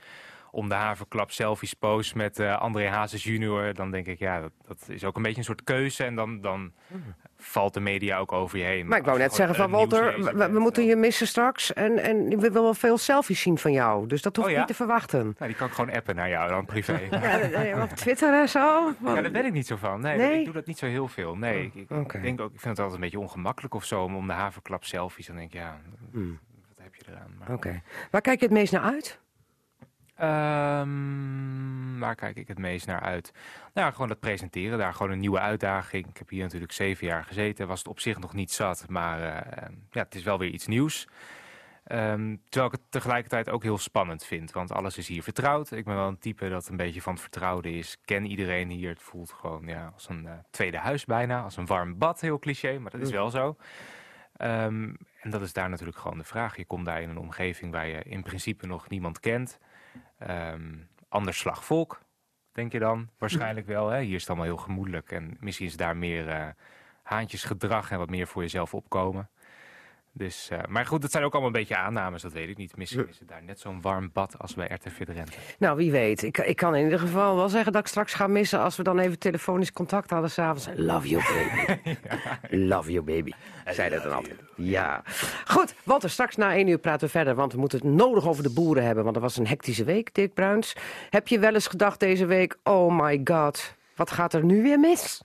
[0.51, 4.53] om de haverklap selfies post met eh, André Hazes junior, dan denk ik, ja, dat,
[4.67, 6.05] dat is ook een beetje een soort keuze.
[6.05, 6.73] En dan, dan
[7.41, 8.87] valt de media ook over je heen.
[8.87, 11.73] Maar ik wou net zeggen van Walter, we, moeten je missen straks.
[11.73, 14.07] En, en we willen wel veel selfies zien van jou.
[14.07, 14.59] Dus dat hoef Oh ja?
[14.59, 15.23] niet te verwachten.
[15.23, 17.01] Nou, die kan ik gewoon appen naar jou dan privé.
[17.11, 18.93] Ja, eh, op Twitter en zo.
[19.05, 20.01] Ja, daar ben ik niet zo van.
[20.01, 20.39] Nee, Nee?
[20.39, 21.35] ik doe dat niet zo heel veel.
[21.37, 24.27] Nee, ik, ik denk ook, ik vind het altijd een beetje ongemakkelijk of zo om,
[24.27, 25.27] de haverklap selfies.
[25.27, 25.81] Dan denk ik, ja,
[26.13, 27.35] Hmm, wat heb je eraan?
[27.39, 27.83] Maar, Oké.
[28.11, 29.19] Waar kijk je het meest naar uit?
[30.19, 33.33] Ehm, waar kijk ik het meest naar uit?
[33.75, 36.07] Nou, ja, gewoon dat presenteren, daar gewoon een nieuwe uitdaging.
[36.09, 39.23] Ik heb hier natuurlijk zeven jaar gezeten, was het op zich nog niet zat, maar
[39.23, 41.09] eh, ja, het is wel weer iets nieuws.
[41.85, 45.71] Ehm, terwijl ik het tegelijkertijd ook heel spannend vind, want alles is hier vertrouwd.
[45.71, 47.93] Ik ben wel een type dat een beetje van het vertrouwde is.
[47.93, 51.57] Ik ken iedereen hier, het voelt gewoon ja, als een eh, tweede huis bijna, als
[51.57, 53.57] een warm bad, heel cliché, maar dat is wel zo.
[54.37, 56.57] Ehm, en dat is daar natuurlijk gewoon de vraag.
[56.57, 59.59] Je komt daar in een omgeving waar je in principe nog niemand kent.
[60.19, 60.77] Ehm
[61.09, 62.01] ander volk,
[62.53, 63.09] denk je dan?
[63.19, 63.89] Waarschijnlijk wel.
[63.89, 64.01] Hè?
[64.01, 65.13] Hier is het allemaal heel gemoedelijk.
[65.13, 66.47] En misschien is daar meer eh,
[67.03, 69.31] haantjesgedrag en wat meer voor jezelf opkomen.
[70.13, 72.77] Dus, eh, maar goed, het zijn ook allemaal een beetje aannames, dat weet ik niet.
[72.77, 75.39] Misschien is het daar net zo'n warm bad als bij RTV Drenthe.
[75.59, 76.23] Nou, wie weet.
[76.23, 78.61] Ik, ik kan in ieder geval wel zeggen dat ik straks ga missen...
[78.61, 80.69] als we dan even telefonisch contact hadden s'avonds.
[80.75, 81.97] Love you, baby.
[82.75, 83.33] Love you, baby.
[83.67, 84.37] Zei dat dan altijd.
[84.57, 85.03] Ja.
[85.47, 87.35] Goed, Walter, straks na één uur praten we verder...
[87.35, 89.05] want we moeten het nodig over de boeren hebben.
[89.05, 90.77] Want er was een hectische week, Dirk Bruins.
[91.11, 92.57] Heb je wel eens gedacht deze week...
[92.63, 95.21] oh my god, wat gaat er nu weer mis?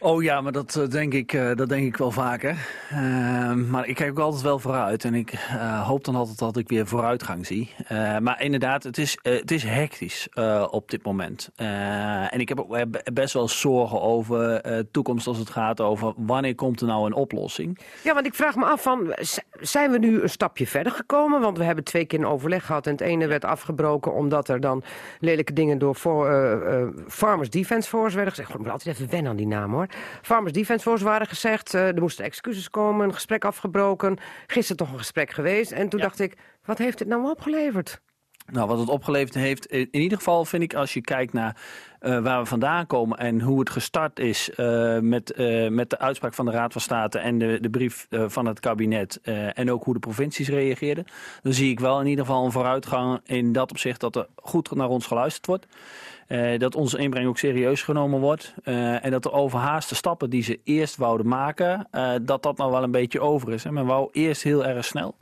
[0.00, 2.56] Oh ja, maar dat, eh, denk, ik, eh, dat denk ik wel vaker.
[2.90, 5.04] Eh, maar ik kijk ook altijd wel vooruit.
[5.04, 7.74] En ik eh, hoop dan altijd dat ik weer vooruitgang zie.
[8.20, 10.28] Maar inderdaad, het is, het is hectisch
[10.70, 11.50] op dit moment.
[11.56, 16.12] En ik heb best wel zorgen over toekomst als het gaat over...
[16.16, 17.78] wanneer komt er nou een oplossing?
[18.04, 19.14] Ja, want ik vraag me af van,
[19.60, 21.40] zijn we nu een stapje verder gekomen?
[21.40, 24.60] Want we hebben twee keer een overleg gehad en het ene werd afgebroken omdat er
[24.60, 24.82] dan
[25.20, 25.94] lelijke dingen door
[27.08, 28.54] Farmers Defence Force werden gezegd.
[28.54, 29.87] Ik moet altijd even wennen aan die naam hoor.
[30.22, 34.18] Farmers Defence Force waren gezegd, eh, er moesten excuses komen, een gesprek afgebroken.
[34.46, 38.00] Gisteren toch een gesprek geweest en toen dacht ik, wat heeft dit nou opgeleverd?
[38.52, 41.56] Nou, wat het opgeleverd heeft, in ieder geval vind ik als je kijkt naar
[41.98, 45.36] eh, waar we vandaan komen en hoe het gestart is eh, met,
[45.70, 49.20] met de uitspraak van de Raad van State en de, de brief van het kabinet
[49.54, 51.04] en ook hoe de provincies reageerden,
[51.42, 54.74] dan zie ik wel in ieder geval een vooruitgang in dat opzicht dat er goed
[54.74, 55.66] naar ons geluisterd wordt.
[56.28, 58.54] Eh, dat onze inbreng ook serieus genomen wordt.
[58.64, 62.70] eh, en dat de overhaaste stappen die ze eerst wouden maken, eh, dat dat nou
[62.70, 63.64] wel een beetje over is.
[63.64, 63.72] Hè.
[63.72, 65.14] Men wou eerst heel erg snel.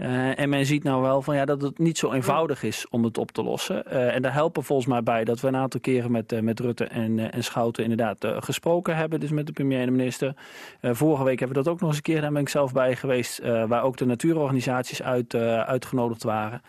[0.00, 3.04] Eh, en men ziet nou wel van, ja, dat het niet zo eenvoudig is om
[3.04, 3.86] het op te lossen.
[3.86, 6.60] Eh, en daar helpen volgens mij bij dat we een aantal keren met, eh, met
[6.60, 9.20] Rutte en, en Schouten inderdaad gesproken hebben.
[9.20, 10.34] Dus met de premier en de minister.
[10.82, 12.20] Vorige week hebben we dat ook nog eens een keer.
[12.20, 13.38] Daar ben ik zelf bij geweest.
[13.42, 16.62] waar ook de natuurorganisaties uit, uitgenodigd waren.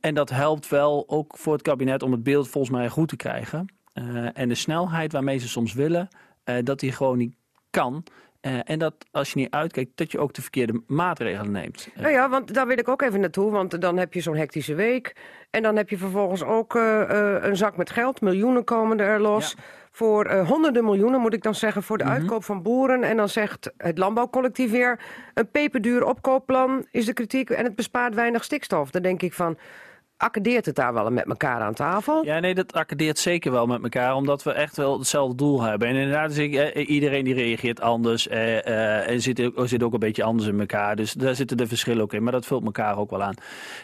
[0.00, 3.16] En dat helpt wel ook voor het kabinet om het beeld volgens mij goed te
[3.16, 3.66] krijgen.
[4.34, 6.08] En de snelheid waarmee ze soms willen,
[6.64, 7.34] dat die gewoon niet
[7.70, 8.04] kan.
[8.42, 11.88] Eh, en dat als je niet uitkijkt, dat je ook de verkeerde maatregelen neemt.
[11.94, 13.50] Eh, Nou ja, want daar wil ik ook even naartoe.
[13.50, 15.16] Want dan heb je zo'n hectische week.
[15.50, 18.20] En dan heb je vervolgens ook eh, een zak met geld.
[18.20, 19.56] Miljoenen komen er los.
[19.90, 22.12] Voor honderden miljoenen, moet ik dan zeggen, voor de Mhm.
[22.12, 23.02] uitkoop van boeren.
[23.02, 25.00] En dan zegt het landbouwcollectief weer...
[25.34, 28.90] een peperduur opkoopplan is de kritiek en het bespaart weinig stikstof.
[28.90, 29.58] Dan denk ik van,
[30.22, 32.24] accordeert het daar wel met elkaar aan tafel?
[32.24, 35.88] Ja, nee, dat accordeert zeker wel met elkaar, omdat we echt wel hetzelfde doel hebben.
[35.88, 39.92] En inderdaad, ik, eh, iedereen die reageert anders eh, eh, en zit, ook- zit ook
[39.92, 40.96] een beetje anders in elkaar.
[40.96, 43.34] Dus daar zitten de verschillen ook in, maar dat vult elkaar ook wel aan.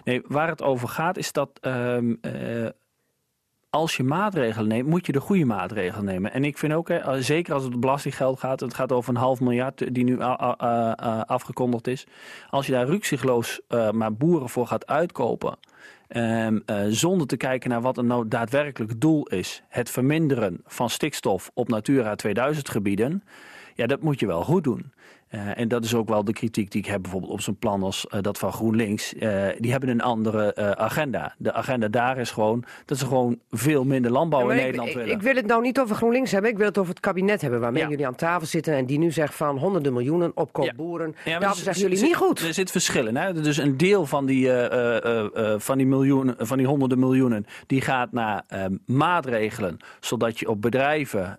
[0.05, 2.32] Nee, waar het over gaat is dat ehm, eh,
[3.70, 6.32] als je maatregelen neemt, moet je de goede maatregelen nemen.
[6.32, 9.41] En ik vind ook, eh, zeker als het belastinggeld gaat, het gaat over een half
[9.41, 10.20] miljard die nu
[11.26, 12.07] afgekondigd is.
[12.51, 13.61] Als je daar ruksigloos
[13.93, 15.57] maar boeren voor gaat uitkopen,
[16.09, 19.63] Ehm, eh, zonder te kijken naar wat een nou daadwerkelijk doel is.
[19.69, 23.23] Het verminderen van stikstof op Natura 2000 gebieden.
[23.75, 24.93] Ja, dat moet je wel goed doen.
[25.29, 27.83] Eh, en dat is ook wel de kritiek die ik heb bijvoorbeeld op zo'n plan
[27.83, 29.14] als eh, dat van GroenLinks.
[29.14, 31.35] Eh, die hebben een andere agenda.
[31.39, 34.89] De agenda daar is gewoon dat ze gewoon veel minder landbouw Ja, in ik- Nederland
[34.89, 35.12] ik, willen.
[35.14, 36.51] ik wil het nou niet over GroenLinks hebben.
[36.51, 37.89] Ik wil het over het kabinet hebben waarmee Ja.
[37.89, 38.74] jullie aan tafel zitten.
[38.74, 41.14] En die nu zegt van honderden miljoenen opkoop boeren.
[41.24, 42.41] Ja, er zeggen jullie niet goed.
[42.41, 43.16] Er zit verschillen.
[43.16, 43.33] Hè?
[43.33, 44.51] Dus een deel van die,
[45.57, 47.47] van die, miljoenen, van die honderden miljoenen...
[47.66, 49.76] die gaat naar eh, maatregelen.
[50.01, 51.39] Zodat je op bedrijven,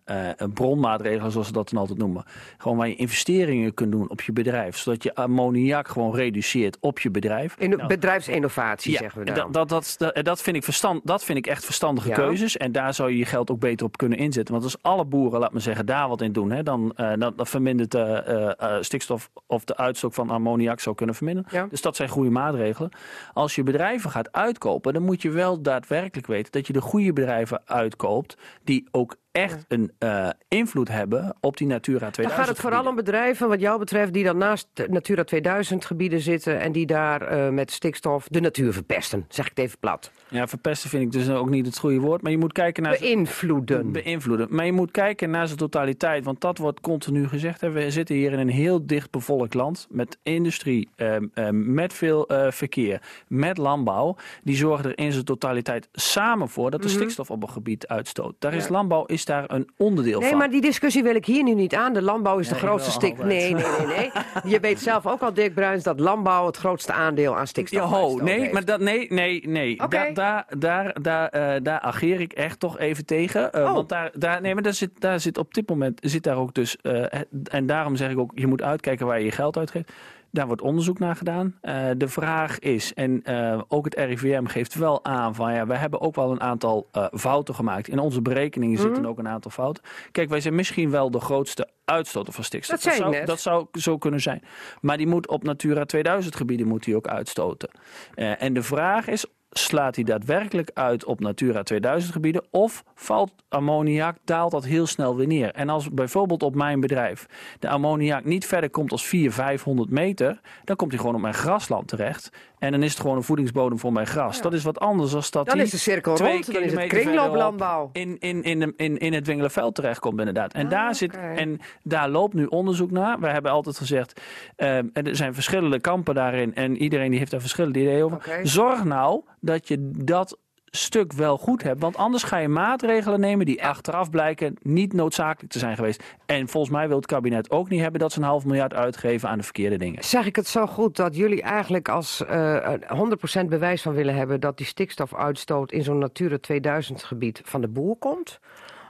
[0.53, 2.23] bronmaatregelen zoals ze dat dan altijd noemen...
[2.57, 4.77] gewoon waar je investeringen kunt doen op je bedrijf.
[4.77, 7.55] Zodat je ammoniak gewoon reduceert op je bedrijf.
[7.57, 9.51] In de Nou, bedrijfsinnovatie zeggen we dan.
[9.51, 12.15] dat, dat, dat, dat, vind ik verstand, dat vind ik echt verstandige Ja.
[12.15, 12.57] keuzes.
[12.57, 14.53] En daar zou je je geld ook beter op kunnen inzetten.
[14.53, 16.51] Want als alle boeren, laat me zeggen, daar wat in doen...
[16.51, 20.79] Hè, dan, eh, dan, dan vermindert de eh, eh, stikstof of de uitstoot van ammoniak
[20.79, 21.51] zou kunnen verminderen.
[21.51, 21.67] Ja.
[21.69, 22.91] Dus dat zijn goede maatregelen.
[23.33, 26.51] Als je bedrijven gaat uitkopen, dan moet je wel daadwerkelijk weten...
[26.51, 31.67] dat je de goede bedrijven uitkoopt die ook echt een eh, invloed hebben op die
[31.67, 35.23] Natura 2000 Dan gaat het vooral om bedrijven, wat jou betreft, die dan naast Natura
[35.23, 39.25] 2000 gebieden zitten en die daar eh, met stikstof de natuur verpesten.
[39.29, 40.11] Zeg ik het even plat.
[40.29, 42.21] Ja, verpesten vind ik dus ook niet het goede woord.
[42.21, 42.97] Maar je moet kijken naar...
[42.99, 43.91] Beïnvloeden.
[43.91, 44.47] beïnvloeden.
[44.49, 47.61] Maar je moet kijken naar zijn totaliteit, want dat wordt continu gezegd.
[47.61, 47.69] Hè.
[47.69, 52.27] We zitten hier in een heel dicht bevolkt land met industrie, ehm, ehm, met veel
[52.27, 54.15] eh, verkeer, met landbouw.
[54.43, 58.35] Die zorgen er in zijn totaliteit samen voor dat de stikstof op een gebied uitstoot.
[58.39, 60.37] Daar is landbouw is daar een onderdeel Nee, van.
[60.37, 61.93] maar die discussie wil ik hier nu niet aan.
[61.93, 63.17] De landbouw is de Nee, grootste stik.
[63.23, 64.11] Nee, nee, nee, nee.
[64.51, 68.21] Je weet zelf ook al, Dirk Bruins, dat landbouw het grootste aandeel aan stikstof uitstoot
[68.21, 68.53] nee, heeft.
[68.53, 69.75] maar dat, nee, nee, nee.
[69.89, 73.51] Daar, daar, daar, daar, daar ageer ik echt toch even tegen.
[73.51, 73.73] Eh, Oh.
[73.73, 76.53] Want daar, daar, nee, maar daar zit, daar zit op dit moment zit daar ook
[76.53, 76.77] dus.
[76.81, 77.05] eh,
[77.43, 79.91] en daarom zeg ik ook, je moet uitkijken waar je je geld uitgeeft.
[80.31, 81.55] Daar wordt onderzoek naar gedaan.
[81.97, 83.23] De vraag is, en
[83.67, 87.55] ook het RIVM geeft wel aan van ja, we hebben ook wel een aantal fouten
[87.55, 87.87] gemaakt.
[87.87, 88.85] In onze berekeningen Mhm.
[88.85, 89.83] zitten ook een aantal fouten.
[90.11, 92.81] Kijk, wij zijn misschien wel de grootste uitstoter van stikstof.
[92.81, 94.43] Dat zou, dat zou zo kunnen zijn.
[94.81, 97.69] Maar die moet op Natura 2000 gebieden moet die ook uitstoten.
[98.15, 104.17] En de vraag is, slaat hij daadwerkelijk uit op Natura 2000 gebieden of valt ammoniak,
[104.23, 105.51] daalt dat heel snel weer neer?
[105.53, 107.25] En als bijvoorbeeld op mijn bedrijf
[107.59, 111.33] de ammoniak niet verder komt als 400, 500 meter, dan komt hij gewoon op mijn
[111.33, 112.31] grasland terecht.
[112.59, 114.41] En dan is het gewoon een voedingsbodem voor mijn gras.
[114.41, 116.79] Dat is wat anders dan dat Dan is de cirkel twee rond, dan is het
[116.79, 117.89] kilometer kringlooplandbouw.
[117.93, 120.53] In, in, in, in, in het Wingelenveld terechtkomt inderdaad.
[120.53, 123.19] En, daar zit, Ah, en daar loopt nu onderzoek naar.
[123.19, 124.21] We hebben altijd gezegd,
[124.55, 126.55] ehm, er zijn verschillende kampen daarin.
[126.55, 128.39] En iedereen die heeft daar verschillende ideeën over.
[128.43, 130.37] Zorg nou dat je dat
[130.71, 131.81] stuk wel goed hebt.
[131.81, 136.03] Want anders ga je maatregelen nemen die achteraf blijken niet noodzakelijk te zijn geweest.
[136.25, 139.29] En volgens mij wil het kabinet ook niet hebben dat ze een half miljard uitgeven
[139.29, 140.03] aan de verkeerde dingen.
[140.03, 144.15] Zeg ik het zo goed dat jullie eigenlijk als eh, een 100% bewijs van willen
[144.15, 148.39] hebben dat die stikstofuitstoot in zo'n Natura 2000 gebied van de boer komt?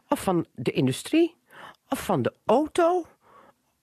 [0.07, 1.35] Of van de industrie?
[1.89, 3.05] Of van de auto?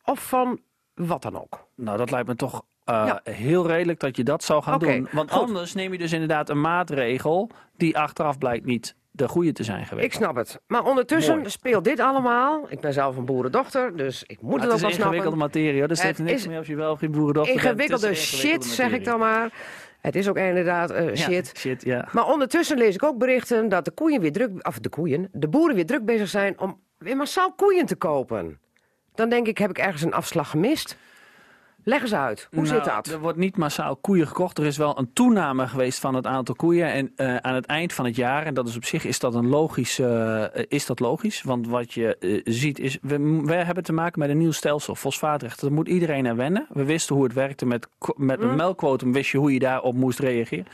[0.05, 0.61] Of van
[0.95, 1.67] wat dan ook?
[1.75, 3.21] Nou, dat lijkt me toch eh, Ja.
[3.33, 5.09] heel redelijk dat je dat zou gaan doen.
[5.13, 5.41] Want goed.
[5.43, 9.87] anders neem je dus inderdaad een maatregel die achteraf blijkt niet de goede te zijn
[9.87, 10.07] geweest.
[10.07, 10.61] Ik snap het.
[10.67, 11.51] Maar ondertussen Mooi.
[11.51, 12.67] speelt dit allemaal.
[12.69, 15.37] Ik ben zelf een boerendochter, dus ik moet het het ook is wel een ingewikkelde
[15.37, 15.61] snappen.
[15.61, 15.79] materie.
[15.79, 15.89] Hoor.
[15.89, 17.67] Dus het Het heeft niks is meer als je wel of geen boerendochter bent.
[17.67, 19.53] Het is Ingewikkelde shit, ingewikkelde zeg ik dan maar.
[20.01, 21.53] Het is ook inderdaad eh, Ja, shit.
[21.57, 22.09] shit, ja.
[22.13, 25.49] Maar ondertussen lees ik ook berichten dat de koeien weer druk, of de koeien, de
[25.49, 28.59] boeren weer druk bezig zijn om weer massaal koeien te kopen.
[29.15, 30.97] Dan denk ik, heb ik ergens een afslag gemist?
[31.89, 32.49] Leg eens uit.
[32.55, 33.07] Hoe zit Nou, dat?
[33.07, 34.59] Er wordt niet massaal koeien gekocht.
[34.59, 36.93] Er is wel een toename geweest van het aantal koeien.
[36.93, 39.35] En eh, aan het eind van het jaar, en dat is op zich is dat
[39.35, 41.43] een logisch, eh, is dat logisch.
[41.43, 44.95] Want wat je eh, ziet is, we, we hebben te maken met een nieuw stelsel,
[44.95, 45.61] fosfaatrecht.
[45.61, 46.67] Daar moet iedereen aan wennen.
[46.69, 48.49] We wisten hoe het werkte met, met Mm.
[48.49, 50.67] een melkquotum, wist je hoe je daarop moest reageren.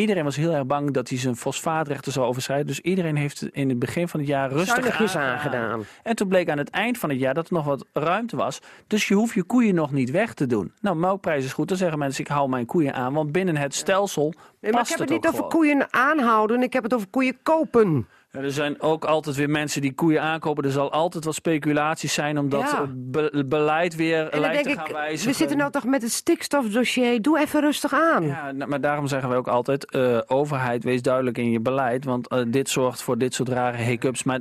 [0.00, 2.66] Iedereen was heel erg bang dat hij zijn fosfaatrechten zou overschrijden.
[2.66, 5.84] Dus iedereen heeft in het begin van het jaar rustig aangedaan.
[6.02, 8.58] En toen bleek aan het eind van het jaar dat er nog wat ruimte was.
[8.86, 10.72] Dus je hoeft je koeien nog niet weg te doen.
[10.80, 11.68] Nou, melkprijs is goed.
[11.68, 13.12] Dan zeggen mensen, ik hou mijn koeien aan.
[13.12, 15.50] Want binnen het stelsel Nee, maar ik heb het het niet over gewoon.
[15.50, 18.08] koeien aanhouden, ik heb het over koeien kopen.
[18.30, 20.64] Er zijn ook altijd weer mensen die koeien aankopen.
[20.64, 22.86] Er zal altijd wat speculaties zijn omdat Ja.
[22.96, 25.30] be- beleid weer En lijkt te gaan ik, wijzigen.
[25.30, 28.22] we zitten nou toch met het stikstofdossier, doe even rustig aan.
[28.26, 32.04] Ja, nou, maar daarom zeggen we ook altijd, eh, overheid, wees duidelijk in je beleid.
[32.04, 34.22] Want eh, dit zorgt voor dit soort rare hiccups.
[34.22, 34.40] Maar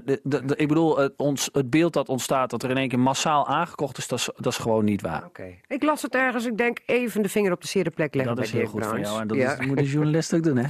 [0.56, 3.98] ik bedoel, het, ons, het beeld dat ontstaat dat er in één keer massaal aangekocht
[3.98, 5.26] is, dat is, dat is gewoon niet waar.
[5.26, 5.56] Oké.
[5.68, 8.44] Ik las het ergens, ik denk even de vinger op de zere plek leggen Dat
[8.46, 9.10] bij is heel Dirk goed van Bruins.
[9.10, 9.60] jou en dat Ja.
[9.60, 10.66] is, moet de journalist ook doen, hè?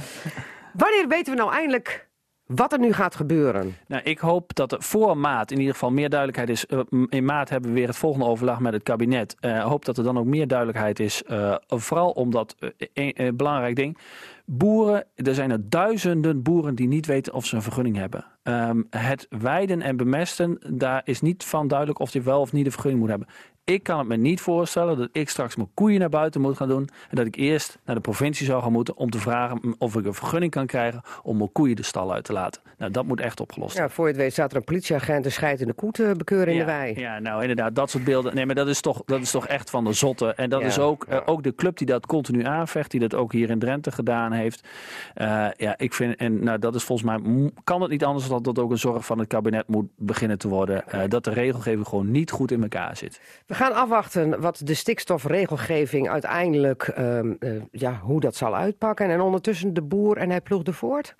[0.72, 2.07] Wanneer weten we nou eindelijk
[2.48, 3.76] wat er nu gaat gebeuren?
[3.86, 6.66] Nou, ik hoop dat er voor maart in ieder geval meer duidelijkheid is.
[6.66, 9.36] Eh, in maart hebben we weer het volgende overleg met het kabinet.
[9.40, 11.22] Ik hoop dat er dan ook meer duidelijkheid is.
[11.22, 12.56] eh, vooral omdat,
[12.94, 13.98] eh, een belangrijk ding,
[14.44, 18.24] boeren, er zijn er duizenden boeren die niet weten of ze een vergunning hebben.
[18.42, 22.64] Ehm, het weiden en bemesten, daar is niet van duidelijk of je wel of niet
[22.66, 23.28] een vergunning moet hebben.
[23.64, 26.68] Ik kan het me niet voorstellen dat ik straks mijn koeien naar buiten moet gaan
[26.68, 26.88] doen.
[27.10, 30.04] En dat ik eerst naar de provincie zou gaan moeten om te vragen of ik
[30.06, 32.62] een vergunning kan krijgen om mijn koeien de stal uit te laten.
[32.78, 33.88] Nou, dat moet echt opgelost worden.
[33.88, 36.54] Ja, voor je het weet staat er een politieagent een scheidende koe te bekeuren in
[36.54, 37.00] ja, de wei.
[37.00, 38.34] Ja, nou inderdaad, dat soort beelden.
[38.34, 40.34] Nee, maar dat is toch, dat is toch echt van de zotte.
[40.34, 41.14] En dat Ja, is ook, ja.
[41.20, 44.32] eh, ook de club die dat continu aanvecht, die dat ook hier in Drenthe gedaan
[44.32, 44.68] heeft.
[45.14, 48.37] Eh, ja, ik vind, en nou, dat is volgens mij, kan het niet anders dan
[48.44, 50.88] dat dat ook een zorg van het kabinet moet beginnen te worden.
[50.88, 53.20] eh, dat de regelgeving gewoon niet goed in elkaar zit.
[53.46, 59.10] We gaan afwachten wat de stikstofregelgeving uiteindelijk, ehm, eh, ja, hoe dat zal uitpakken.
[59.10, 61.14] En ondertussen de boer en hij ploegde voort.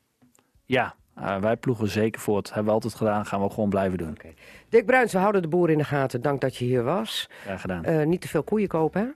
[0.65, 2.47] Ja, eh, wij ploegen zeker voort.
[2.47, 4.17] Hebben we altijd gedaan, gaan we gewoon blijven doen.
[4.69, 6.23] Dick Bruins, we houden de boer in de gaten.
[6.23, 7.29] Dank dat je hier was.
[7.43, 8.09] Graag gedaan.
[8.09, 9.09] Niet te veel koeien kopen, hè?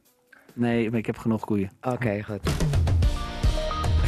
[0.53, 1.71] Nee, maar ik heb genoeg koeien.
[1.83, 2.82] Oké, goed.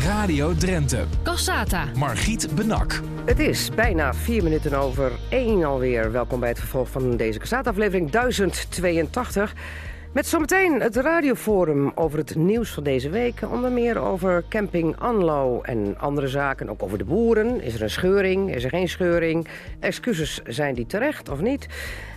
[0.07, 1.05] Radio Drenthe.
[1.23, 1.85] Cassata.
[1.97, 3.01] Margriet Benak.
[3.25, 6.13] Het is bijna vier minuten over één alweer.
[6.13, 9.55] Welkom bij het vervolg van deze Casata-aflevering 1082.
[10.15, 13.41] Met zometeen het radioforum over het nieuws van deze week.
[13.51, 16.71] Onder meer over camping Anlo en andere zaken.
[16.71, 17.61] Ook over de boeren.
[17.61, 18.55] Is er een scheuring?
[18.55, 19.49] Is er geen scheuring?
[19.81, 21.67] Excuses, zijn die terecht of niet?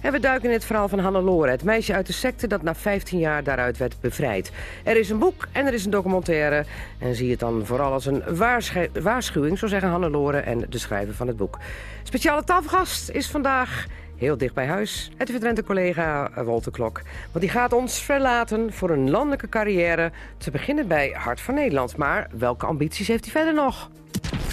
[0.01, 1.51] En we duiken in het verhaal van Hannelore.
[1.51, 4.51] Het meisje uit de secte dat na 15 jaar daaruit werd bevrijd.
[4.83, 6.65] Er is een boek en er is een documentaire.
[6.99, 11.13] En zie het dan vooral als een waarschu- waarschuwing, zo zeggen Hannelore en de schrijver
[11.13, 11.57] van het boek.
[12.03, 13.85] Speciale tafelgast is vandaag
[14.17, 15.11] heel dicht bij huis.
[15.17, 17.01] Het verdrente collega Walter Klok.
[17.31, 20.11] Want die gaat ons verlaten voor een landelijke carrière.
[20.37, 21.97] Te beginnen bij Hart van Nederland.
[21.97, 23.89] Maar welke ambities heeft hij verder nog?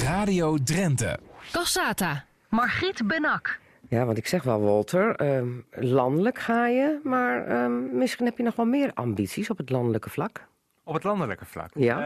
[0.05, 1.19] Radio Drenthe.
[1.53, 2.25] Cassata.
[2.49, 3.59] Margriet Benak.
[3.89, 8.43] Ja, want ik zeg wel, Walter, ehm, landelijk ga je, maar ehm, misschien heb je
[8.43, 10.47] nog wel meer ambities op het landelijke vlak.
[10.85, 11.71] Op het landelijke vlak?
[11.75, 11.99] Ja.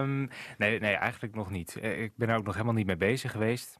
[0.00, 0.18] Ehm,
[0.58, 1.76] nee, nee, eigenlijk nog niet.
[1.82, 3.78] Eh, Ik ben er ook nog helemaal niet mee bezig geweest.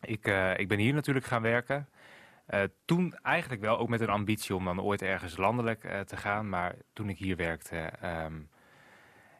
[0.00, 1.88] Ik, eh, ik ben hier natuurlijk gaan werken.
[2.46, 6.16] Eh, toen eigenlijk wel ook met een ambitie om dan ooit ergens landelijk eh, te
[6.16, 6.48] gaan.
[6.48, 8.32] Maar toen ik hier werkte, ehm,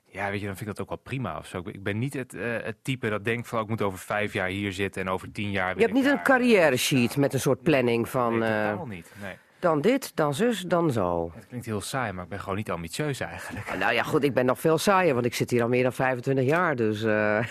[0.04, 1.62] ja, weet je, dan vind ik dat ook wel prima of zo.
[1.64, 4.32] Ik ben- niet het, eh, het type dat denkt van, oh, ik moet over vijf
[4.32, 5.74] jaar hier zitten en over tien jaar.
[5.74, 9.12] Je hebt niet een carrière sheet met een soort planning van Nee, totaal niet.
[9.20, 9.36] Nee.
[9.64, 11.30] Dan dit, dan zus, dan zo.
[11.34, 13.76] Het klinkt heel saai, maar ik ben gewoon niet ambitieus eigenlijk.
[13.78, 15.92] Nou ja, goed, ik ben nog veel saaier, want ik zit hier al meer dan
[15.92, 17.02] 25 jaar, dus...
[17.02, 17.46] eh, Ja,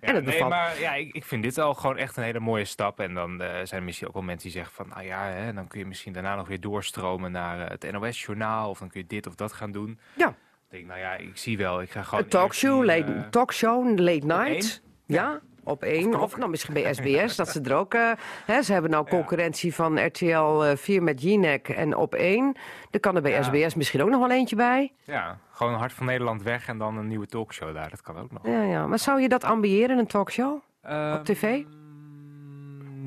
[0.00, 0.50] en het nee, bevalt...
[0.50, 3.00] maar ja, ik, ik vind dit al gewoon echt een hele mooie stap.
[3.00, 4.88] En dan eh, zijn er misschien ook wel mensen die zeggen van...
[4.88, 8.70] nou ja, hè, dan kun je misschien daarna nog weer doorstromen naar eh, het NOS-journaal...
[8.70, 9.98] of dan kun je dit of dat gaan doen.
[10.16, 10.28] Ja.
[10.28, 10.34] Ik
[10.70, 11.82] denk, nou ja, ik zie wel.
[11.82, 14.46] Ik ga gewoon Een talkshow, late, talkshow, late night.
[14.46, 14.82] één?
[15.06, 16.20] Ja, op één.
[16.20, 17.94] Of nou, misschien bij SBS, dat ze er ook...
[17.94, 18.10] eh,
[18.46, 22.56] hè, ze hebben nou concurrentie van RTL eh, 4 met Jinek en op één.
[22.90, 23.42] Er kan er bij Ja.
[23.42, 24.92] SBS misschien ook nog wel eentje bij.
[25.04, 27.90] ja, gewoon Hart van Nederland weg en dan een nieuwe talkshow daar.
[27.90, 28.46] Dat kan ook nog.
[28.46, 28.86] Ja, ja.
[28.86, 30.58] Maar zou je dat ambiëren, een talkshow?
[30.82, 31.62] Ehm, tv?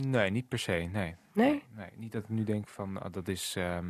[0.06, 1.16] Nee, niet per se, nee.
[1.34, 1.64] Nee?
[1.76, 3.54] Nee, niet dat ik nu denk van, ah, dat is...
[3.58, 3.86] ehm,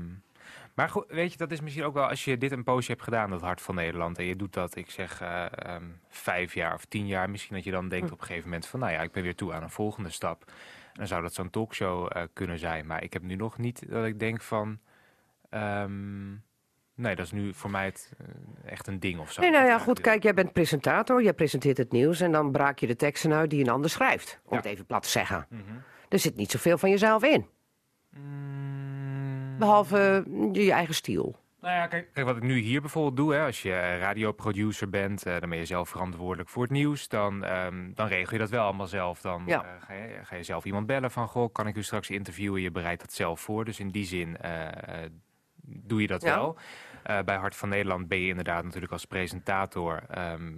[0.77, 3.03] Maar goed, weet je, dat is misschien ook wel als je dit een poosje hebt
[3.03, 4.17] gedaan, dat Hart van Nederland.
[4.17, 7.29] En je doet dat, ik zeg, eh, ehm, vijf jaar of tien jaar.
[7.29, 8.13] Misschien dat je dan denkt Hm.
[8.13, 10.43] op een gegeven moment van, nou ja, ik ben weer toe aan een volgende stap.
[10.47, 12.85] En dan zou dat zo'n talkshow eh, kunnen zijn.
[12.85, 14.79] Maar ik heb nu nog niet dat ik denk van,
[15.49, 16.29] ehm,
[16.93, 19.41] nee, dat is nu voor mij het, eh, echt een ding of zo.
[19.41, 22.79] Nee, nou ja, goed, kijk, jij bent presentator, jij presenteert het nieuws en dan braak
[22.79, 24.39] je de teksten uit die een ander schrijft.
[24.43, 24.57] Om Ja.
[24.57, 25.45] het even plat te zeggen.
[25.49, 25.61] Mhm.
[26.09, 27.45] Er zit niet zoveel van jezelf in,
[28.09, 28.46] Mm,
[29.57, 31.35] behalve mm, je eigen stijl.
[31.61, 34.89] Nou ja, kijk, kijk, wat ik nu hier bijvoorbeeld doe, hè, als je eh, radioproducer
[34.89, 37.07] bent, eh, dan ben je zelf verantwoordelijk voor het nieuws.
[37.07, 39.21] Dan, ehm, dan regel je dat wel allemaal zelf.
[39.21, 39.63] Dan Ja.
[39.63, 42.61] eh, ga, je, ga je zelf iemand bellen van, goh, kan ik u straks interviewen?
[42.61, 43.65] Je bereidt dat zelf voor.
[43.65, 44.37] Dus in die zin
[45.61, 46.35] doe je dat Ja.
[46.35, 46.57] wel.
[47.23, 50.03] Bij Hart van Nederland ben je inderdaad natuurlijk als presentator...
[50.09, 50.53] ehm,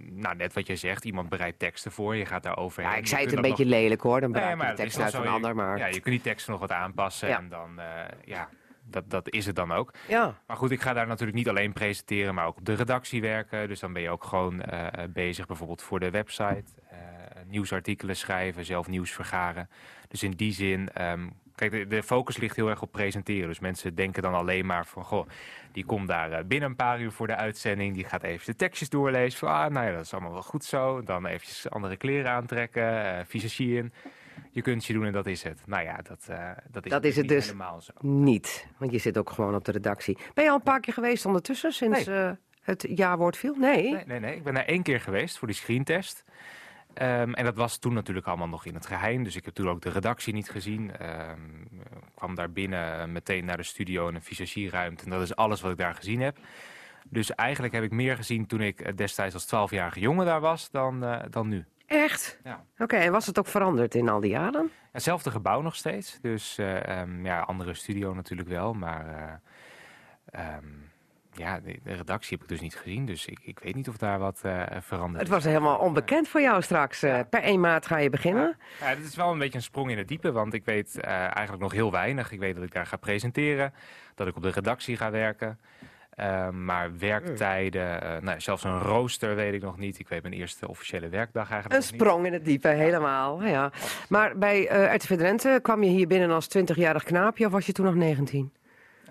[0.00, 2.90] nou, net wat je zegt, iemand bereidt teksten voor, je gaat daar overheen.
[2.90, 5.14] Ja, ik zei het een beetje lelijk hoor, dan Nee, je het is tekst uit
[5.14, 5.54] een ander.
[5.54, 7.38] Maar Ja, je kunt die teksten nog wat aanpassen Ja.
[7.38, 7.86] en dan, eh,
[8.24, 8.48] ja,
[8.84, 9.92] dat, dat is het dan ook.
[10.08, 10.34] ja.
[10.46, 13.68] Maar goed, ik ga daar natuurlijk niet alleen presenteren, maar ook op de redactie werken.
[13.68, 16.64] Dus dan ben je ook gewoon eh, bezig bijvoorbeeld voor de website.
[16.90, 16.98] eh,
[17.46, 19.68] nieuwsartikelen schrijven, zelf nieuws vergaren.
[20.08, 23.48] Dus in die zin, ehm, kijk, de, de focus ligt heel erg op presenteren.
[23.48, 25.28] Dus mensen denken dan alleen maar van, goh,
[25.72, 27.94] die komt daar eh, binnen een paar uur voor de uitzending.
[27.94, 29.38] Die gaat even de tekstjes doorlezen.
[29.38, 31.02] Van, ah, nou ja, dat is allemaal wel goed zo.
[31.02, 33.92] Dan eventjes andere kleren aantrekken, eh visagie in.
[34.50, 35.60] Je kunstje doen en dat is het.
[35.66, 37.46] Nou ja, dat, eh, dat is, Dat is het dus.
[37.46, 37.92] helemaal zo.
[38.00, 40.18] Niet, want je zit ook gewoon op de redactie.
[40.34, 42.30] Ben je al een paar keer geweest ondertussen sinds eh,
[42.62, 43.54] het jaarwoord viel?
[43.54, 43.92] Nee.
[43.92, 44.36] Nee, nee, nee.
[44.36, 46.24] Ik ben daar één keer geweest voor die screentest.
[46.94, 49.24] Ehm, en dat was toen natuurlijk allemaal nog in het geheim.
[49.24, 50.90] Dus ik heb toen ook de redactie niet gezien.
[50.90, 55.04] Ik kwam daar binnen meteen naar de studio in een visagieruimte.
[55.04, 56.38] En dat is alles wat ik daar gezien heb.
[57.08, 60.70] Dus eigenlijk heb ik meer gezien toen ik eh, destijds als 12-jarige jongen daar was
[60.70, 61.64] dan, eh, dan nu.
[61.86, 62.40] Echt?
[62.44, 62.64] Ja.
[62.78, 64.70] Oké, en was het ook veranderd in al die jaren?
[64.92, 66.18] Hetzelfde gebouw nog steeds.
[66.20, 68.72] Dus eh, ehm, ja, andere studio natuurlijk wel.
[68.72, 69.40] Maar
[71.34, 73.06] ja, de, de redactie heb ik dus niet gezien.
[73.06, 75.34] Dus ik, ik weet niet of daar wat eh veranderd Het is.
[75.34, 77.02] was helemaal onbekend voor jou straks.
[77.02, 78.56] Eh, per 1 maart ga je beginnen.
[78.80, 81.10] Ja, dit is wel een beetje een sprong in het diepe, want ik weet eh,
[81.12, 82.32] eigenlijk nog heel weinig.
[82.32, 83.72] Ik weet dat ik daar ga presenteren,
[84.14, 85.58] dat ik op de redactie ga werken.
[86.14, 89.98] Ehm, maar werktijden, nou, zelfs een rooster weet ik nog niet.
[89.98, 92.00] Ik weet mijn eerste officiële werkdag eigenlijk Een nog niet.
[92.00, 93.42] sprong in het diepe, helemaal.
[93.44, 93.72] Ja.
[94.08, 97.72] Maar bij eh RTV Drenthe kwam je hier binnen als 20-jarig knaapje of was je
[97.72, 98.52] toen nog 19?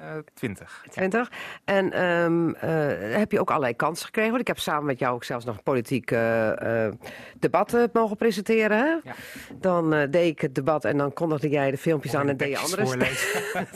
[0.02, 0.86] Eh, Twintig.
[0.90, 1.32] 20.
[1.66, 4.30] En ehm, eh, heb je ook allerlei kansen gekregen?
[4.30, 6.94] Want ik heb samen met jou ook zelfs nog een politiek eh, eh,
[7.40, 8.78] debat eh, mogen presenteren.
[8.78, 8.86] Hè?
[9.04, 9.16] Ja.
[9.56, 12.50] Dan eh, deed ik het debat en dan kondigde jij de filmpjes aan en deed
[12.50, 13.42] je andere voorlezen.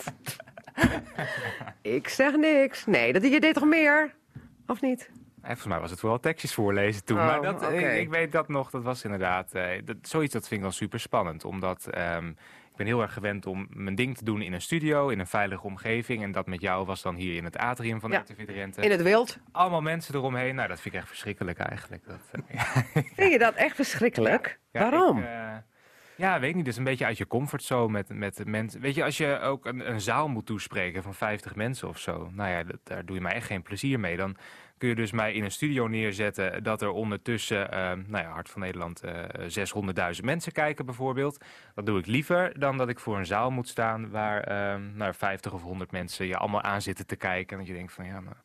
[1.81, 2.85] Ik zeg niks.
[2.85, 4.15] Nee, dat je deed toch meer?
[4.67, 5.09] Of niet?
[5.41, 7.17] Eh, Volgens mij was het vooral tekstjes voorlezen toen.
[7.17, 9.53] Oh, maar dat, eh, ik, weet dat nog, dat was inderdaad...
[9.53, 11.45] eh, dat, zoiets dat vind ik dan super spannend.
[11.45, 12.31] Omdat ehm,
[12.75, 15.27] ik ben heel erg gewend om mijn ding te doen in een studio, in een
[15.27, 16.23] veilige omgeving.
[16.23, 18.19] En dat met jou was dan hier in het atrium van Ja.
[18.19, 18.81] RTV Drenthe.
[18.81, 19.37] In het wild.
[19.51, 20.55] Allemaal mensen eromheen.
[20.55, 22.03] Nou, dat vind ik echt verschrikkelijk eigenlijk.
[22.07, 22.61] Dat, eh,
[23.15, 24.59] Vind je dat echt verschrikkelijk?
[24.71, 25.17] ja, Waarom?
[25.17, 25.55] ik, eh,
[26.15, 26.65] ja, weet niet.
[26.65, 28.81] Dus een beetje uit je comfortzone met, met mensen.
[28.81, 32.29] Weet je, als je ook een, een zaal moet toespreken van 50 mensen of zo.
[32.33, 34.17] Nou ja, dat, daar doe je mij echt geen plezier mee.
[34.17, 34.35] Dan
[34.77, 38.49] kun je dus mij in een studio neerzetten dat er ondertussen, eh, nou ja, Hart
[38.49, 41.37] van Nederland, eh 600.000 mensen kijken bijvoorbeeld.
[41.75, 45.13] Dat doe ik liever dan dat ik voor een zaal moet staan waar eh, nou,
[45.13, 47.51] 50 of 100 mensen je allemaal aan zitten te kijken.
[47.51, 48.35] En dat je denkt van ja, nou,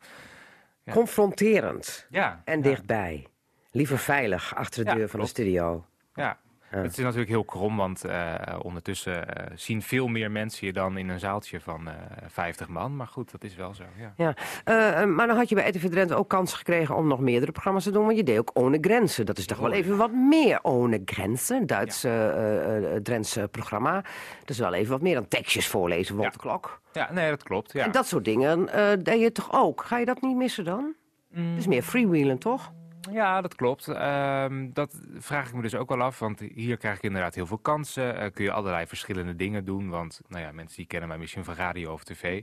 [0.82, 0.92] ja.
[0.92, 2.42] Confronterend ja.
[2.44, 3.26] en ja, dichtbij.
[3.70, 5.88] Liever veilig achter de deur van de klopt.
[6.14, 6.38] Ja.
[6.70, 10.96] Het is natuurlijk heel krom, want eh, ondertussen eh, zien veel meer mensen je dan
[10.96, 11.94] in een zaaltje van eh
[12.28, 12.96] 50 man.
[12.96, 13.84] Maar goed, dat is wel zo.
[13.98, 14.12] Ja.
[14.16, 17.52] Ja, eh, maar dan had je bij RTV Drenthe ook kans gekregen om nog meerdere
[17.52, 18.04] programma's te doen.
[18.04, 19.26] Want je deed ook Ohne Grenzen.
[19.26, 21.66] Dat is toch wel even wat meer Ohne Grenzen.
[21.66, 23.92] Duits eh eh, Drentse programma.
[24.40, 26.32] Dat is wel even wat meer dan tekstjes voorlezen rond Ja.
[26.32, 26.80] de klok.
[26.92, 27.72] ja, nee, dat klopt.
[27.72, 27.84] Ja.
[27.84, 29.82] En dat soort dingen eh, deed je toch ook?
[29.84, 30.94] Ga je dat niet missen dan?
[31.34, 32.72] Het is meer freewheelen, toch?
[33.10, 33.88] Ja, dat klopt.
[33.88, 37.46] Ehm, dat vraag ik me dus ook wel af, want hier krijg ik inderdaad heel
[37.46, 38.16] veel kansen.
[38.16, 41.44] Eh, kun je allerlei verschillende dingen doen, want nou ja, mensen die kennen mij misschien
[41.44, 42.42] van radio of tv.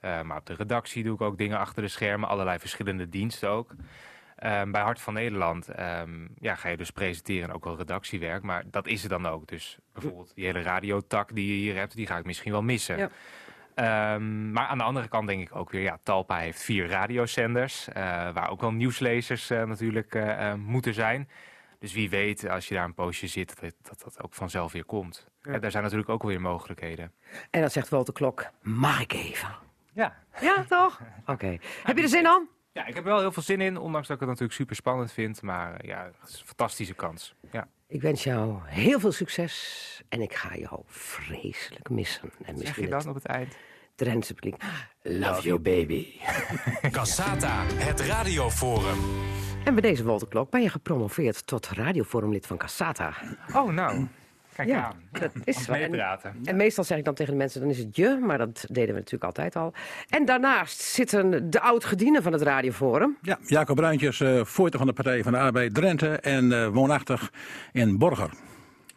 [0.00, 3.48] Eh, maar op de redactie doe ik ook dingen achter de schermen, allerlei verschillende diensten
[3.48, 3.74] ook.
[4.36, 8.42] Ehm, bij Hart van Nederland ehm, ja, ga je dus presenteren en ook wel redactiewerk,
[8.42, 9.46] maar dat is er dan ook.
[9.48, 12.98] Dus bijvoorbeeld die hele radiotak die je hier hebt, die ga ik misschien wel missen.
[12.98, 13.10] Ja.
[13.76, 17.88] Ehm, maar aan de andere kant denk ik ook weer, ja, Talpa heeft vier radiozenders,
[17.88, 17.94] eh,
[18.32, 21.28] waar ook wel nieuwslezers eh, natuurlijk eh, moeten zijn.
[21.78, 24.84] Dus wie weet, als je daar een poosje zit, dat dat, dat ook vanzelf weer
[24.84, 25.26] komt.
[25.42, 25.58] Ja.
[25.58, 27.12] daar zijn natuurlijk ook weer mogelijkheden.
[27.50, 29.48] En dan zegt Walter Klok, mag ik even?
[29.92, 30.16] Ja.
[30.40, 31.00] Ja, toch?
[31.26, 31.58] Oké.
[31.82, 32.48] Heb je er zin aan?
[32.76, 34.76] ja, ik heb er wel heel veel zin in, ondanks dat ik het natuurlijk super
[34.76, 35.42] spannend vind.
[35.42, 37.34] Maar eh, ja, het is een fantastische kans.
[37.50, 37.68] Ja.
[37.88, 42.30] Ik wens jou heel veel succes en ik ga jou vreselijk missen.
[42.42, 43.56] En Zeg misschien je het dan op het eind?
[43.94, 44.62] Drentse publiek.
[45.02, 46.06] Love you baby.
[46.90, 48.98] Cassata, het radioforum.
[49.64, 53.14] En bij deze Wolterklok ben je gepromoveerd tot radioforumlid van Cassata.
[53.54, 54.06] Oh, nou.
[54.56, 55.02] Kijk Ja, aan.
[55.12, 55.72] dat is zo.
[55.72, 58.88] En, meestal zeg ik dan tegen de mensen, dan is het je, maar dat deden
[58.88, 59.72] we natuurlijk altijd al.
[60.08, 63.16] En daarnaast zitten de oud-gedienden van het radioforum.
[63.22, 67.32] Ja, Jacob Bruintjes, eh voorzitter van de Partij van de Arbeid Drenthe en eh, woonachtig
[67.72, 68.30] in Borger.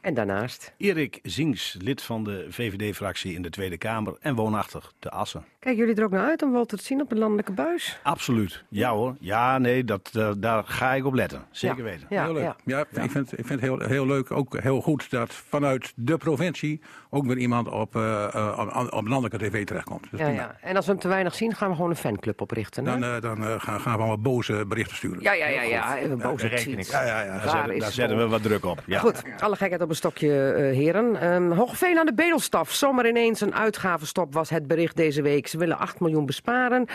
[0.01, 5.09] En daarnaast, Erik Zinks, lid van de VVD-fractie in de Tweede Kamer en woonachtig te
[5.09, 5.45] Assen.
[5.59, 7.99] Kijken jullie er ook naar uit om Walter te zien op de landelijke buis?
[8.03, 8.63] Absoluut.
[8.69, 9.15] Ja hoor.
[9.19, 11.43] Ja, nee, dat, eh, daar ga ik op letten.
[11.51, 11.83] Zeker Ja.
[11.83, 12.05] weten.
[12.09, 12.43] Ja, heel leuk.
[12.43, 12.55] ja.
[12.91, 16.17] Ja, ik vind, ik vind het heel, heel leuk, ook heel goed dat vanuit de
[16.17, 20.07] provincie ook weer iemand op, eh, eh, op, op landelijke tv terechtkomt.
[20.11, 20.55] Dus Ja, ja.
[20.61, 22.85] En als we hem te weinig zien, gaan we gewoon een fanclub oprichten.
[22.85, 22.99] hè?
[22.99, 25.21] Dan, dan gaan, gaan we allemaal boze berichten sturen.
[25.21, 25.97] ja, ja, ja, ja.
[25.97, 26.25] Ziet.
[26.25, 26.91] op.
[26.91, 27.39] ja, ja, ja.
[27.39, 28.83] Daar zetten, is daar zetten we wat druk op.
[28.85, 28.99] Ja.
[28.99, 31.15] Goed, alle gekheid op een stokje, eh, heren.
[31.21, 32.71] Ehm Hoogveen aan de bedelstaf.
[32.71, 35.47] Zomaar ineens een uitgavenstop was het bericht deze week.
[35.49, 36.85] Ze willen 8 miljoen besparen,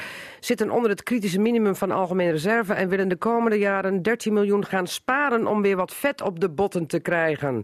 [0.40, 2.74] zitten onder het kritische minimum van algemene reserve...
[2.74, 6.50] en willen de komende jaren 13 miljoen gaan sparen om weer wat vet op de
[6.50, 7.62] botten te krijgen.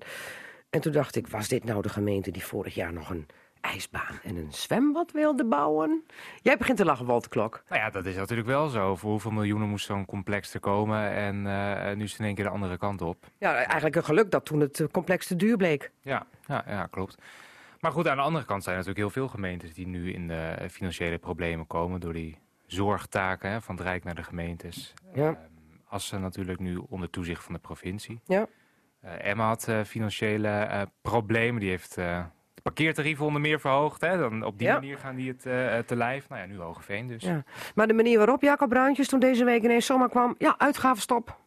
[0.70, 3.26] En toen dacht ik, was dit nou de gemeente die vorig jaar nog een
[3.61, 6.05] ijsbaan en een zwembad wilde bouwen?
[6.43, 7.62] Jij begint te lachen, Walter Klok.
[7.68, 8.97] Nou ja, dat is natuurlijk wel zo.
[8.97, 11.11] Voor hoeveel miljoenen moest zo'n complex er komen?
[11.11, 13.26] En eh, nu is het in één keer de andere kant op.
[13.38, 15.91] Ja, eigenlijk een geluk dat toen het complex te duur bleek.
[16.03, 17.16] Ja, ja, ja, klopt.
[17.81, 20.28] Maar goed, aan de andere kant zijn er natuurlijk heel veel gemeentes die nu in
[20.28, 24.95] de eh, financiële problemen komen door die zorgtaken hè, van het Rijk naar de gemeentes.
[25.14, 25.26] Ja.
[25.28, 25.37] Ehm,
[25.89, 28.20] Assen natuurlijk nu onder toezicht van de provincie.
[28.24, 28.47] Ja.
[29.01, 31.61] Eh, Emma had eh, financiële problemen.
[31.61, 32.24] Die heeft de
[32.62, 34.01] parkeertarieven onder meer verhoogd.
[34.01, 34.18] Hè.
[34.18, 34.74] Dan op die Ja.
[34.74, 36.28] manier gaan die het te lijf.
[36.28, 37.22] Nou ja, nu Hogeveen dus.
[37.22, 37.45] Ja.
[37.74, 40.35] Maar de manier waarop Jacob Bruintjes toen deze week ineens zomaar kwam...
[40.39, 41.39] ja, uitgavenstop.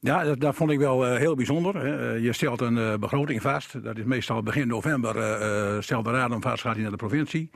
[0.00, 1.76] Ja, dat, dat vond ik wel eh, heel bijzonder.
[1.76, 2.14] Hè.
[2.14, 3.82] Eh, Je stelt een eh, begroting vast.
[3.82, 5.16] Dat is meestal begin november.
[5.18, 7.50] eh, stelt de raad hem vast, gaat hij naar de provincie.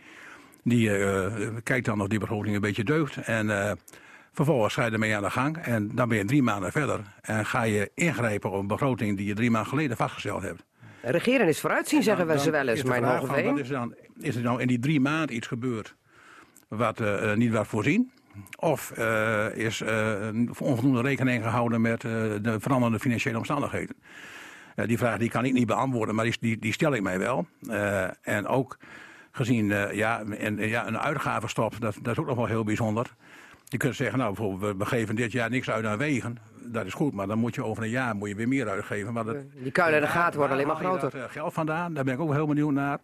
[0.62, 0.90] Die
[1.62, 3.16] kijkt dan of die begroting een beetje deugt.
[3.16, 3.78] En
[4.32, 5.56] vervolgens ga je ermee aan de gang.
[5.56, 7.00] En dan ben je drie maanden verder.
[7.20, 10.64] En ga je ingrijpen op een begroting die je drie maanden geleden vastgesteld hebt.
[11.02, 14.42] Regeren is vooruitzien, zeggen we ze wel eens, mijn hoge is, er dan, is er
[14.42, 15.94] nou in die drie maanden iets gebeurd
[16.68, 17.02] wat
[17.34, 18.10] niet werd voorzien?
[18.58, 22.10] Of eh, is eh, een onvoldoende rekening gehouden met eh,
[22.42, 23.96] de veranderende financiële omstandigheden?
[24.76, 27.18] Eh, die vraag die kan ik niet beantwoorden, maar die, die, die stel ik mij
[27.18, 27.46] wel.
[27.68, 28.76] Eh, en ook
[29.32, 33.14] gezien eh, ja, en, ja, een uitgavenstop, dat, dat is ook nog wel heel bijzonder.
[33.64, 36.36] Je kunt zeggen, nou bijvoorbeeld, we- geven dit jaar niks uit aan wegen.
[36.66, 39.12] Dat is goed, maar dan moet je over een jaar moet je weer meer uitgeven.
[39.12, 41.00] Maar dat, Die kuilen en de gaten worden alleen maar groter.
[41.10, 42.98] dat, eh, geld vandaan, daar ben ik ook heel benieuwd naar.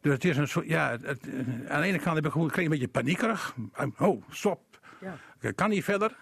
[0.00, 2.32] Dus het is een soort, ja, het, het- eh, aan de ene kant heb ik
[2.32, 3.54] gewoon, ik kreeg een beetje paniekerig.
[3.98, 4.60] Oh, stop.
[5.00, 5.16] Ja.
[5.40, 6.08] Ik kan niet verder.
[6.10, 6.16] En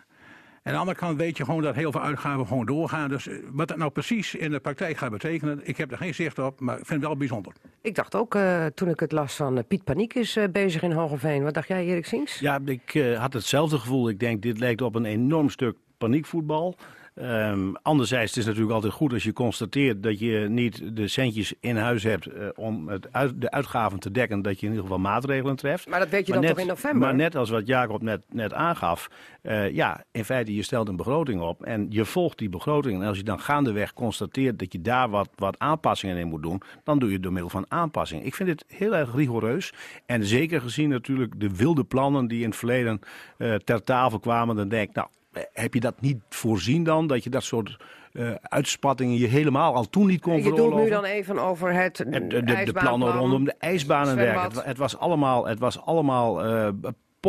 [0.65, 3.09] aan de andere kant weet je gewoon dat heel veel uitgaven gewoon doorgaan.
[3.09, 6.15] Dus eh, wat dat nou precies in de praktijk gaat betekenen, ik heb er geen
[6.15, 7.53] zicht op, maar ik vind het wel bijzonder.
[7.83, 11.43] Ik dacht ook, eh, toen ik het las van Piet Paniek is bezig in Hogeveen.
[11.43, 12.39] Wat dacht jij, Erik Sinks?
[12.39, 14.09] Ja, ik eh, had hetzelfde gevoel.
[14.09, 16.77] Ik denk, dit lijkt op een enorm stuk paniekvoetbal.
[17.19, 21.55] Ehm, anderzijds, het is natuurlijk altijd goed als je constateert dat je niet de centjes
[21.61, 24.87] in huis hebt eh, om het uit, de uitgaven te dekken, dat je in ieder
[24.87, 25.89] geval maatregelen treft.
[25.89, 27.01] Maar dat weet je Maar dan net, toch in november?
[27.01, 29.09] Maar net als wat Jacob net, net aangaf,
[29.43, 33.03] eh, ja, in feite je stelt een begroting op en je volgt die begroting.
[33.03, 36.63] En als je dan gaandeweg constateert dat je daar wat, wat aanpassingen in moet doen,
[36.85, 38.25] dan doe je het door middel van aanpassing.
[38.25, 39.73] Ik vind het heel erg rigoureus.
[40.07, 43.01] En zeker gezien natuurlijk de wilde plannen die in het verleden
[43.39, 45.09] eh, ter tafel kwamen, dan denk ik, nou,
[45.53, 47.07] heb je dat niet voorzien dan?
[47.07, 47.77] Dat je dat soort
[48.13, 50.85] eh, uitspattingen je helemaal al toen niet kon je veroorloven?
[50.85, 52.99] nu dan even over het De, de, de, de ijsbaanplan.
[52.99, 54.57] plannen rondom de ijsbaan en dergelijke.
[54.57, 56.69] Het, het was allemaal, het was allemaal eh,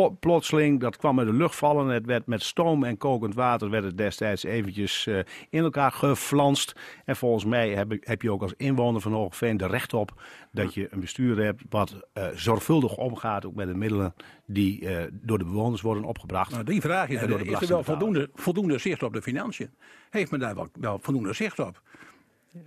[0.08, 1.86] plotseling, dat kwam uit de lucht vallen.
[1.86, 5.18] Het werd met stoom en kokend water werd het destijds eventjes eh,
[5.50, 6.74] in elkaar geflanst.
[7.04, 10.22] En volgens mij heb, heb je ook als inwoner van Hoogveen de recht op
[10.52, 14.14] dat je een bestuur hebt wat eh, zorgvuldig omgaat ook met de middelen
[14.46, 16.50] die eh, door de bewoners worden opgebracht.
[16.50, 19.22] Nou, die vraag is, En door de is er wel voldoende, voldoende zicht op de
[19.22, 19.70] financiën?
[20.10, 21.82] Heeft men daar wel, wel voldoende zicht op?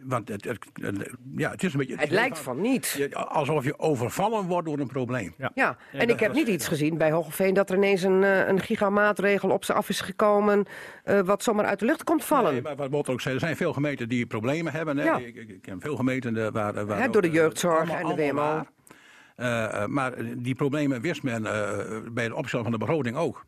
[0.03, 0.65] Want het, het,
[1.35, 1.95] ja, het is een beetje...
[1.95, 2.95] Het lijkt van niet.
[2.97, 5.33] Ja, Alsof je overvallen wordt door een probleem.
[5.55, 8.59] Ja, en ik heb niet iets gezien bij Hogeveen dat er ineens een, eh, een
[8.59, 10.65] gigamaatregel op ze af is gekomen.
[11.03, 12.51] eh, wat zomaar uit de lucht komt vallen.
[12.53, 14.97] Nee, maar wat Botte ook zei, er zijn veel gemeenten die problemen hebben.
[14.97, 15.03] Hè.
[15.03, 15.17] Ja.
[15.17, 16.85] Ik, ik, ik ken veel gemeenten eh, waar...
[16.85, 19.87] waar door de jeugdzorg allemaal- en de WMO.
[19.87, 23.45] maar die problemen wist men eh, bij het opstellen van de begroting ook.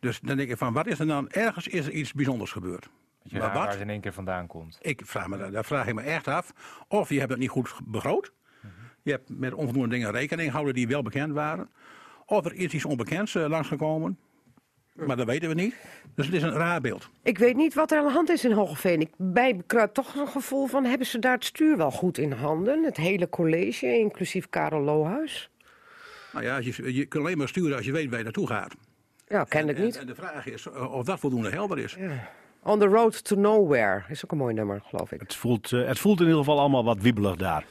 [0.00, 1.28] Dus dan denk ik van, wat is er dan?
[1.30, 2.88] Ergens is er iets bijzonders gebeurd.
[3.22, 3.56] Je maar wat?
[3.56, 4.78] waar het in één keer vandaan komt.
[4.80, 6.52] Ik vraag me, daar- daar vraag ik me echt af.
[6.88, 8.32] Of je hebt het niet goed begroot.
[9.02, 11.68] Je hebt met onvoldoende dingen rekening gehouden die wel bekend waren.
[12.26, 14.18] Of er is iets onbekends eh, langsgekomen.
[14.92, 15.74] Maar dat weten we niet.
[16.14, 17.08] Dus het is een raar beeld.
[17.22, 19.00] Ik weet niet wat er aan de hand is in Hogeveen.
[19.00, 22.32] Ik bij kruipt toch een gevoel van, hebben ze daar het stuur wel goed in
[22.32, 22.84] handen?
[22.84, 25.50] Het hele college, inclusief Karel Lohuis?
[26.32, 28.74] Nou ja, je, je kunt alleen maar sturen als je weet waar je naartoe gaat.
[29.28, 29.96] Ja, kennelijk En- niet.
[29.96, 31.96] En de vraag is eh, of dat voldoende helder is.
[32.62, 35.20] On the Road to Nowhere is ook een mooi nummer, geloof ik.
[35.20, 37.64] Het voelt, eh, het voelt in ieder geval allemaal wat wiebelig daar.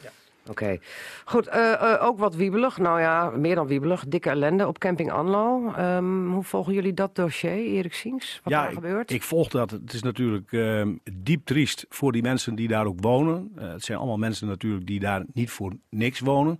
[0.50, 0.78] Oké.
[1.26, 2.78] Goed, eh, eh, ook wat wiebelig.
[2.78, 4.06] Nou ja, meer dan wiebelig.
[4.08, 5.74] Dikke ellende op camping Anlo.
[5.76, 8.40] Ehm, hoe volgen jullie dat dossier, Erik Siens?
[8.44, 9.12] Wat daar ik, gebeurt?
[9.12, 9.72] ik volg dat.
[9.72, 13.52] Het is natuurlijk ehm, diep triest voor die mensen die daar ook wonen.
[13.56, 16.60] Het zijn allemaal mensen natuurlijk die daar niet voor niks wonen.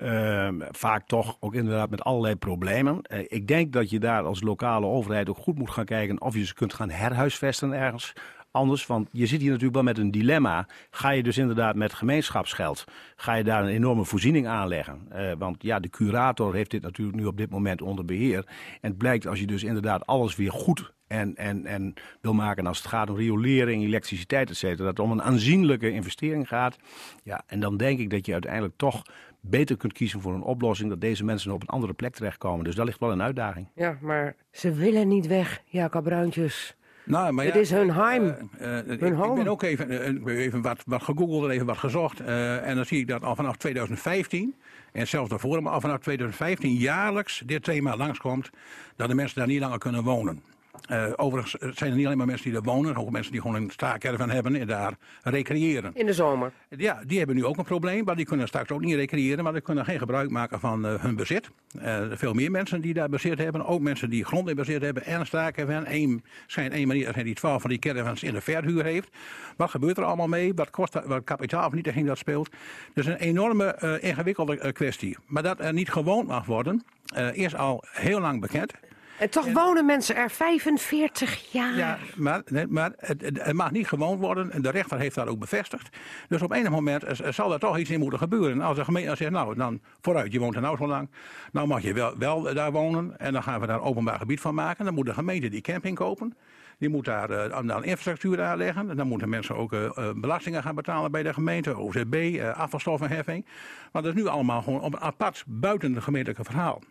[0.00, 3.02] Ehm, vaak toch ook inderdaad met allerlei problemen.
[3.02, 6.34] Eh, ik denk dat je daar als lokale overheid ook goed moet gaan kijken of
[6.34, 8.12] je ze kunt gaan herhuisvesten ergens.
[8.50, 10.68] Anders, want je zit hier natuurlijk wel met een dilemma.
[10.90, 12.84] Ga je dus inderdaad met gemeenschapsgeld,
[13.16, 15.00] ga je daar een enorme voorziening aanleggen?
[15.08, 18.44] Eh, want ja, de curator heeft dit natuurlijk nu op dit moment onder beheer.
[18.80, 22.66] En het blijkt als je dus inderdaad alles weer goed en, en, en wil maken
[22.66, 26.76] als het gaat om riolering, elektriciteit, et cetera, dat het om een aanzienlijke investering gaat.
[27.22, 29.02] Ja, en dan denk ik dat je uiteindelijk toch
[29.40, 32.64] beter kunt kiezen voor een oplossing dat deze mensen op een andere plek terechtkomen.
[32.64, 33.68] Dus daar ligt wel een uitdaging.
[33.74, 36.74] Ja, maar ze willen niet weg, Jacob Bruintjes.
[37.04, 38.26] Nou, maar Het ja, is hun eh, heim.
[38.58, 39.34] eh, eh, ik, Hun ik home.
[39.34, 42.20] ben ook even, ik ben even wat, wat gegoogeld en even wat gezocht.
[42.20, 44.54] eh, en dan zie ik dat al vanaf 2015,
[44.92, 48.50] en zelfs daarvoor, maar al vanaf 2015 jaarlijks dit thema langskomt,
[48.96, 50.42] dat de mensen daar niet langer kunnen wonen.
[50.86, 53.56] Eh, overigens zijn er niet alleen maar mensen die daar wonen, ook mensen die gewoon
[53.56, 55.90] een staakerven hebben en daar recreëren.
[55.94, 56.52] In de zomer.
[56.68, 59.52] Ja, die hebben nu ook een probleem, maar die kunnen straks ook niet recreëren, maar
[59.52, 61.50] die kunnen geen gebruik maken van eh, hun bezit.
[61.78, 65.04] Eh, veel meer mensen die daar bezit hebben, ook mensen die grond in bezit hebben
[65.04, 65.94] en een staakerven.
[65.94, 69.08] Eén schijnt één manier, zijn die twaalf van die caravans in de verhuur heeft.
[69.56, 70.54] Wat gebeurt er allemaal mee?
[70.54, 72.50] Wat kost dat, wat kapitaalvernietiging dat speelt?
[72.94, 75.16] Dus een enorme ingewikkelde kwestie.
[75.26, 76.84] Maar dat er niet gewoond mag worden,
[77.32, 78.72] is al heel lang bekend.
[79.20, 81.76] En toch wonen mensen er 45 jaar.
[81.76, 84.50] Ja, maar, nee, maar het, mag niet gewoond worden.
[84.50, 85.96] En de rechter heeft dat ook bevestigd.
[86.28, 88.52] Dus op enig moment zal er toch iets in moeten gebeuren.
[88.52, 91.10] En als de gemeente zegt, nou, dan vooruit, je woont er nou zo lang.
[91.52, 93.18] Nou mag je wel, wel daar wonen.
[93.18, 94.84] En dan gaan we daar openbaar gebied van maken.
[94.84, 96.34] Dan moet de gemeente die camping kopen.
[96.80, 98.90] Die moet daar eh, dan infrastructuur aanleggen.
[98.90, 101.76] En dan moeten mensen ook eh, eh, belastingen gaan betalen bij de gemeente.
[101.76, 103.44] OZB, afvalstoffenheffing.
[103.92, 106.82] Maar dat is nu allemaal gewoon op een apart buiten het gemeentelijke verhaal.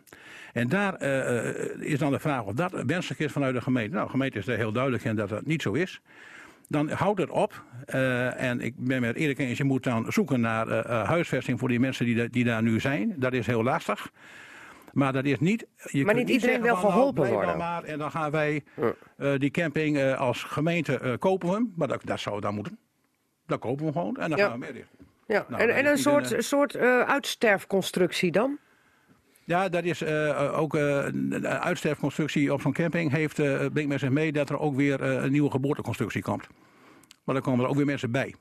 [0.52, 1.02] En daar
[1.80, 3.94] is dan de vraag of dat wenselijk is vanuit de gemeente.
[3.94, 6.00] Nou, de gemeente is er heel duidelijk in dat dat niet zo is.
[6.68, 7.64] Dan houdt het op.
[8.36, 12.04] En ik ben met Erik eens, je moet dan zoeken naar huisvesting voor die mensen
[12.04, 13.14] die, die daar nu zijn.
[13.16, 14.10] Dat is heel lastig.
[14.92, 15.66] Maar dat is niet.
[15.90, 17.56] Je Maar kunt niet iedereen wil nou, geholpen dan worden.
[17.56, 18.62] Maar, en dan gaan wij
[19.16, 21.72] eh, die camping eh, als gemeente eh, kopen we hem.
[21.76, 22.78] Maar dat, dat zou dan moeten.
[23.46, 24.48] Dan kopen we hem gewoon en dan Ja.
[24.48, 24.98] gaan we hem inrichten.
[25.26, 25.46] Ja.
[25.48, 28.58] Nou, en, een soort, een, soort uitsterfconstructie dan?
[29.44, 30.04] Ja, dat is
[30.52, 33.10] ook een uitsterfconstructie op zo'n camping.
[33.10, 36.46] Heeft, eh brengt met zich mee dat er ook weer een nieuwe geboorteconstructie komt.
[37.24, 38.34] Maar dan komen er ook weer mensen bij.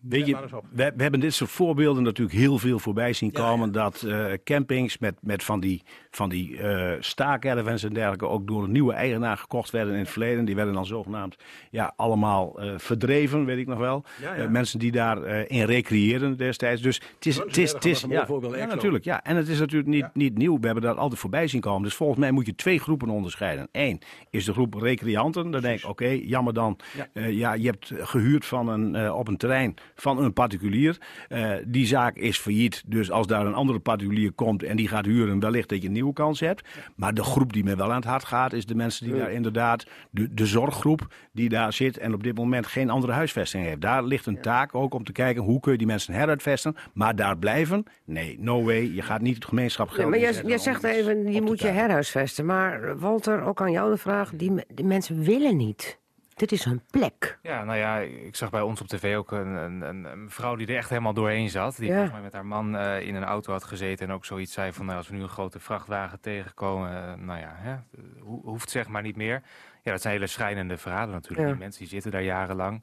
[0.00, 0.36] Weet je,
[0.70, 3.66] we, we hebben dit soort voorbeelden natuurlijk heel veel voorbij zien komen.
[3.66, 3.72] ja.
[3.72, 8.64] Dat eh, campings met, met van die, van die eh staakervens en dergelijke ook door
[8.64, 10.44] een nieuwe eigenaar gekocht werden in het verleden.
[10.44, 11.36] Die werden dan zogenaamd
[11.70, 14.04] ja, allemaal eh, verdreven, weet ik nog wel.
[14.20, 16.82] Ja, mensen die daar eh, in recreëren destijds.
[16.82, 18.26] Dus het is, het is, het is ja,
[18.66, 19.04] natuurlijk.
[19.04, 19.22] Ja.
[19.22, 20.58] En het is natuurlijk niet, niet nieuw.
[20.58, 21.82] We hebben dat altijd voorbij zien komen.
[21.82, 23.68] Dus volgens mij moet je twee groepen onderscheiden.
[23.72, 25.50] Eén is de groep recreanten.
[25.50, 26.78] Dan denk ik, oké, jammer dan.
[27.12, 27.52] Ja.
[27.52, 30.98] Je hebt gehuurd van een, op een terrein van een particulier.
[31.28, 32.82] Eh, die zaak is failliet.
[32.86, 35.92] Dus als daar een andere particulier komt en die gaat huren, wellicht dat je een
[35.92, 36.68] nieuwe kans hebt.
[36.96, 39.32] Maar de groep die me wel aan het hart gaat, is de mensen die daar
[39.32, 43.80] inderdaad, de, de zorggroep die daar zit en op dit moment geen andere huisvesting heeft.
[43.80, 46.76] Daar ligt een taak ook om te kijken hoe kun je die mensen heruitvesten.
[46.94, 47.84] Maar daar blijven?
[48.04, 48.90] Nee, no way.
[48.94, 52.46] Je gaat niet het gemeenschap Nee, geld maar om zegt even, je moet je herhuisvesten.
[52.46, 54.30] Maar Walter, ook aan jou de vraag.
[54.34, 55.98] Die, die mensen willen niet.
[56.36, 57.38] Dit is hun plek.
[57.42, 60.56] Ja, nou ja, ik zag bij ons op tv ook een, een, een, een vrouw
[60.56, 61.76] die er echt helemaal doorheen zat.
[61.76, 61.92] Die Ja.
[61.92, 64.72] volgens mij met haar man eh, in een auto had gezeten en ook zoiets zei
[64.72, 64.84] van...
[64.86, 67.76] Nou, als we nu een grote vrachtwagen tegenkomen, eh, nou ja, hè,
[68.24, 69.42] ho- hoeft zeg maar niet meer.
[69.82, 71.42] Ja, dat zijn hele schrijnende verhalen natuurlijk.
[71.42, 71.48] Ja.
[71.52, 72.82] Die mensen die zitten daar jarenlang.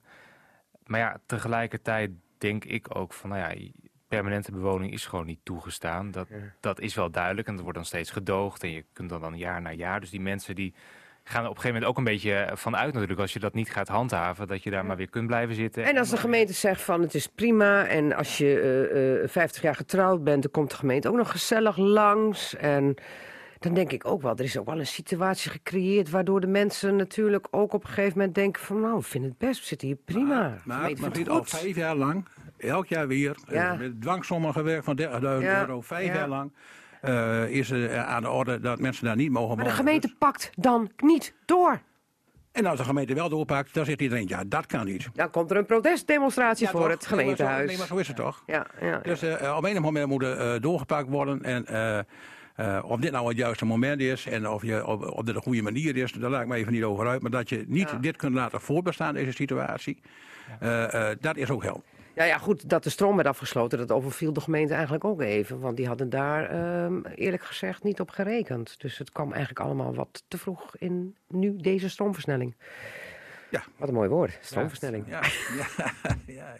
[0.85, 3.71] Maar ja, tegelijkertijd denk ik ook van, nou ja,
[4.07, 6.11] permanente bewoning is gewoon niet toegestaan.
[6.11, 6.27] Dat,
[6.59, 9.37] dat is wel duidelijk en dat wordt dan steeds gedoogd en je kunt dan, dan
[9.37, 9.99] jaar na jaar.
[9.99, 10.73] Dus die mensen die
[11.24, 13.19] gaan er op een gegeven moment ook een beetje vanuit natuurlijk.
[13.19, 15.84] Als je dat niet gaat handhaven, dat je daar maar weer kunt blijven zitten.
[15.84, 17.86] En als de gemeente zegt van het is prima.
[17.86, 21.32] En als je eh, eh, 50 jaar getrouwd bent, dan komt de gemeente ook nog
[21.32, 22.55] gezellig langs.
[22.55, 22.95] En
[23.59, 26.09] dan denk ik ook wel, er is ook wel een situatie gecreëerd...
[26.09, 28.82] waardoor de mensen natuurlijk ook op een gegeven moment denken van...
[28.82, 30.26] nou, we vinden het best, we zitten hier prima.
[30.26, 33.76] Maar, maar, maar het al vijf jaar lang, elk jaar weer, eh, Ja.
[33.76, 36.13] met dwangsommen gewerkt van 30.000 Ja, euro, vijf ja.
[36.13, 36.51] jaar lang.
[37.03, 39.77] Eh, is er aan de orde dat mensen daar niet mogen Maar de wonen.
[39.85, 41.81] gemeente Dus- pakt dan niet door.
[42.51, 45.09] En als de gemeente wel doorpakt, dan zegt iedereen, ja, dat kan niet.
[45.13, 46.89] Dan komt er een protestdemonstratie Ja, voor toch?
[46.89, 47.67] het Nee, maar zo- gemeentehuis.
[47.69, 48.43] Nee, maar zo is het toch?
[48.45, 48.97] Ja, ja.
[49.03, 51.43] Dus eh, op een moment moet er eh, doorgepakt worden.
[51.43, 51.99] En eh,
[52.55, 55.41] eh, of dit nou het juiste moment is en of, je, of, of dit een
[55.41, 57.21] goede manier is, daar laat ik me even niet over uit.
[57.21, 57.97] Maar dat je niet Ja.
[57.97, 60.01] dit kunt laten voorbestaan, deze situatie,
[60.59, 61.83] eh, eh, dat is ook helder.
[62.16, 65.59] Ja, ja, goed, dat de stroom werd afgesloten, dat overviel de gemeente eigenlijk ook even.
[65.59, 68.76] Want die hadden daar ehm, eerlijk gezegd niet op gerekend.
[68.82, 72.55] Dus het kwam eigenlijk allemaal wat te vroeg in nu deze stroomversnelling.
[73.49, 73.64] Ja.
[73.78, 75.05] Wat een mooi woord, stroomversnelling.
[75.09, 75.22] Ja,
[75.55, 75.66] ja,
[76.28, 76.55] ja,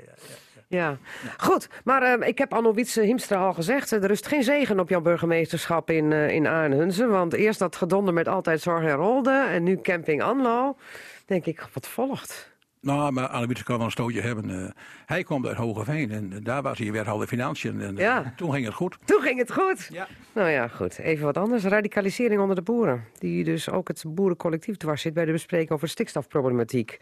[0.68, 0.97] ja,
[1.38, 1.68] goed.
[1.84, 3.91] Maar eh, ik heb Anno Wietse Hiemstra al gezegd.
[3.91, 7.10] er rust geen zegen op jouw burgemeesterschap in, eh in Arnhunsen.
[7.10, 9.45] Want eerst dat gedonder met altijd zorg en rolde.
[9.49, 10.78] En nu camping Anlo.
[11.26, 12.53] Denk ik, wat volgt?
[12.84, 14.49] Nou, maar Anne kan wel een stootje hebben.
[14.65, 14.69] eh.
[15.05, 17.81] hij komt uit Hogeveen en eh, daar was hij wethouder financiën.
[17.81, 18.34] En eh, Ja.
[18.36, 18.97] toen ging het goed.
[19.05, 19.88] Toen ging het goed.
[19.91, 20.07] Ja.
[20.34, 20.97] Nou ja, goed.
[20.99, 21.63] Even wat anders.
[21.63, 23.03] Radicalisering onder de boeren.
[23.19, 26.97] Die dus ook het boerencollectief dwars zit bij de bespreking over stikstofproblematiek.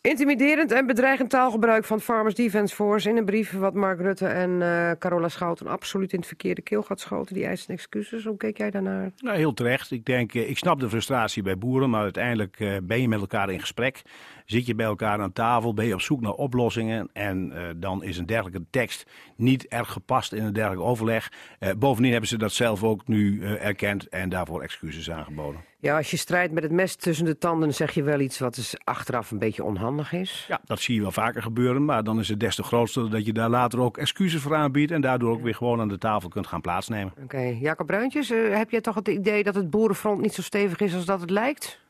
[0.00, 4.62] Intimiderend en bedreigend taalgebruik van Farmers Defence Force in een brief wat Mark Rutte en
[4.62, 7.34] eh, Carola Schouten absoluut in het verkeerde keelgat schoten.
[7.34, 8.24] Die eisen excuses.
[8.24, 9.10] Hoe keek jij daarnaar?
[9.18, 9.90] Nou, heel terecht.
[9.90, 13.60] Ik denk, ik snap de frustratie bij boeren, maar uiteindelijk ben je met elkaar in
[13.60, 14.02] gesprek.
[14.46, 17.08] Zit je bij elkaar aan tafel, ben je op zoek naar oplossingen.
[17.12, 21.32] En eh, dan is een dergelijke tekst niet erg gepast in een dergelijk overleg.
[21.58, 25.60] Eh, bovendien hebben ze dat zelf ook nu eh, erkend en daarvoor excuses aangeboden.
[25.78, 28.54] Ja, als je strijdt met het mes tussen de tanden, zeg je wel iets wat
[28.54, 30.44] dus achteraf een beetje onhandig is.
[30.48, 33.26] Ja, dat zie je wel vaker gebeuren, maar dan is het des te grootste dat
[33.26, 34.90] je daar later ook excuses voor aanbiedt.
[34.90, 37.12] En daardoor ook weer gewoon aan de tafel kunt gaan plaatsnemen.
[37.22, 40.94] Oké, Jacob Bruintjes, heb jij toch het idee dat het boerenfront niet zo stevig is
[40.94, 41.84] als dat het lijkt?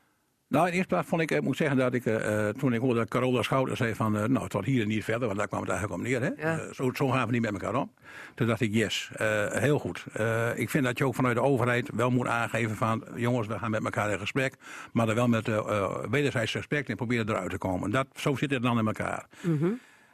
[0.48, 2.80] Nou, in eerste plaats vond ik, ik moet zeggen dat ik, eh, eh, toen ik
[2.80, 5.38] hoorde dat Carola Schouten zei van, eh, nou, het wordt hier en niet verder, want
[5.38, 6.20] daar kwam het eigenlijk om neer.
[6.20, 6.48] Hè?
[6.48, 6.58] Ja.
[6.58, 7.92] Eh, zo, zo gaan we niet met elkaar om.
[8.34, 10.04] Toen dacht ik, yes, eh, heel goed.
[10.12, 13.58] Eh, ik vind dat je ook vanuit de overheid wel moet aangeven van, jongens, we
[13.58, 14.54] gaan met elkaar in gesprek,
[14.92, 17.90] maar dan wel met eh eh, wederzijds respect en proberen eruit te komen.
[17.90, 19.26] Dat, zo zit het dan in elkaar.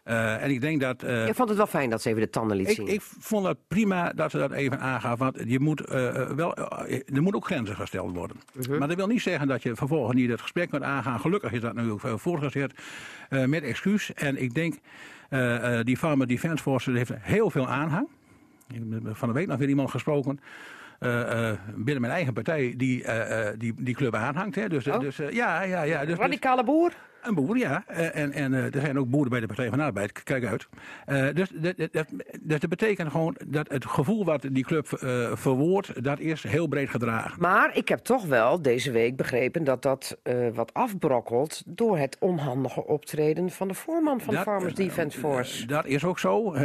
[0.02, 1.02] Eh, en ik denk dat...
[1.02, 2.88] eh, Ik vond het wel fijn dat ze even de tanden liet ik, zien.
[2.88, 5.18] ik vond het prima dat ze dat even aangaf.
[5.18, 6.56] Want je moet, eh, wel,
[7.14, 8.36] er moet ook grenzen gesteld worden.
[8.78, 11.20] Maar dat wil niet zeggen dat je vervolgens niet het gesprek kunt aangaan.
[11.20, 12.72] Gelukkig is dat nu ook voortgezet
[13.28, 14.12] eh, met excuus.
[14.14, 14.74] En ik denk,
[15.84, 18.08] die Farmer Defence Force heeft heel veel aanhang.
[18.72, 20.40] Ik heb van de week nog weer iemand gesproken.
[21.74, 23.04] binnen mijn eigen partij die
[23.58, 24.54] die, die club aanhangt.
[24.54, 24.68] Hè.
[24.68, 25.00] Dus, Oh.
[25.00, 25.98] dus ja, ja, ja.
[26.00, 26.92] Dus, dus- Radicale boer?
[27.22, 27.84] Een boer, ja.
[27.86, 30.22] Eh, En, en eh, er zijn ook boeren bij de Partij van de Arbeid.
[30.22, 30.68] Kijk uit.
[31.06, 32.06] Eh, dus, dat, dat, dat,
[32.40, 36.66] dus dat betekent gewoon dat het gevoel wat die club eh verwoordt, dat is heel
[36.66, 37.40] breed gedragen.
[37.40, 40.18] Maar ik heb toch wel deze week begrepen dat dat
[40.54, 45.66] wat afbrokkelt door het onhandige optreden van de voorman van Dat, Farmers Defence Force.
[45.66, 46.54] Dat is ook zo.
[46.54, 46.60] ik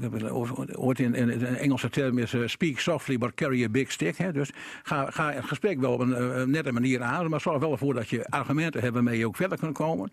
[0.00, 0.32] heb
[0.74, 4.16] ooit- in, in een Engelse term is speak softly but carry a big stick.
[4.16, 4.32] Hè.
[4.32, 4.50] Dus
[4.82, 8.08] ga, ga het gesprek wel op een nette manier aan, maar zorg wel ervoor dat
[8.08, 10.12] je argumenten hebt waarmee je ook verder kunt komen.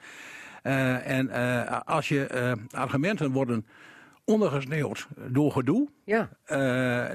[0.63, 3.65] Eh, en eh, als je eh, argumenten worden
[4.25, 6.29] ondergesneeuwd door gedoe, Ja,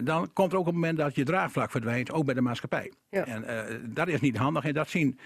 [0.04, 2.92] dan komt er ook een moment dat je draagvlak verdwijnt, ook bij de maatschappij.
[3.10, 3.26] Ja.
[3.26, 5.18] En eh, dat is niet handig en dat zien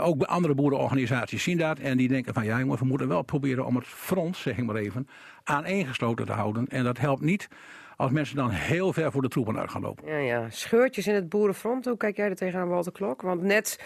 [0.00, 1.78] ook andere boerenorganisaties zien dat.
[1.78, 4.64] En die denken van ja jongens, we moeten wel proberen om het front, zeg ik
[4.64, 5.08] maar even,
[5.44, 6.66] aaneengesloten te houden.
[6.66, 7.48] En dat helpt niet
[7.96, 10.08] als mensen dan heel ver voor de troepen uit gaan lopen.
[10.08, 10.46] ja, ja.
[10.50, 11.84] Scheurtjes in het boerenfront.
[11.84, 13.22] Hoe kijk jij er tegenaan, Walter Klok?
[13.22, 13.80] Want net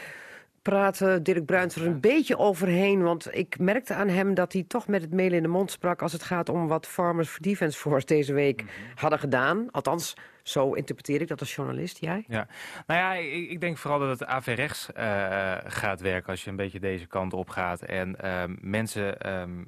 [0.65, 3.03] praatte Dirk Bruins er een beetje overheen.
[3.03, 6.03] Want ik merkte aan hem dat hij toch met het meel in de mond sprak...
[6.03, 9.69] als het gaat om wat Farmers Defence Force deze week hadden gedaan.
[9.71, 11.99] Althans, zo interpreteer ik dat als journalist.
[12.01, 12.25] Jij?
[12.29, 12.47] Ja,
[12.87, 16.57] nou ja, ik, ik denk vooral dat het AV-rechts eh, gaat werken als je een
[16.57, 17.83] beetje deze kant op gaat.
[17.83, 19.65] En ehm, mensen ehm,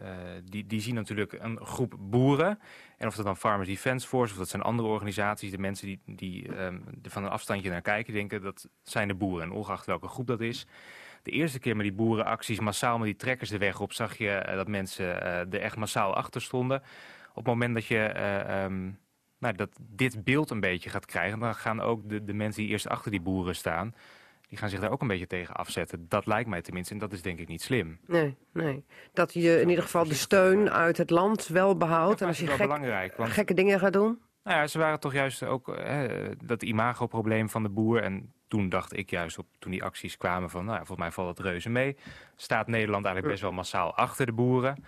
[0.00, 0.08] eh,
[0.44, 2.58] die, die zien natuurlijk een groep boeren.
[2.96, 6.00] En of dat dan Farmers Defence Force of dat zijn andere organisaties, de mensen die,
[6.06, 9.42] die ehm, er van een afstandje naar kijken, denken dat zijn de boeren.
[9.42, 10.66] En ongeacht welke groep dat is.
[11.22, 14.30] De eerste keer met die boerenacties, massaal met die trekkers de weg op, zag je
[14.30, 16.82] eh, dat mensen eh, er echt massaal achter stonden.
[17.28, 18.90] Op het moment dat je eh, ehm,
[19.38, 22.70] nou, dat dit beeld een beetje gaat krijgen, dan gaan ook de, de mensen die
[22.70, 23.94] eerst achter die boeren staan,
[24.48, 26.06] die gaan zich daar ook een beetje tegen afzetten.
[26.08, 27.98] Dat lijkt mij tenminste, en dat is denk ik niet slim.
[28.06, 28.84] Nee, nee.
[29.12, 32.20] Dat je in ieder geval de steun uit het land wel behoudt.
[32.20, 34.18] En als je dat is wel gek, want gekke dingen gaat doen.
[34.44, 36.02] nou ja, ze waren toch juist ook eh,
[36.44, 38.02] dat imagoprobleem van de boer.
[38.02, 41.10] En toen dacht ik juist op, toen die acties kwamen van, nou ja, volgens mij
[41.10, 41.96] valt het reuze mee.
[42.36, 44.84] Staat Nederland eigenlijk best wel massaal achter de boeren.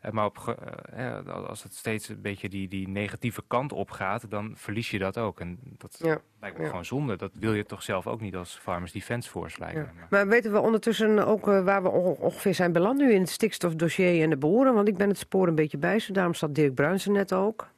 [0.00, 0.56] Eh, maar op,
[0.92, 4.98] eh, eh, als het steeds een beetje die, die negatieve kant opgaat, dan verlies je
[4.98, 5.40] dat ook.
[5.40, 6.68] En dat Ja, lijkt me ja.
[6.68, 7.16] gewoon zonde.
[7.16, 9.80] Dat wil je toch zelf ook niet als Farmers Defence Force lijken.
[9.80, 9.92] Ja.
[9.96, 13.30] Maar- Maar weten we ondertussen ook waar we on- ongeveer zijn beland nu in het
[13.30, 14.74] stikstofdossier en de boeren?
[14.74, 17.32] Want ik ben het spoor een beetje bij, zo daarom zat Dirk Bruins er net
[17.32, 17.68] ook.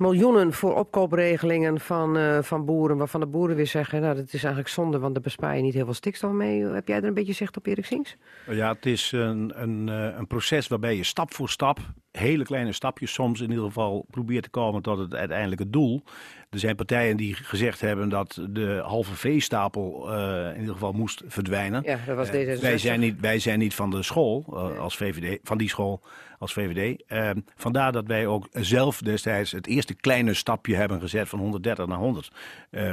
[0.00, 2.96] Miljoenen voor opkoopregelingen van, eh, van boeren...
[2.96, 4.98] waarvan de boeren weer zeggen, nou, dat is eigenlijk zonde...
[4.98, 6.64] want daar bespaar je niet heel veel stikstof mee.
[6.64, 8.16] Heb jij er een beetje zicht op, Erik Sings?
[8.46, 11.78] Ja, het is een, een, eh, een proces waarbij je stap voor stap,
[12.20, 16.02] hele kleine stapjes soms in ieder geval, probeert te komen tot het uiteindelijke doel.
[16.50, 21.22] Er zijn partijen die gezegd hebben dat de halve veestapel uh, in ieder geval moest
[21.26, 21.82] verdwijnen.
[21.84, 24.96] Ja, dat was uh, wij, zijn niet, wij zijn niet van de school uh, als
[24.96, 26.02] VVD, van die school
[26.38, 27.02] als VVD.
[27.06, 31.86] Ehm, vandaar dat wij ook zelf destijds het eerste kleine stapje hebben gezet van 130
[31.86, 32.30] naar 100.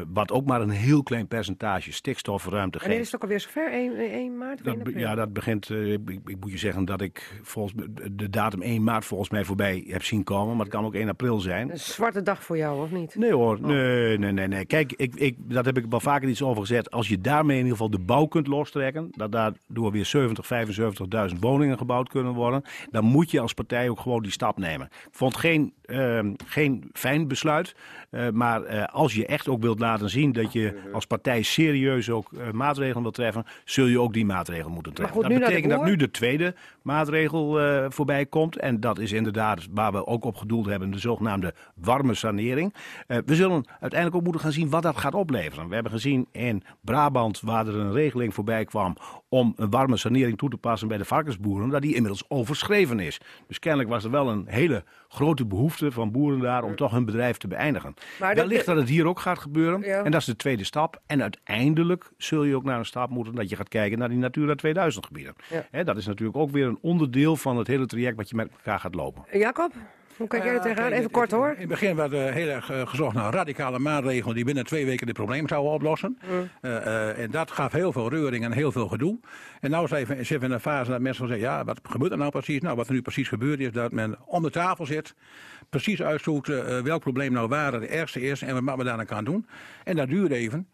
[0.08, 2.91] wat ook maar een heel klein percentage stikstofruimte geeft.
[2.91, 3.72] En is het ook alweer zover?
[3.72, 4.64] 1, 1 maart?
[4.64, 5.70] Dat, ja, dat begint.
[5.70, 7.74] Ik, ik, moet je zeggen dat ik volgens
[8.12, 10.56] de datum 1 maart volgens mij voorbij heb zien komen.
[10.56, 11.72] Maar het kan ook 1 april zijn.
[11.72, 13.15] Een zwarte dag voor jou, of niet?
[13.15, 13.61] Nee hoor.
[13.61, 14.65] Nee, nee, nee, nee.
[14.65, 16.91] Kijk, ik, ik, dat heb ik wel vaker iets over gezet.
[16.91, 20.49] Als je daarmee in ieder geval de bouw kunt lostrekken, dat daardoor weer 70,
[21.31, 24.85] 75.000 woningen gebouwd kunnen worden, dan moet je als partij ook gewoon die stap nemen.
[24.85, 27.76] Ik vond geen, uh, geen fijn besluit,
[28.11, 32.09] uh, maar uh, als je echt ook wilt laten zien dat je als partij serieus
[32.09, 35.15] ook uh, maatregelen wilt treffen, zul je ook die maatregelen moeten treffen.
[35.15, 37.59] Goed, dat betekent dat nu de tweede maatregel
[37.89, 42.13] voorbij komt en dat is inderdaad waar we ook op gedoeld hebben, de zogenaamde warme
[42.13, 42.73] sanering.
[43.07, 45.67] we zullen uiteindelijk ook moeten gaan zien wat dat gaat opleveren.
[45.67, 48.95] We hebben gezien in Brabant, waar er een regeling voorbij kwam
[49.29, 53.19] om een warme sanering toe te passen bij de varkensboeren, dat die inmiddels overschreven is.
[53.47, 57.05] Dus kennelijk was er wel een hele grote behoefte van boeren daar om toch hun
[57.05, 57.93] bedrijf te beëindigen.
[58.19, 59.81] Maar Wellicht dat het hier ook gaat gebeuren.
[59.81, 60.03] Ja.
[60.03, 61.01] En dat is de tweede stap.
[61.05, 64.17] En uiteindelijk zul je ook naar een stap moeten dat je gaat kijken naar die
[64.17, 65.35] Natura 2000 gebieden.
[65.71, 65.84] Ja.
[65.84, 68.79] dat is natuurlijk ook weer een onderdeel van het hele traject wat je met elkaar
[68.79, 69.25] gaat lopen.
[69.31, 69.73] Jacob?
[70.18, 70.91] Hoe kijk jij er tegenaan?
[70.91, 71.49] Even kort hoor.
[71.49, 74.85] In het begin werd uh, heel erg uh, gezocht naar radicale maatregelen die binnen twee
[74.85, 76.18] weken dit probleem zouden oplossen.
[76.30, 76.49] Mm.
[77.15, 79.19] En dat gaf heel veel reuring en heel veel gedoe.
[79.60, 82.31] En nu zitten we in een fase dat mensen zeggen, ja, wat gebeurt er nou
[82.31, 82.61] precies?
[82.61, 85.15] Nou, wat er nu precies gebeurt is dat men om de tafel zit,
[85.69, 86.48] precies uitzoekt
[86.84, 89.48] welk probleem nou waar het ergste is en wat we daar aan kan doen.
[89.84, 90.68] En dat duurt even.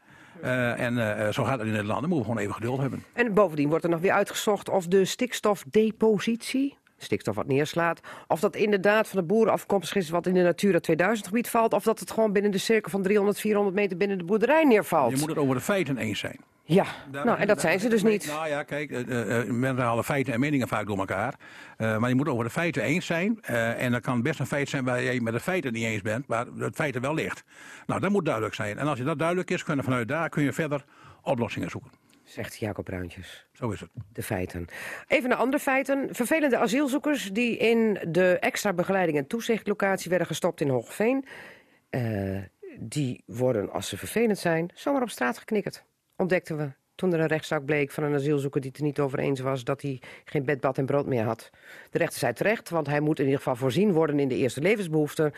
[0.44, 1.99] Uh, en uh, zo gaat het in Nederland.
[1.99, 3.03] Dan moeten we gewoon even geduld hebben.
[3.14, 8.00] En bovendien wordt er nog weer uitgezocht of de stikstofdepositie stikstof wat neerslaat.
[8.28, 11.74] Of dat inderdaad van de boeren afkomstig is wat in de Natura 2000 gebied valt.
[11.74, 15.12] Of dat het gewoon binnen de cirkel van 300, 400 meter binnen de boerderij neervalt.
[15.12, 16.40] Je moet het over de feiten eens zijn.
[16.66, 18.26] Ja, nou, en dat zijn ze dus niet.
[18.26, 21.36] Nou ja, kijk, uh, uh, mensen halen feiten en meningen vaak door elkaar.
[21.78, 23.42] Uh, maar je moet over de feiten eens zijn.
[23.42, 26.28] en dat kan best een feit zijn waar je met de feiten niet eens bent,
[26.28, 27.44] maar het feit er wel ligt.
[27.86, 28.78] Nou, dat moet duidelijk zijn.
[28.78, 30.86] En als je dat duidelijk is, kunnen vanuit daar kun je verder
[31.22, 32.03] oplossingen zoeken.
[32.24, 33.48] Zegt Jacob Bruintjes.
[33.54, 33.90] Zo is het.
[34.14, 34.66] De feiten.
[35.08, 36.16] Even naar andere feiten.
[36.16, 41.26] Vervelende asielzoekers die in de extra begeleiding en toezichtlocatie werden gestopt in Hoogveen.
[41.90, 42.41] Uh,
[42.80, 45.84] die worden, als ze vervelend zijn, zomaar op straat geknikkerd.
[46.16, 49.20] Ontdekten we toen er een rechtszaak bleek van een asielzoeker die het er niet over
[49.20, 51.50] eens was dat hij geen bed, bad en brood meer had.
[51.90, 54.62] De rechter zei terecht, want hij moet in ieder geval voorzien worden in de eerste
[54.62, 55.34] levensbehoeften.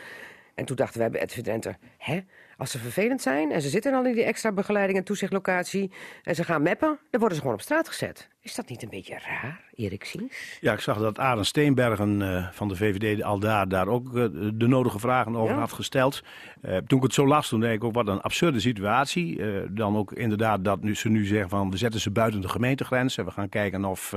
[0.55, 2.19] En toen dachten we bij Edwin Drenthe, hè,
[2.57, 5.91] als ze vervelend zijn en ze zitten al in die extra begeleiding en toezichtlocatie
[6.23, 8.29] en ze gaan meppen, dan worden ze gewoon op straat gezet.
[8.45, 10.57] Is dat niet een beetje raar, Erik Siens?
[10.61, 14.25] Ja, ik zag dat Arend Steenbergen uh, van de VVD al daar, daar ook uh,
[14.53, 15.59] de nodige vragen over ja.
[15.59, 16.23] had gesteld.
[16.61, 19.41] Uh, toen ik het zo las, toen denk ik ook wat een absurde situatie.
[19.69, 23.17] dan ook inderdaad dat nu, ze nu zeggen van we zetten ze buiten de gemeentegrens
[23.17, 24.15] en we gaan kijken of,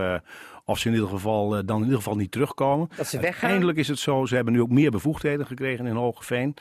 [0.64, 2.90] of ze in ieder geval dan in ieder geval niet terugkomen.
[2.96, 3.40] Dat ze weggaan?
[3.40, 6.54] Uiteindelijk is het zo, ze hebben nu ook meer bevoegdheden gekregen in Hogeveen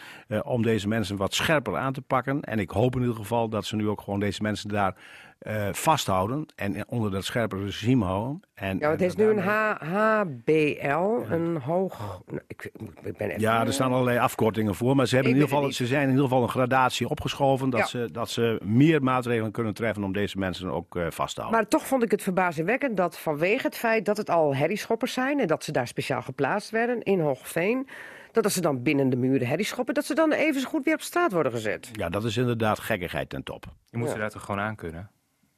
[0.43, 2.41] om deze mensen wat scherper aan te pakken.
[2.41, 4.95] En ik hoop in ieder geval dat ze nu ook gewoon deze mensen daar
[5.41, 8.41] uh, vasthouden en onder dat scherpe regime houden.
[8.53, 12.21] En, ja, het is nu een HBL, een hoog...
[12.47, 12.71] Ik,
[13.03, 13.41] ik ben even...
[13.41, 16.09] Ja, er staan allerlei afkortingen voor, maar ze, hebben in ieder geval, ze zijn in
[16.09, 17.69] ieder geval een gradatie opgeschoven...
[17.69, 17.85] Dat, ja.
[17.85, 21.61] ze, dat ze meer maatregelen kunnen treffen om deze mensen ook uh, vast te houden.
[21.61, 25.39] Maar toch vond ik het verbazingwekkend dat vanwege het feit dat het al herrieschoppers zijn...
[25.39, 27.87] en dat ze daar speciaal geplaatst werden in Hoogveen
[28.31, 30.85] dat als ze dan binnen de muren herrie schoppen, dat ze dan even zo goed
[30.85, 31.89] weer op straat worden gezet.
[31.91, 33.65] Ja, dat is inderdaad gekkigheid ten top.
[33.89, 34.13] Je moet ja.
[34.13, 35.09] ze daar toch gewoon aan kunnen?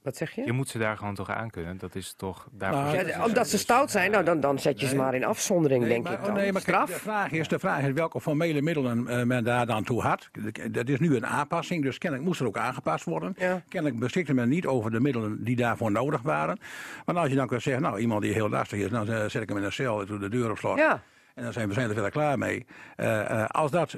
[0.01, 0.45] Wat zeg je?
[0.45, 1.77] Je moet ze daar gewoon toch aan kunnen.
[1.77, 2.47] Dat is toch.
[2.57, 5.81] Nou, ja, omdat ze stout zijn, nou, dan, dan zet je ze maar in afzondering,
[5.81, 6.25] nee, denk maar, ik.
[6.25, 6.33] Dan.
[6.33, 6.85] Nee, maar Straf.
[6.85, 10.01] Kijk, de, vraag is, de vraag is welke formele middelen uh, men daar dan toe
[10.01, 10.29] had.
[10.71, 13.35] Dat is nu een aanpassing, dus kennelijk moest er ook aangepast worden.
[13.37, 13.63] Ja.
[13.67, 16.59] Kennelijk beschikte men niet over de middelen die daarvoor nodig waren.
[17.05, 19.49] Maar als je dan kunt zeggen, nou, iemand die heel lastig is, dan zet ik
[19.49, 20.77] hem in een cel en doe de deur op slot.
[20.77, 21.03] Ja.
[21.39, 22.65] En dan zijn we zijn er verder klaar mee.
[22.97, 23.97] Uh, uh, als dat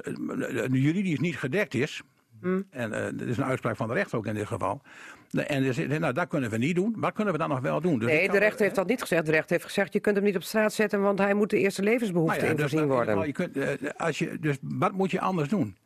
[0.70, 2.02] juridisch niet gedekt is,
[2.42, 2.66] Hmm.
[2.70, 4.82] en dat is een uitspraak van de rechter ook in dit geval.
[5.32, 6.94] En dus, nou, dat kunnen we niet doen.
[6.96, 7.98] Wat kunnen we dan nog wel doen?
[7.98, 9.26] Dus nee, de rechter heeft dat niet gezegd.
[9.26, 11.58] De rechter heeft gezegd, je kunt hem niet op straat zetten, want hij moet de
[11.58, 13.26] eerste levensbehoeften nou ja, in voorzien dus, worden.
[13.26, 15.76] Je kunt, uh, als je, dus wat moet je anders doen?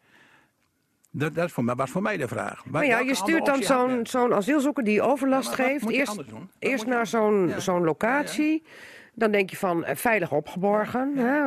[1.10, 2.64] Dat, dat voor mij, was voor mij de vraag.
[2.64, 5.90] Maar ja, je stuurt dan zo'n zo'n asielzoeker die overlast ja, geeft.
[5.90, 6.22] Eerst,
[6.58, 7.60] eerst naar zo'n ja.
[7.60, 8.62] zo'n locatie.
[9.18, 11.38] Dan denk je van eh, veilig opgeborgen, hè?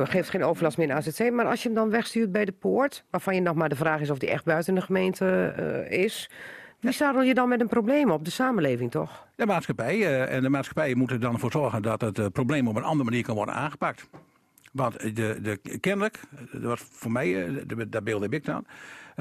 [0.00, 1.30] eh, geeft geen overlast meer in AZC.
[1.30, 4.00] Maar als je hem dan wegstuurt bij de poort, waarvan je nog maar de vraag
[4.00, 5.52] is of die echt buiten de gemeente
[5.88, 6.30] eh, is.
[6.80, 8.24] Wie zadel je dan met een probleem op?
[8.24, 9.26] De samenleving toch?
[9.34, 9.94] De maatschappij.
[10.06, 12.82] eh, en de maatschappij moet er dan voor zorgen dat het eh, probleem op een
[12.84, 14.08] andere manier kan worden aangepakt.
[14.72, 16.20] Want de, de, kennelijk,
[16.52, 18.72] dat was voor mij, eh, de- daar beeld heb ik dan, eh,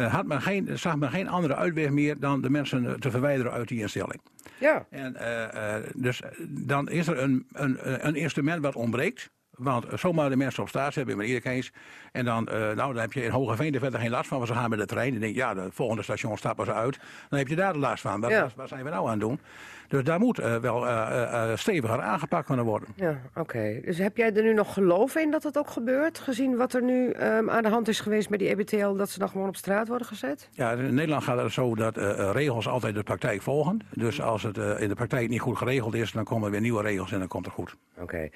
[0.06, 3.52] had men geen, zag men geen andere uitweg meer dan de mensen eh, te verwijderen
[3.52, 4.22] uit die instelling.
[4.60, 4.86] Ja.
[4.90, 9.30] En, eh, eh, dus eh, dan is er een, een, een instrument wat ontbreekt.
[9.58, 11.72] Want zomaar de mensen op straat hebben, iedereen eens.
[12.12, 14.50] En dan, eh, nou, dan heb je in Hogeveen er verder geen last van, want
[14.50, 15.14] ze gaan met de trein.
[15.14, 17.00] En denk je, ja, de volgende station stappen ze uit.
[17.30, 18.22] Dan heb je daar de last van.
[18.22, 18.50] Wat, Ja.
[18.56, 19.40] wat- zijn we nou aan het doen?
[19.88, 22.90] Dus daar moet eh, wel eh, eh, eh, steviger aangepakt kunnen worden.
[22.96, 23.80] Ja, oké.
[23.86, 26.20] Dus heb jij er nu nog geloof in dat het ook gebeurt?
[26.20, 29.20] Gezien wat er nu ehm, aan de hand is geweest met die EBTL, dat ze
[29.20, 30.50] dan gewoon op straat worden gezet?
[30.52, 33.80] Ja, in Nederland gaat het zo dat eh, eh, regels altijd de praktijk volgen.
[33.94, 36.62] Dus als het eh, in de praktijk niet goed geregeld is, dan komen er weer
[36.62, 37.76] nieuwe regels en dan komt het goed.
[37.98, 38.30] Oké.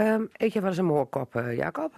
[0.00, 1.92] Ehm, eet je wel eens een moorkop, eh, Jacob?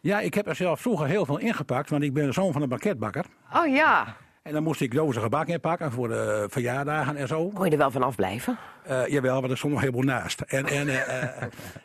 [0.00, 2.62] Ja, ik heb er zelf vroeger heel veel ingepakt, want ik ben de zoon van
[2.62, 3.24] een banketbakker.
[3.54, 4.16] Oh ja.
[4.42, 7.48] En dan moest ik dozen gebak inpakken voor de verjaardagen en zo.
[7.48, 8.58] Kon je er wel van afblijven?
[8.82, 10.40] Eh, jawel, maar er stond nog heel veel naast.
[10.40, 11.42] En, en, eh,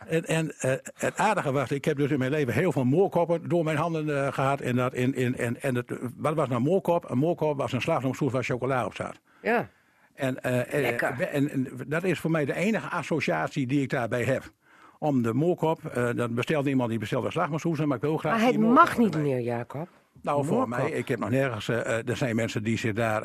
[0.08, 0.54] en, en
[0.94, 4.26] het aardige was, ik heb dus in mijn leven heel veel moorkoppen door mijn handen
[4.26, 4.62] eh, gehad.
[4.62, 7.10] En, dat in, in, en, en het, wat was nou moorkop?
[7.10, 9.20] Een moorkop was een slagroomsoes waar chocola op zat.
[9.42, 9.70] Ja.
[10.16, 10.38] En,
[10.72, 11.22] Lekker.
[11.22, 14.52] en, en dat is voor mij de enige associatie die ik daarbij heb.
[15.00, 18.48] Om de moorkop, eh dat bestelde iemand die bestelde slagroomsoes, maar ik wil graag Maar
[18.48, 19.30] het mag niet erbij.
[19.30, 19.88] meer, Jacob.
[20.22, 21.68] Nou, voor mij, ik heb nog nergens.
[21.70, 23.22] eh, eh, er zijn mensen die zich daar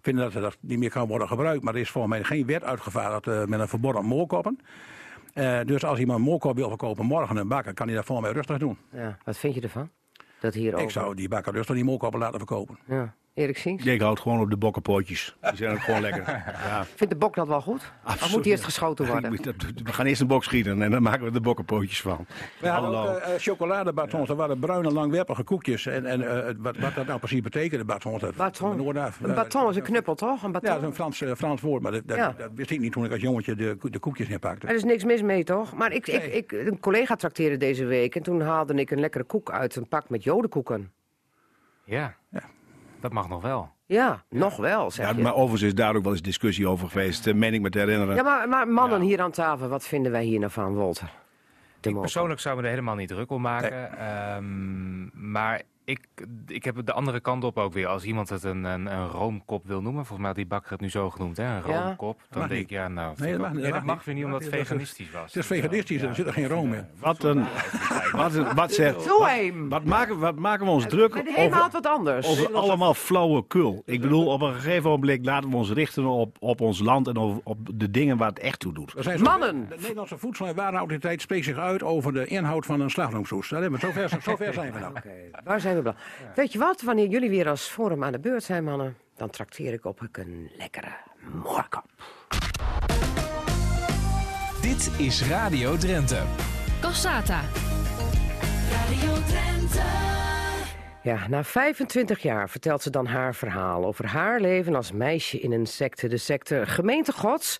[0.00, 1.62] vinden dat dat niet meer kan worden gebruikt.
[1.64, 4.58] Maar er is volgens mij geen wet uitgevaardigd met een verbod op moorkoppen.
[5.64, 8.36] Dus als iemand een moorkop wil verkopen morgen een bakker, kan hij dat volgens mij
[8.36, 8.78] rustig doen.
[8.92, 9.18] Ja.
[9.24, 9.90] Wat vind je ervan?
[10.40, 12.78] Dat hier Ik zou die bakker rustig die moorkoppen laten verkopen.
[12.86, 13.14] Ja.
[13.38, 13.84] Erik Sinks?
[13.84, 15.36] Ik houd gewoon op de bokkenpootjes.
[15.40, 16.26] Die zijn ook gewoon lekker.
[16.68, 17.92] Ja, Vindt de bok dat wel goed?
[18.06, 19.30] Of moet die eerst geschoten worden?
[19.84, 22.26] We gaan eerst een bok schieten en dan maken we de bokkenpootjes van.
[22.60, 23.10] We hadden Hallo.
[23.12, 25.86] ook eh, chocoladebatons, dat waren bruine langwerpige koekjes.
[25.86, 28.20] En, en eh, wat, wat dat nou precies betekende, batons.
[28.20, 28.86] Dat, Baton.
[28.96, 30.42] Een baton is een knuppel, toch?
[30.42, 30.70] Een Ja, baton.
[30.70, 32.34] dat is een Frans, eh, Frans woord, maar dat, dat, Ja.
[32.38, 34.66] dat wist ik niet toen ik als jongetje de, de koekjes inpakte.
[34.66, 35.74] Er is niks mis mee, toch?
[35.74, 39.24] Maar ik, ik, ik, een collega trakteerde deze week en toen haalde ik een lekkere
[39.24, 40.92] koek uit een pak met jodenkoeken.
[41.84, 42.14] Ja.
[42.30, 42.40] Ja.
[43.00, 43.70] Dat mag nog wel.
[43.86, 45.22] Ja, nog wel, zeg Ja, je.
[45.22, 47.78] maar overigens is daar ook wel eens discussie over geweest, eh, meen ik me te
[47.78, 48.14] herinneren.
[48.14, 51.10] Ja, maar, maar mannen hier aan tafel, wat vinden wij hier nou van, Walter?
[51.82, 52.00] Moker.
[52.00, 53.98] Persoonlijk zou me er helemaal niet druk om maken.
[53.98, 56.06] Ehm, maar ik,
[56.46, 57.86] ik heb het de andere kant op ook weer.
[57.86, 60.80] Als iemand het een, een, een roomkop wil noemen, volgens mij had die bakker het
[60.80, 61.44] nu zo genoemd, hè?
[61.44, 61.82] een Ja.
[61.84, 62.20] roomkop.
[62.30, 63.82] Dan Mag denk ik, ja, nou, Nee, vind ik dat ook- mag niet, nee, dat
[63.84, 65.22] mag weer niet omdat het veganistisch was.
[65.24, 66.86] Het is veganistisch, er zit er geen room in.
[67.00, 67.44] Wat een.
[68.12, 69.06] Wat, een- wat zegt.
[69.68, 72.26] Wat maken, wat maken we ons druk Maar helemaal over, wat anders.
[72.28, 73.82] over allemaal flauwekul?
[73.84, 77.16] Ik bedoel, op een gegeven moment laten we ons richten op, op ons land en
[77.16, 78.92] op, op de dingen waar het echt toe doet.
[78.96, 79.66] Er zijn Mannen!
[79.68, 83.48] De Nederlandse Voedsel- en Warenautoriteit spreekt zich uit over de inhoud van een slagroomsoes.
[83.48, 84.92] Daar hebben we, zover, zover zijn we nou.
[84.96, 85.10] Oké,
[85.44, 85.76] waar zijn
[86.34, 86.82] Weet je wat?
[86.82, 90.50] Wanneer jullie weer als forum aan de beurt zijn, mannen, dan trakteer ik op een
[90.56, 90.96] lekkere
[91.44, 91.84] moorkop.
[94.62, 96.22] Dit is Radio Drenthe.
[96.80, 97.40] Cassata.
[101.02, 105.52] Ja, na 25 jaar vertelt ze dan haar verhaal over haar leven als meisje in
[105.52, 106.08] een secte.
[106.08, 107.56] De secte Gemeente Gods,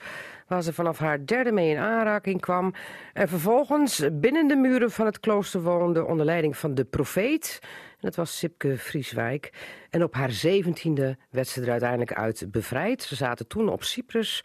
[0.47, 2.75] waar ze vanaf haar derde mee in aanraking kwam.
[3.13, 7.59] En vervolgens binnen de muren van het klooster woonde onder leiding van de profeet.
[8.01, 9.53] En dat was Sipke Vrieswijk.
[9.91, 13.03] En op haar zeventiende werd ze er uiteindelijk uit bevrijd.
[13.03, 14.45] Ze zaten toen op Cyprus.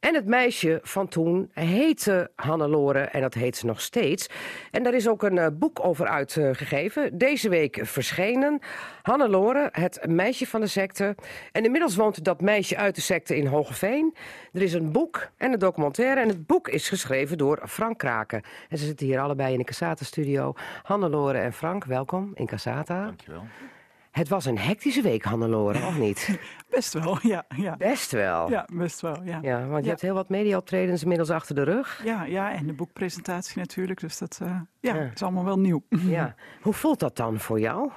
[0.00, 4.26] En het meisje van toen heette Hannelore en dat heet ze nog steeds.
[4.70, 7.18] En daar is ook een eh, boek over uitgegeven.
[7.18, 8.58] Deze week verschenen.
[9.02, 11.14] Hannelore, het meisje van de secte.
[11.52, 14.14] En inmiddels woont dat meisje uit de secte in Hogeveen.
[14.52, 16.20] Er is een boek en een documentaire.
[16.20, 18.42] En het boek is geschreven door Frank Kraken.
[18.68, 20.52] En ze zitten hier allebei in de Casata-studio.
[20.82, 23.04] Hannelore en Frank, welkom in Casata.
[23.04, 23.44] Dankjewel.
[24.14, 26.38] Het was een hectische week, Hannelore, of niet?
[26.70, 27.44] Best wel, ja.
[27.56, 28.50] Ja, Best wel.
[28.50, 29.38] ja best wel, ja.
[29.42, 29.88] Ja, want je Ja.
[29.88, 32.00] hebt heel wat media-optredens inmiddels achter de rug.
[32.04, 34.00] Ja, ja, en de boekpresentatie natuurlijk.
[34.00, 34.48] Dus dat eh,
[34.80, 35.10] ja, Ja.
[35.14, 35.82] is allemaal wel nieuw.
[36.16, 36.34] Ja.
[36.60, 37.90] Hoe voelt dat dan voor jou?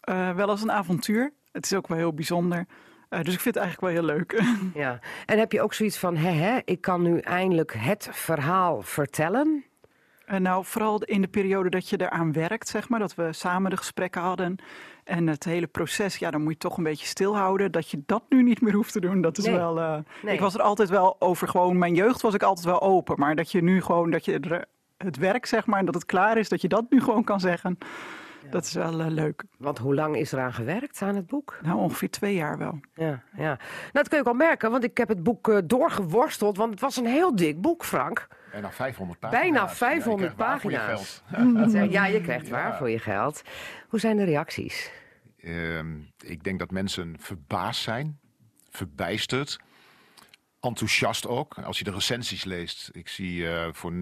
[0.00, 1.32] Eh, wel als een avontuur.
[1.52, 2.66] Het is ook wel heel bijzonder.
[3.08, 4.42] Eh, dus ik vind het eigenlijk wel heel leuk.
[4.82, 4.98] Ja.
[5.26, 9.64] En heb je ook zoiets van, hè, hè, ik kan nu eindelijk het verhaal vertellen?
[10.26, 13.70] En nou, vooral in de periode dat je eraan werkt, zeg maar, dat we samen
[13.70, 14.56] de gesprekken hadden
[15.08, 17.72] en het hele proces, ja, dan moet je toch een beetje stilhouden.
[17.72, 19.54] Dat je dat nu niet meer hoeft te doen, dat is Nee.
[19.56, 19.80] wel.
[19.80, 20.34] eh, Nee.
[20.34, 23.34] Ik was er altijd wel over, gewoon mijn jeugd was ik altijd wel open, maar
[23.36, 24.64] dat je nu gewoon dat je er,
[24.96, 27.40] het werk, zeg maar, en dat het klaar is, dat je dat nu gewoon kan
[27.40, 27.78] zeggen,
[28.50, 29.44] dat is wel eh, leuk.
[29.58, 31.58] Want hoe lang is eraan gewerkt aan het boek?
[31.62, 32.80] Nou, ongeveer twee jaar wel.
[32.94, 33.42] Ja, ja.
[33.56, 33.58] Nou,
[33.92, 36.80] dat kun je ook al merken, want ik heb het boek eh, doorgeworsteld, want het
[36.80, 38.26] was een heel dik boek, Frank.
[38.50, 39.42] Bijna 500 pagina's.
[39.42, 41.22] Bijna Ja, je 500 krijgt waar voor je pagina's.
[41.30, 41.92] geld.
[41.92, 43.42] Ja, je krijgt waar voor je geld.
[43.88, 44.90] Hoe zijn de reacties?
[45.40, 48.18] Ehm, ik denk dat mensen verbaasd zijn,
[48.70, 49.58] verbijsterd,
[50.60, 51.58] enthousiast ook.
[51.58, 53.94] Als je de recensies leest, ik zie eh, voor 99%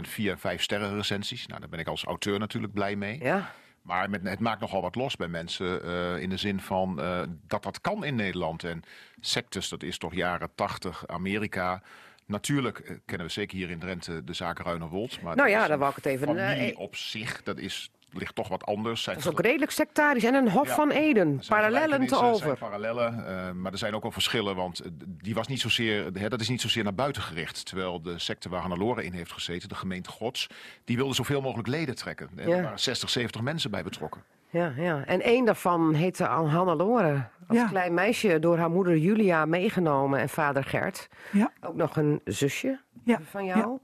[0.00, 1.46] vier en vijf sterren recensies.
[1.46, 3.18] Nou, daar ben ik als auteur natuurlijk blij mee.
[3.22, 3.52] Ja.
[3.82, 7.22] Maar met, het maakt nogal wat los bij mensen eh, in de zin van eh,
[7.46, 8.64] dat dat kan in Nederland.
[8.64, 8.82] En
[9.20, 11.82] sectes, dat is toch jaren 80, Amerika.
[12.26, 15.20] Natuurlijk eh, kennen we zeker hier in Drenthe de zaak Ruinerwold.
[15.22, 17.90] Maar Nou ja, daar wou ik het even, eh, Familie eh, op zich, dat is,
[18.10, 19.02] ligt toch wat anders.
[19.02, 20.24] Zijn Dat is ook redelijk sectarisch.
[20.24, 20.74] En een Hof Ja.
[20.74, 21.40] van Eden.
[21.48, 22.44] Parallellen te er over.
[22.46, 24.56] zijn parallellen, eh, maar er zijn ook wel verschillen.
[24.56, 27.66] Want eh, die was niet zozeer, hè, dat is niet zozeer naar buiten gericht.
[27.66, 30.46] Terwijl de secte waar Hannelore in heeft gezeten, de gemeente Gods,
[30.84, 32.30] die wilde zoveel mogelijk leden trekken.
[32.36, 32.56] En Ja.
[32.56, 34.22] er waren 60, 70 mensen bij betrokken.
[34.54, 35.04] Ja, ja.
[35.06, 37.26] En één daarvan heette Al- Hannelore.
[37.48, 37.66] Als Ja.
[37.66, 41.08] klein meisje door haar moeder Julia meegenomen en vader Gert.
[41.32, 41.50] Ja.
[41.60, 43.18] Ook nog een zusje Ja.
[43.30, 43.78] van jou.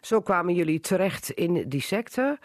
[0.00, 2.38] Zo kwamen jullie terecht in die secte.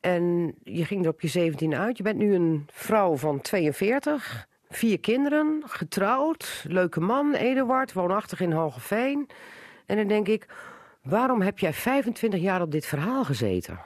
[0.00, 1.96] En je ging er op je 17 uit.
[1.96, 4.46] Je bent nu een vrouw van 42.
[4.70, 9.28] Vier kinderen, getrouwd, leuke man, Eduard, woonachtig in Hogeveen.
[9.86, 10.46] En dan denk ik,
[11.02, 13.78] waarom heb jij 25 jaar op dit verhaal gezeten?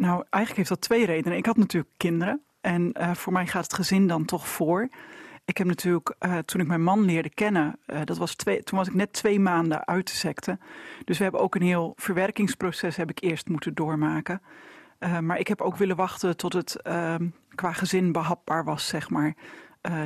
[0.00, 1.38] Nou, eigenlijk heeft dat twee redenen.
[1.38, 2.42] Ik had natuurlijk kinderen.
[2.60, 4.88] En eh, voor mij gaat het gezin dan toch voor.
[5.44, 8.78] Ik heb natuurlijk, eh, toen ik mijn man leerde kennen, eh, dat was twee, toen
[8.78, 10.58] was ik net twee maanden uit de secte.
[11.04, 14.42] Dus we hebben ook een heel verwerkingsproces heb ik eerst moeten doormaken.
[15.20, 19.34] Maar ik heb ook willen wachten tot het ehm, qua gezin behapbaar was, zeg maar.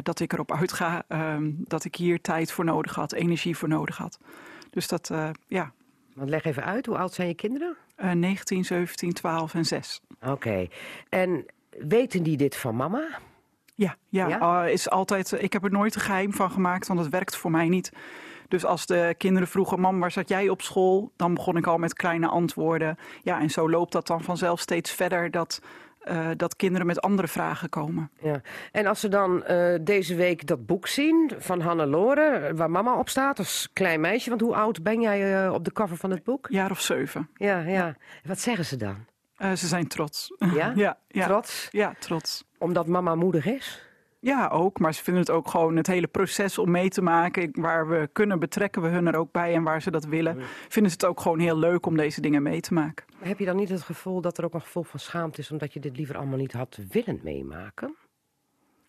[0.02, 3.96] Dat ik erop uitga, ehm, dat ik hier tijd voor nodig had, energie voor nodig
[3.96, 4.18] had.
[4.70, 5.12] Dus dat,
[5.46, 5.72] ja,
[6.14, 7.76] Want leg even uit, hoe oud zijn je kinderen?
[7.96, 10.00] Eh 19, 17, 12 en 6.
[10.26, 10.66] Oké.
[11.08, 11.46] En
[11.78, 13.06] weten die dit van mama?
[13.74, 14.64] Ja, ja, Ja?
[14.64, 17.50] eh, is altijd, ik heb er nooit een geheim van gemaakt, want het werkt voor
[17.50, 17.92] mij niet.
[18.48, 21.12] Dus als de kinderen vroegen, mam, waar zat jij op school?
[21.16, 22.96] Dan begon ik al met kleine antwoorden.
[23.22, 25.60] Ja, en zo loopt dat dan vanzelf steeds verder dat,
[26.04, 28.10] eh, dat kinderen met andere vragen komen.
[28.20, 28.40] Ja.
[28.72, 33.08] En als ze dan eh, deze week dat boek zien van Hannelore, waar mama op
[33.08, 36.24] staat, als klein meisje, want hoe oud ben jij eh, op de cover van het
[36.24, 36.46] boek?
[36.50, 37.28] Jaar of zeven.
[37.36, 37.96] Ja, ja.
[38.24, 38.96] Wat zeggen ze dan?
[39.36, 40.34] Eh, ze zijn trots.
[40.38, 40.72] Ja?
[40.84, 41.26] ja, ja.
[41.26, 41.68] Trots?
[41.70, 42.44] Ja, trots.
[42.58, 43.83] Omdat mama moedig is?
[44.24, 44.78] Ja, ook.
[44.78, 47.48] Maar ze vinden het ook gewoon het hele proces om mee te maken.
[47.52, 49.54] Waar we kunnen betrekken we hun er ook bij.
[49.54, 50.38] En waar ze dat willen,
[50.68, 53.04] vinden ze het ook gewoon heel leuk om deze dingen mee te maken.
[53.18, 55.72] Heb je dan niet het gevoel dat er ook een gevoel van schaamte is, omdat
[55.72, 57.94] je dit liever allemaal niet had willen meemaken?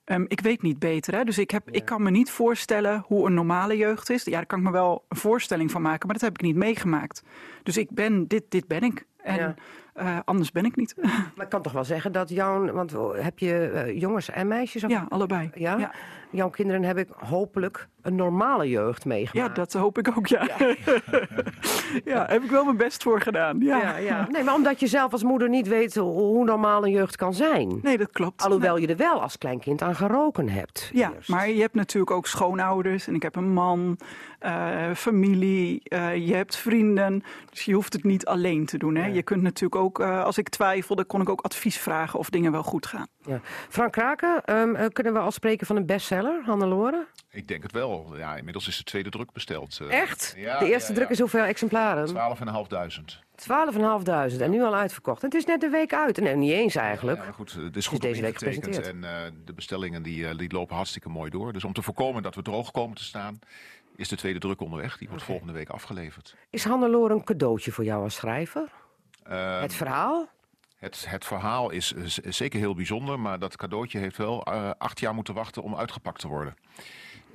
[0.03, 1.23] Ehm, ik weet niet beter, hè?
[1.23, 4.23] dus ik, heb, ik kan me niet voorstellen hoe een normale jeugd is.
[4.23, 6.55] Ja, daar kan ik me wel een voorstelling van maken, maar dat heb ik niet
[6.55, 7.23] meegemaakt.
[7.63, 9.05] Dus ik ben, dit, dit ben ik.
[9.17, 9.55] En Ja.
[9.95, 10.95] Eh, anders ben ik niet.
[11.35, 14.83] Maar ik kan toch wel zeggen dat jouw, want heb je eh, jongens en meisjes?
[14.83, 15.49] Of, ja, allebei.
[15.55, 15.77] ja?
[15.77, 15.91] Ja.
[16.29, 19.55] Jouw kinderen heb ik hopelijk een normale jeugd Ja, meegemaakt.
[19.55, 20.47] dat hoop ik ook, ja.
[22.05, 23.59] Ja, heb ik wel mijn best voor gedaan.
[23.59, 24.27] Ja, Ja, ja.
[24.31, 27.79] Nee, maar omdat je zelf als moeder niet weet hoe, normaal een jeugd kan zijn.
[27.81, 28.43] Nee, dat klopt.
[28.43, 30.89] Alhoewel je er wel als kleinkind aan geroken hebt.
[30.93, 31.29] Ja, eerst.
[31.29, 33.97] maar je hebt natuurlijk ook schoonouders en ik heb een man,
[34.45, 37.23] eh, familie, eh, je hebt vrienden.
[37.49, 38.95] Dus je hoeft het niet alleen te doen.
[38.95, 39.05] Hè?
[39.07, 42.51] Je kunt natuurlijk ook, eh, als ik twijfelde, kon ik ook advies vragen of dingen
[42.51, 43.07] wel goed gaan.
[43.25, 43.39] Ja.
[43.69, 47.05] Frank Kraken, ehm, eh, kunnen we al spreken van een bestseller, Hannelore?
[47.29, 48.13] Ik denk het wel.
[48.17, 49.79] Ja, inmiddels is de tweede druk besteld.
[49.81, 50.01] eh.
[50.01, 50.33] Echt?
[50.37, 52.07] Ja, de eerste ja, druk is hoeveel exemplaren?
[52.07, 53.23] 12.500.
[53.35, 55.21] 12.500 en nu al uitverkocht.
[55.23, 56.17] En het is net een week uit.
[56.19, 57.23] Nee, niet eens eigenlijk.
[57.25, 58.87] Ja, goed, het is goed deze week gepresenteerd.
[58.87, 59.11] En eh,
[59.45, 61.53] de bestellingen die, die lopen hartstikke mooi door.
[61.53, 63.39] Dus om te voorkomen dat we droog komen te staan,
[63.95, 64.97] is de tweede druk onderweg.
[64.97, 66.35] Die wordt volgende week afgeleverd.
[66.49, 68.71] Is Hannelore een cadeautje voor jou als schrijver?
[69.23, 70.29] Eh, het verhaal?
[70.85, 71.93] het, het verhaal is
[72.23, 76.19] zeker heel bijzonder, maar dat cadeautje heeft wel eh, acht jaar moeten wachten om uitgepakt
[76.19, 76.55] te worden.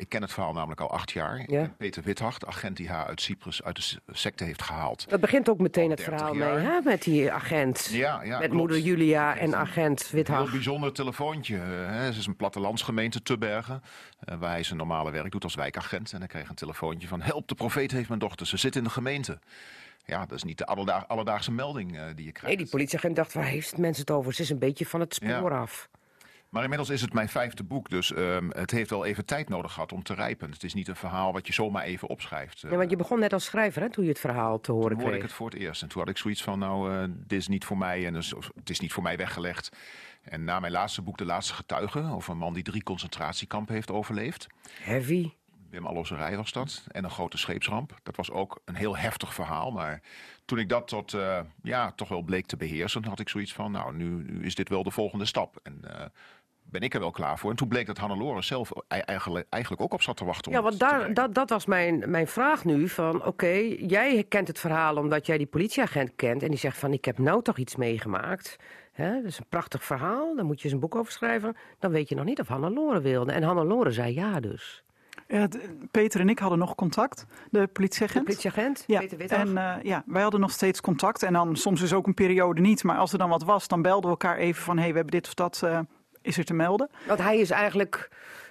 [0.00, 1.44] Ik ken het verhaal namelijk al acht jaar.
[1.46, 1.70] Ja.
[1.76, 5.08] Peter Withart, agent die haar uit Cyprus uit de secte heeft gehaald.
[5.08, 6.54] Dat begint ook meteen het 30 verhaal jaar.
[6.54, 6.80] mee, hè?
[6.84, 7.88] Met die agent.
[7.92, 8.52] Ja, ja, met klopt.
[8.54, 10.50] moeder Julia en agent Een heel Withag.
[10.50, 11.56] bijzonder telefoontje.
[11.56, 12.12] eh, Hè.
[12.12, 13.82] Ze is een plattelandsgemeente Tubbergen,
[14.20, 16.12] eh, waar hij zijn normale werk doet als wijkagent.
[16.12, 18.84] En hij kreeg een telefoontje van: Help, de profeet heeft mijn dochter, ze zit in
[18.84, 19.38] de gemeente.
[20.04, 22.46] Ja, dat is niet de alledaag- alledaagse melding eh, die je krijgt.
[22.46, 24.32] Nee, die politieagent dacht, waar heeft mensen het over?
[24.34, 25.58] Ze is een beetje van het spoor Ja.
[25.58, 25.88] af.
[26.50, 29.72] Maar inmiddels is het mijn vijfde boek, dus ehm, het heeft wel even tijd nodig
[29.72, 30.50] gehad om te rijpen.
[30.50, 32.62] Het is niet een verhaal wat je zomaar even opschrijft.
[32.62, 34.88] Eh, Ja, want je begon net als schrijver, hè, toen je het verhaal te horen
[34.90, 35.30] toen hoorde ik kreeg.
[35.30, 35.82] het voor het eerst.
[35.82, 38.34] En toen had ik zoiets van, nou, eh, dit is niet voor mij en dus,
[38.54, 39.76] het is niet voor mij weggelegd.
[40.22, 43.90] En na mijn laatste boek, De Laatste Getuige, over een man die drie concentratiekampen heeft
[43.90, 44.46] overleefd.
[44.80, 45.30] Heavy.
[45.70, 46.84] Wim Allozerij was dat.
[46.88, 47.98] En een grote scheepsramp.
[48.02, 49.70] Dat was ook een heel heftig verhaal.
[49.70, 50.00] Maar
[50.44, 53.72] toen ik dat tot, eh, ja, toch wel bleek te beheersen, had ik zoiets van,
[53.72, 55.60] nou, nu, nu is dit wel de volgende stap.
[55.62, 56.06] En eh,
[56.62, 57.50] ben ik er wel klaar voor.
[57.50, 60.52] En toen bleek dat Hannelore zelf eigenlijk, eigenlijk ook op zat te wachten.
[60.52, 62.88] Ja, want daar, dat, dat was mijn, mijn vraag nu.
[62.88, 66.42] Van oké, jij kent het verhaal omdat jij die politieagent kent.
[66.42, 68.56] En die zegt van ik heb nou toch iets meegemaakt.
[68.92, 71.56] Hè, dat is een prachtig verhaal, daar moet je eens een boek over schrijven.
[71.78, 73.32] Dan weet je nog niet of Hannelore wilde.
[73.32, 74.84] En Hannelore zei ja dus.
[75.28, 75.48] Ja,
[75.90, 78.26] Peter en ik hadden nog contact, de politieagent.
[78.26, 78.98] De politieagent, ja.
[78.98, 79.30] Peter.
[79.30, 81.22] En uh, ja, wij hadden nog steeds contact.
[81.22, 82.84] En dan soms is ook een periode niet.
[82.84, 84.76] Maar als er dan wat was, dan belden we elkaar even van...
[84.76, 85.78] hé, hey, we hebben dit of dat, uh,
[86.22, 86.90] is er te melden.
[87.06, 88.08] Want hij is eigenlijk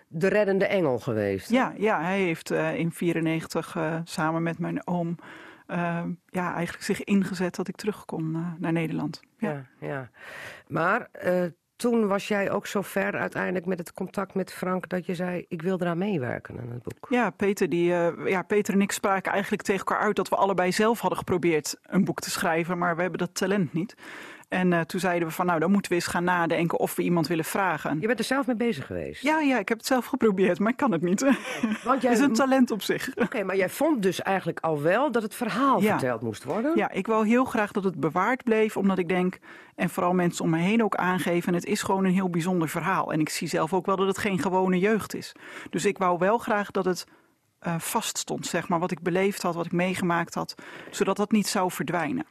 [0.07, 1.49] de reddende engel geweest.
[1.49, 5.15] Ja, ja hij heeft uh, in 94 samen met mijn oom...
[6.25, 9.19] ja, eigenlijk zich ingezet dat ik terug kon naar Nederland.
[9.37, 9.87] Ja, ja.
[9.87, 10.09] ja.
[10.67, 11.09] Maar
[11.79, 15.45] toen was jij ook zo ver uiteindelijk met het contact met Frank dat je zei:
[15.47, 17.07] Ik wil eraan meewerken aan het boek.
[17.09, 20.35] Ja, Peter, die, uh, ja, Peter en ik spraken eigenlijk tegen elkaar uit dat we
[20.35, 23.95] allebei zelf hadden geprobeerd een boek te schrijven, maar we hebben dat talent niet.
[24.49, 27.01] En uh, toen zeiden we van, nou, dan moeten we eens gaan nadenken of we
[27.01, 27.99] iemand willen vragen.
[27.99, 29.23] Je bent er zelf mee bezig geweest?
[29.23, 31.21] Ja, ja, ik heb het zelf geprobeerd, maar ik kan het niet.
[31.83, 32.11] Want jij...
[32.11, 33.09] Het is een talent op zich.
[33.09, 35.89] Oké, okay, maar jij vond dus eigenlijk al wel dat het verhaal ja.
[35.89, 36.71] verteld moest worden?
[36.75, 39.39] Ja, ik wil heel graag dat het bewaard bleef, omdat ik denk,
[39.75, 43.13] en vooral mensen om me heen ook aangeven, het is gewoon een heel bijzonder verhaal.
[43.13, 45.31] En ik zie zelf ook wel dat het geen gewone jeugd is.
[45.69, 47.05] Dus ik wou wel graag dat het
[47.67, 50.55] uh, vast stond, zeg maar, wat ik beleefd had, wat ik meegemaakt had,
[50.89, 52.25] zodat dat niet zou verdwijnen.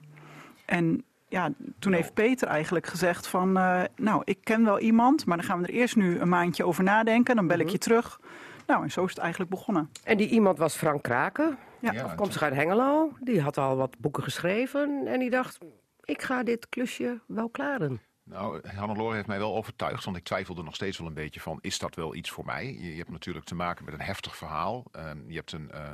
[0.64, 5.36] En ja, toen heeft Peter eigenlijk gezegd van, uh, nou, ik ken wel iemand, maar
[5.36, 7.36] dan gaan we er eerst nu een maandje over nadenken.
[7.36, 8.20] Dan bel ik je terug.
[8.66, 9.90] Nou, en zo is het eigenlijk begonnen.
[10.04, 11.92] En die iemand was Frank Kraken, ja.
[11.92, 13.12] ja afkomstig uit Hengelo.
[13.20, 15.58] Die had al wat boeken geschreven en die dacht,
[16.04, 18.00] ik ga dit klusje wel klaren.
[18.28, 21.58] Nou, Hannelore heeft mij wel overtuigd, want ik twijfelde nog steeds wel een beetje van,
[21.60, 22.66] is dat wel iets voor mij?
[22.66, 24.84] Je, je hebt natuurlijk te maken met een heftig verhaal.
[24.96, 25.92] Uh, je hebt een, uh,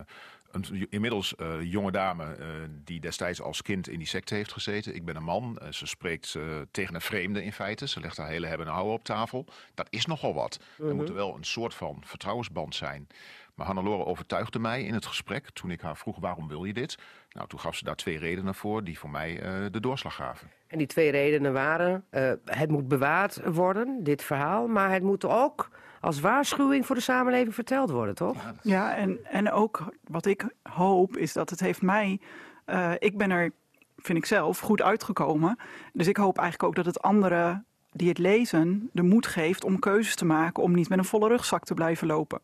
[0.55, 2.47] een inmiddels uh, jonge dame uh,
[2.85, 4.95] die destijds als kind in die secte heeft gezeten.
[4.95, 5.59] Ik ben een man.
[5.63, 6.37] Uh, ze spreekt
[6.71, 7.89] tegen een vreemde in feite.
[7.89, 9.45] Ze legt haar hele hebben en houden op tafel.
[9.75, 10.61] Dat is nogal wat.
[10.79, 13.07] Er moet er wel een soort van vertrouwensband zijn.
[13.55, 16.99] Maar Hannelore overtuigde mij in het gesprek toen ik haar vroeg waarom wil je dit?
[17.31, 19.41] Nou, toen gaf ze daar twee redenen voor die voor mij
[19.71, 20.51] de doorslag gaven.
[20.67, 22.05] En die twee redenen waren,
[22.45, 24.67] het moet bewaard worden, dit verhaal.
[24.67, 25.71] Maar het moet ook
[26.05, 28.37] als waarschuwing voor de samenleving verteld worden, toch?
[28.63, 32.21] Ja, en, en ook wat ik hoop is dat het heeft mij...
[32.67, 33.51] Uh, ik ben er,
[33.97, 35.59] vind ik zelf, goed uitgekomen.
[35.93, 39.79] Dus ik hoop eigenlijk ook dat het anderen die het lezen de moed geeft om
[39.79, 40.63] keuzes te maken...
[40.63, 42.41] om niet met een volle rugzak te blijven lopen.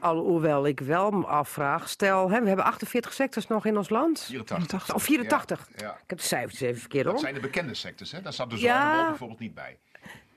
[0.00, 4.20] Alhoewel ik wel me afvraag, stel, hè, we hebben 48 sectes nog in ons land.
[4.20, 4.94] 84.
[4.94, 5.68] Of 84.
[5.76, 5.92] Ja, ja.
[5.92, 7.12] Ik heb de cijfers even verkeerd om.
[7.12, 8.22] Dat zijn de bekende sectes, hè?
[8.22, 9.08] Daar staat dus ja.
[9.08, 9.78] bijvoorbeeld niet bij.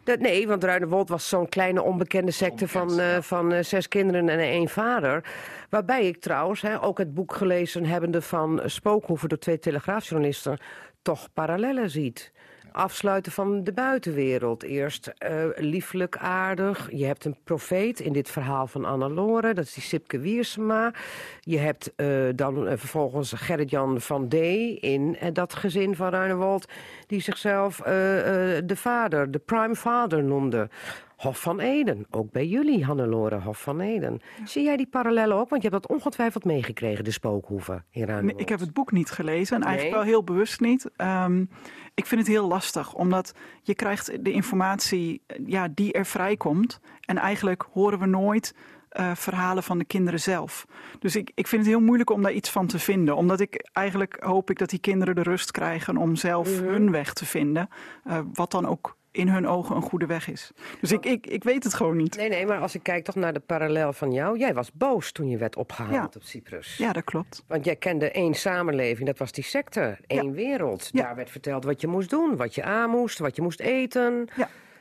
[0.07, 4.29] Dat, nee, want Ruinewold was zo'n kleine onbekende secte van, uh, van uh, zes kinderen
[4.29, 5.23] en één vader.
[5.69, 10.57] Waarbij ik trouwens, hè, ook het boek gelezen hebbende van Spookhoeven door twee telegraafjournalisten,
[11.01, 12.31] toch parallellen ziet.
[12.77, 14.63] Afsluiten van de buitenwereld.
[14.63, 16.89] Eerst uh, lieflijk aardig.
[16.91, 19.53] Je hebt een profeet in dit verhaal van Anna-Lore.
[19.53, 20.93] Dat is die Sipke Wiersema.
[21.41, 24.33] Je hebt uh, dan uh, vervolgens Gerrit-Jan van D.
[24.33, 26.67] in dat gezin van Ruinewold.
[27.07, 30.69] Die zichzelf de vader, de prime father noemde.
[31.17, 34.21] Hof van Eden, ook bij jullie, Hannelore Hof van Eden.
[34.39, 34.45] Ja.
[34.45, 35.49] Zie jij die parallellen ook?
[35.49, 38.05] Want je hebt dat ongetwijfeld meegekregen, de spookhoeven in.
[38.05, 40.89] Nee, ik heb het boek niet gelezen en eigenlijk wel heel bewust niet.
[40.97, 41.49] Um,
[41.93, 46.79] ik vind het heel lastig, omdat je krijgt de informatie ja, die er vrijkomt.
[47.01, 48.55] En eigenlijk horen we nooit
[48.99, 50.65] uh, verhalen van de kinderen zelf.
[50.99, 53.15] Dus ik, ik vind het heel moeilijk om daar iets van te vinden.
[53.15, 56.67] Omdat ik eigenlijk hoop ik dat die kinderen de rust krijgen om zelf -hmm.
[56.67, 57.69] hun weg te vinden.
[58.07, 60.51] Uh, wat dan ook in hun ogen een goede weg is.
[60.81, 62.15] Dus ik, ik, ik weet het gewoon niet.
[62.15, 64.37] Nee, nee, maar als ik kijk toch naar de parallel van jou.
[64.37, 66.19] Jij was boos toen je werd opgehaald ja.
[66.19, 66.77] op Cyprus.
[66.77, 67.43] Ja, dat klopt.
[67.47, 69.97] Want jij kende één samenleving, dat was die secte.
[70.07, 70.31] één ja.
[70.31, 70.89] wereld.
[70.91, 71.01] Ja.
[71.01, 74.29] Daar werd verteld wat je moest doen, wat je aan moest, wat je moest eten.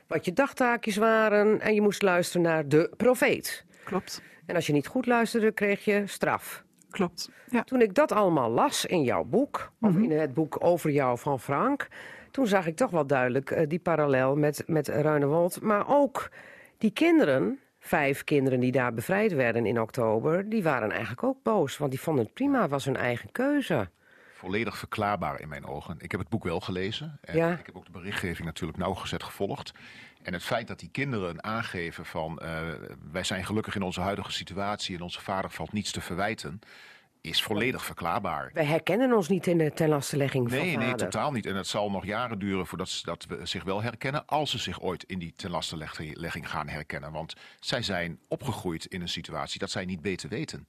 [0.07, 1.61] Wat je dagtaakjes waren.
[1.61, 3.65] En je moest luisteren naar de profeet.
[3.85, 4.23] Klopt.
[4.47, 6.65] En als je niet goed luisterde, kreeg je straf.
[6.91, 7.31] Klopt.
[7.51, 7.63] Ja.
[7.63, 10.11] Toen ik dat allemaal las in jouw boek, of mm -hmm.
[10.11, 11.89] in het boek over jou van Frank,
[12.37, 15.61] toen zag ik toch wel duidelijk uh, die parallel met, met Ruinewold.
[15.61, 16.31] Maar ook
[16.79, 21.79] die kinderen, vijf kinderen die daar bevrijd werden in oktober, die waren eigenlijk ook boos.
[21.79, 23.89] Want die vonden het prima, was hun eigen keuze.
[24.33, 25.97] Volledig verklaarbaar in mijn ogen.
[25.99, 27.19] Ik heb het boek wel gelezen.
[27.21, 27.53] En ja.
[27.53, 29.73] ik heb ook de berichtgeving natuurlijk nauwgezet gevolgd.
[30.23, 32.49] En het feit dat die kinderen aangeven van uh,
[33.13, 36.61] wij zijn gelukkig in onze huidige situatie en onze vader valt niets te verwijten
[37.27, 38.51] is volledig verklaarbaar.
[38.53, 40.87] Wij herkennen ons niet in de tenlastenlegging van Nee, vader.
[40.87, 41.47] nee, totaal niet.
[41.47, 44.27] En het zal nog jaren duren voordat ze, dat we zich wel herkennen...
[44.27, 47.13] als ze zich ooit in die tenlastenlegging gaan herkennen.
[47.13, 50.69] Want zij zijn opgegroeid in een situatie dat zij niet beter weten.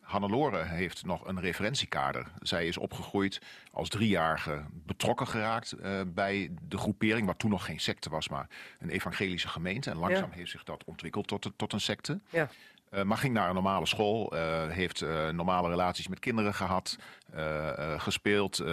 [0.00, 2.26] Hannelore heeft nog een referentiekader.
[2.38, 3.40] Zij is opgegroeid
[3.72, 8.46] als driejarige betrokken geraakt uh, bij de groepering, wat toen nog geen secte was, maar
[8.78, 9.90] een evangelische gemeente.
[9.90, 10.36] En langzaam Ja.
[10.36, 12.20] heeft zich dat ontwikkeld tot, tot een secte.
[12.30, 12.48] Ja.
[12.90, 16.96] Uh, maar ging naar een normale school, uh, heeft uh, normale relaties met kinderen gehad,
[17.96, 18.64] gespeeld,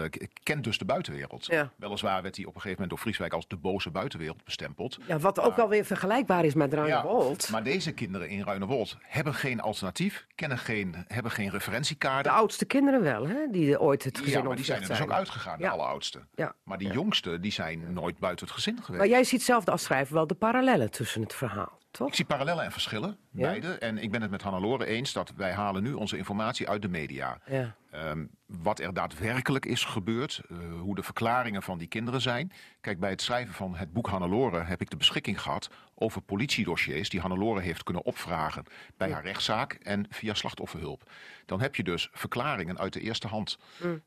[0.43, 1.45] kent dus de buitenwereld.
[1.45, 1.71] Ja.
[1.75, 4.97] Weliswaar werd hij op een gegeven moment door Frieswijk als de boze buitenwereld bestempeld.
[5.07, 7.49] Ja, wat ook wel weer vergelijkbaar is met Ja, Ruinewold.
[7.49, 12.31] maar deze kinderen in Ruinewold hebben geen alternatief, kennen geen, hebben geen De referentiekader.
[12.31, 13.47] oudste kinderen wel, hè?
[13.51, 15.65] Die ooit het gezin Ja, maar die zijn er dus ook uitgegaan, Ja.
[15.69, 16.19] de alleroudste.
[16.35, 16.53] Ja.
[16.63, 18.97] Maar die jongsten, die zijn nooit buiten het gezin geweest.
[18.99, 22.07] Maar jij ziet zelf als schrijver wel de parallellen tussen het verhaal, toch?
[22.07, 23.47] Ik zie parallellen en verschillen, Ja?
[23.47, 23.77] beide.
[23.77, 26.87] En ik ben het met Hannelore eens dat wij halen nu onze informatie uit de
[26.87, 27.39] media.
[27.45, 27.75] Ja.
[27.91, 32.51] Ehm, wat er daadwerkelijk is gebeurd, eh, hoe de verklaringen van die kinderen zijn.
[32.81, 37.09] Kijk, bij het schrijven van het boek Hannelore heb ik de beschikking gehad over politiedossiers
[37.09, 38.63] die Hannelore heeft kunnen opvragen
[38.97, 41.11] bij haar rechtszaak en via slachtofferhulp.
[41.45, 43.57] Dan heb je dus verklaringen uit de eerste hand.
[43.83, 44.01] Mm.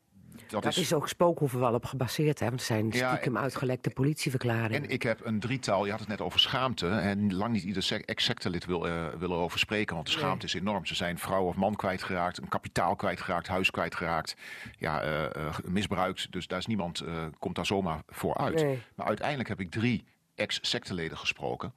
[0.51, 2.45] Dat, Dat is ook spookhoeven wel op gebaseerd, hè?
[2.47, 4.83] Want er zijn Ja, stiekem uitgelekte politieverklaringen.
[4.83, 6.87] En ik heb een drietal, je had het net over schaamte.
[6.87, 8.81] En lang niet ieder sec- ex-sectelid wil,
[9.17, 10.85] wil erover spreken, want de schaamte is enorm.
[10.85, 14.35] Ze zijn vrouw of man kwijtgeraakt, een kapitaal kwijtgeraakt, huis kwijtgeraakt,
[14.77, 16.31] ja, eh, eh, misbruikt.
[16.31, 17.03] Dus daar is niemand,
[17.39, 18.55] komt daar zomaar voor uit.
[18.63, 18.81] Nee.
[18.95, 20.03] Maar uiteindelijk heb ik drie
[20.35, 21.73] ex-secteleden gesproken,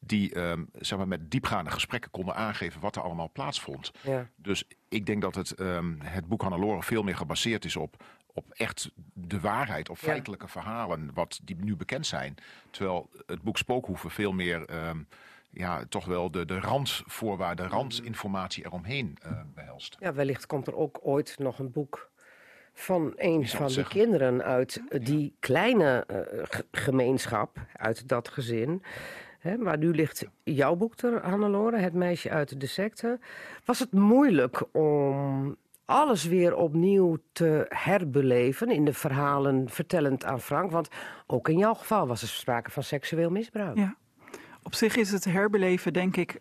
[0.00, 3.90] die ehm, zeg maar, met diepgaande gesprekken konden aangeven wat er allemaal plaatsvond.
[4.00, 4.28] Ja.
[4.36, 8.04] Dus ik denk dat het, ehm, het boek Hannelore veel meer gebaseerd is op,
[8.38, 10.08] op echt de waarheid, of Ja.
[10.08, 12.34] feitelijke verhalen, wat die nu bekend zijn.
[12.70, 14.98] Terwijl het boek Spookhoeven veel meer, ehm,
[15.50, 17.74] ja, toch wel de, de randvoorwaarden, Mhm.
[17.74, 19.96] randinformatie eromheen eh behelst.
[20.00, 22.10] Ja, wellicht komt er ook ooit nog een boek
[22.72, 23.94] van een van die zeggen?
[24.00, 28.82] kinderen uit die kleine eh, ge- gemeenschap, uit dat gezin.
[29.38, 33.18] Hè, maar nu ligt jouw boek er, Hannelore, Het meisje uit de secte.
[33.64, 35.56] Was het moeilijk om
[35.88, 40.70] alles weer opnieuw te herbeleven in de verhalen vertellend aan Frank?
[40.70, 40.88] Want
[41.26, 43.76] ook in jouw geval was er sprake van seksueel misbruik.
[43.76, 43.96] Ja.
[44.62, 46.40] Op zich is het herbeleven, denk ik.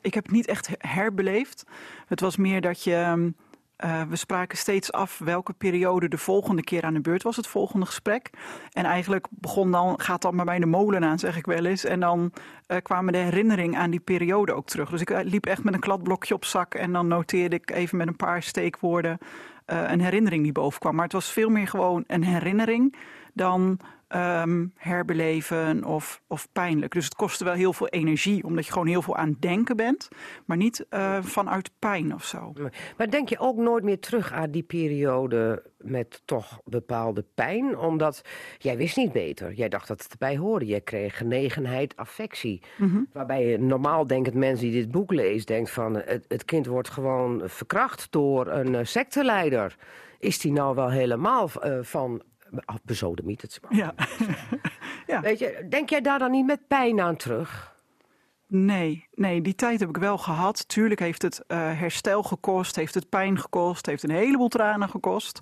[0.00, 1.64] Ik heb het niet echt herbeleefd.
[2.06, 3.32] Het was meer dat je.
[3.80, 7.46] Eh, we spraken steeds af welke periode de volgende keer aan de beurt was, het
[7.46, 8.30] volgende gesprek.
[8.72, 11.84] En eigenlijk begon dan, gaat dan bij mij de molen aan, zeg ik wel eens.
[11.84, 12.32] En dan
[12.66, 14.90] eh, kwamen de herinneringen aan die periode ook terug.
[14.90, 17.96] Dus ik eh, liep echt met een kladblokje op zak en dan noteerde ik even
[17.96, 19.18] met een paar steekwoorden
[19.66, 20.94] een herinnering die boven kwam.
[20.94, 22.96] Maar het was veel meer gewoon een herinnering
[23.34, 23.78] dan
[24.10, 26.92] ehm, herbeleven of, of pijnlijk.
[26.92, 29.76] Dus het kostte wel heel veel energie, omdat je gewoon heel veel aan het denken
[29.76, 30.08] bent,
[30.44, 32.52] maar niet eh, vanuit pijn of zo.
[32.96, 37.78] Maar denk je ook nooit meer terug aan die periode met toch bepaalde pijn?
[37.78, 38.22] Omdat
[38.58, 39.52] jij wist niet beter.
[39.52, 40.66] Jij dacht dat het erbij hoorde.
[40.66, 42.62] Jij kreeg genegenheid, affectie.
[43.12, 45.46] Waarbij je normaal denkend mens die dit boek leest...
[45.46, 49.76] denkt van het, het kind wordt gewoon verkracht door een eh, secteleider.
[50.18, 52.22] Is die nou wel helemaal eh, van...
[52.82, 53.60] Bezodemiet het.
[53.68, 53.94] Ja.
[55.20, 57.74] Weet je, denk jij daar dan niet met pijn aan terug?
[58.46, 60.68] Nee, nee, die tijd heb ik wel gehad.
[60.68, 65.40] Tuurlijk heeft het eh, herstel gekost, heeft het pijn gekost, heeft een heleboel tranen gekost.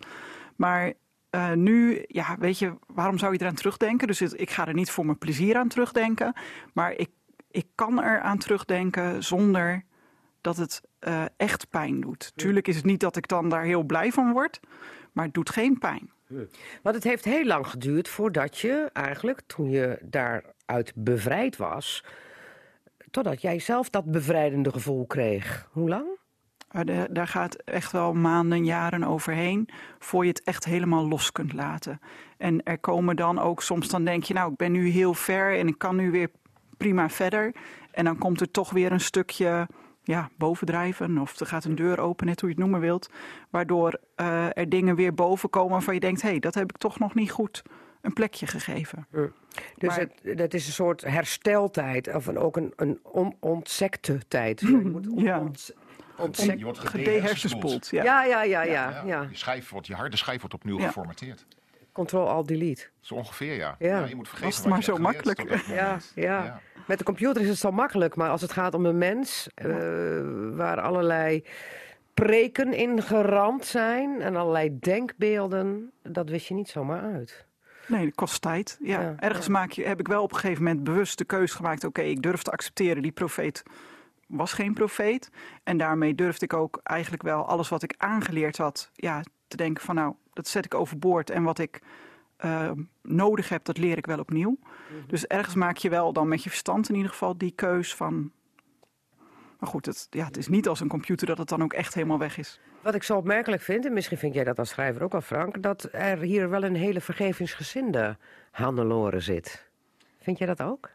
[0.56, 0.92] Maar
[1.30, 4.06] eh, nu, ja, weet je, waarom zou je eraan terugdenken?
[4.06, 6.32] Dus het- ik ga er niet voor mijn plezier aan terugdenken.
[6.72, 7.08] Maar ik,
[7.50, 9.84] ik kan er aan terugdenken zonder
[10.40, 12.32] dat het eh, echt pijn doet.
[12.36, 14.60] Tuurlijk is het niet dat ik dan daar heel blij van word,
[15.12, 16.10] maar het doet geen pijn.
[16.82, 22.04] Want het heeft heel lang geduurd voordat je eigenlijk, toen je daaruit bevrijd was,
[23.10, 25.68] totdat jij zelf dat bevrijdende gevoel kreeg.
[25.72, 26.06] Hoe lang?
[26.84, 29.68] De- daar gaat echt wel maanden, jaren overheen
[29.98, 32.00] voor je het echt helemaal los kunt laten.
[32.36, 35.58] En er komen dan ook soms, dan denk je, nou, ik ben nu heel ver
[35.58, 36.30] en ik kan nu weer
[36.76, 37.54] prima verder.
[37.90, 39.66] En dan komt er toch weer een stukje
[40.08, 43.10] ja, bovendrijven of er gaat een deur open, net hoe je het noemen wilt.
[43.50, 46.76] Waardoor eh, er dingen weer boven komen waarvan je denkt, hé, hey, dat heb ik
[46.76, 47.62] toch nog niet goed
[48.02, 49.06] een plekje gegeven.
[49.10, 49.28] Dus
[49.88, 54.60] Maar- het, dat is een soort hersteltijd, of een, ook een, een on, ontzekte tijd.
[54.60, 55.38] Ja, je moet on- Ja.
[55.40, 55.70] ont-
[56.16, 58.02] ontzek- Je wordt Gedehersenspoeld, ja.
[58.02, 59.22] Ja, ja, ja, ja, Ja, ja.
[59.30, 60.86] Je, schijf wordt, je harde schijf wordt opnieuw Ja.
[60.86, 61.46] geformateerd.
[61.92, 62.88] Control-alt-delete.
[63.00, 63.76] Zo ongeveer, ja.
[63.78, 64.04] Ja.
[64.04, 65.64] je moet vergeten Was het maar zo makkelijk.
[65.66, 66.60] Ja, ja.
[66.88, 69.68] Met de computer is het zo makkelijk, maar als het gaat om een mens, eh,
[70.54, 71.44] waar allerlei
[72.14, 77.46] preken in geramd zijn en allerlei denkbeelden, dat wist je niet zomaar uit.
[77.86, 78.78] Nee, dat kost tijd.
[78.82, 79.00] Ja.
[79.00, 79.52] Ja, Ergens ja.
[79.52, 81.84] Maak je, heb ik wel op een gegeven moment bewust de keuze gemaakt.
[81.84, 83.62] Oké, ik durf te accepteren, die profeet
[84.26, 85.30] was geen profeet.
[85.64, 88.90] En daarmee durfde ik ook eigenlijk wel alles wat ik aangeleerd had...
[88.94, 91.30] Ja, te denken van nou, dat zet ik overboord.
[91.30, 91.80] En wat ik
[92.38, 92.70] eh,
[93.02, 94.58] nodig heb, dat leer ik wel opnieuw.
[95.06, 98.32] Dus ergens maak je wel dan met je verstand in ieder geval die keus van...
[99.58, 101.94] Maar goed, het, ja, het is niet als een computer dat het dan ook echt
[101.94, 102.60] helemaal weg is.
[102.82, 105.62] Wat ik zo opmerkelijk vind, en misschien vind jij dat als schrijver ook al, Frank...
[105.62, 108.16] dat er hier wel een hele vergevingsgezinde
[108.50, 109.70] Hannelore zit.
[110.20, 110.90] Vind jij dat ook?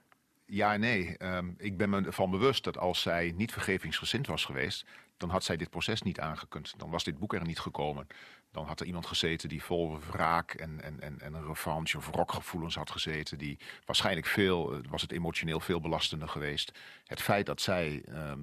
[0.45, 1.17] Ja en nee.
[1.17, 4.85] Ehm, ik ben me ervan bewust dat als zij niet vergevingsgezind was geweest,
[5.17, 6.73] dan had zij dit proces niet aangekund.
[6.77, 8.07] Dan was dit boek er niet gekomen.
[8.53, 12.75] Dan had er iemand gezeten die vol wraak en, en, en, en revanche of wrokgevoelens
[12.75, 13.37] had gezeten.
[13.37, 16.71] Die waarschijnlijk veel, was het emotioneel veel belastender geweest.
[17.05, 18.39] Het feit dat zij ehm,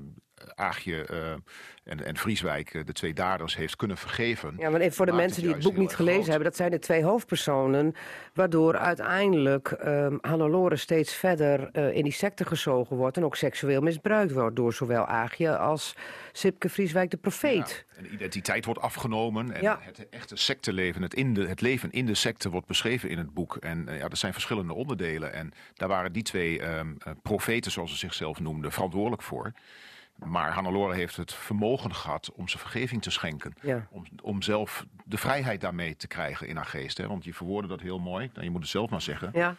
[0.54, 1.32] Aagje uh,
[1.84, 4.54] en, en Vrieswijk, eh, de twee daders, heeft kunnen vergeven.
[4.58, 6.78] Ja, maar even voor de mensen die het boek niet gelezen hebben, dat zijn de
[6.78, 7.94] twee hoofdpersonen,
[8.34, 14.32] waardoor uiteindelijk um, Hannelore steeds verder in die secte gezogen wordt en ook seksueel misbruikt
[14.32, 15.94] wordt door zowel Aagje als
[16.32, 17.84] Sipke Vrieswijk de profeet.
[17.88, 19.78] Ja, en de identiteit wordt afgenomen en ja.
[19.82, 23.34] het echte secteleven, het, in de, het leven in de secte wordt beschreven in het
[23.34, 23.56] boek.
[23.56, 27.96] En ja, er zijn verschillende onderdelen en daar waren die twee um, profeten, zoals ze
[27.96, 29.52] zichzelf noemden, verantwoordelijk voor.
[30.24, 33.54] Maar Hannelore heeft het vermogen gehad om ze vergeving te schenken.
[33.90, 36.98] Om, om zelf de vrijheid daarmee te krijgen in haar geest.
[36.98, 37.06] Hè?
[37.06, 38.30] Want je verwoordde dat heel mooi.
[38.32, 39.30] Nou, je moet het zelf maar zeggen.
[39.32, 39.56] Ja.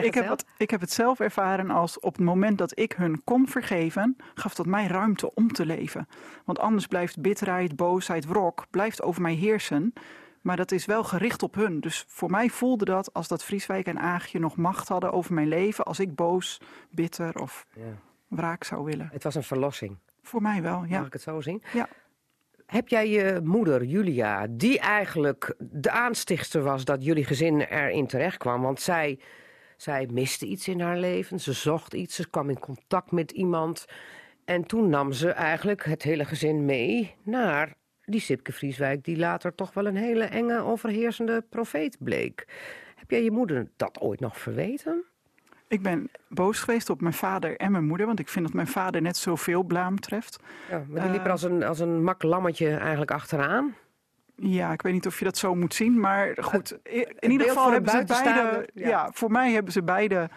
[0.00, 3.24] ik, heb het, ik heb het zelf ervaren als op het moment dat ik hun
[3.24, 6.08] kon vergeven, gaf dat mij ruimte om te leven.
[6.44, 9.92] Want anders blijft bitterheid, boosheid, wrok, blijft over mij heersen.
[10.40, 11.80] Maar dat is wel gericht op hun.
[11.80, 15.48] Dus voor mij voelde dat als dat Vrieswijk en Aagje nog macht hadden over mijn
[15.48, 15.84] leven.
[15.84, 16.60] Als ik boos,
[16.90, 17.82] bitter of ja
[18.34, 19.08] wraak zou willen.
[19.12, 19.98] Het was een verlossing.
[20.22, 20.98] Voor mij wel, ja.
[20.98, 21.62] Mag ik het zo zien?
[21.72, 21.88] Ja.
[22.66, 28.36] Heb jij je moeder, Julia, die eigenlijk de aanstichter was dat jullie gezin erin terecht
[28.36, 28.62] kwam?
[28.62, 29.18] Want zij,
[29.76, 33.84] zij miste iets in haar leven, ze zocht iets, ze kwam in contact met iemand.
[34.44, 39.04] En toen nam ze eigenlijk het hele gezin mee naar die Sipke Vrieswijk...
[39.04, 42.46] die later toch wel een hele enge, overheersende profeet bleek.
[42.96, 45.04] Heb jij je moeder dat ooit nog verweten?
[45.72, 48.66] Ik ben boos geweest op mijn vader en mijn moeder, want ik vind dat mijn
[48.66, 50.38] vader net zoveel blaam treft.
[50.70, 53.74] Ja, maar die liep er als een, als een mak lammetje eigenlijk achteraan.
[54.36, 56.78] Ja, ik weet niet of je dat zo moet zien, maar goed.
[57.18, 58.68] In ieder geval hebben ze beide.
[58.74, 59.10] Ja.
[59.12, 60.30] voor mij hebben ze beide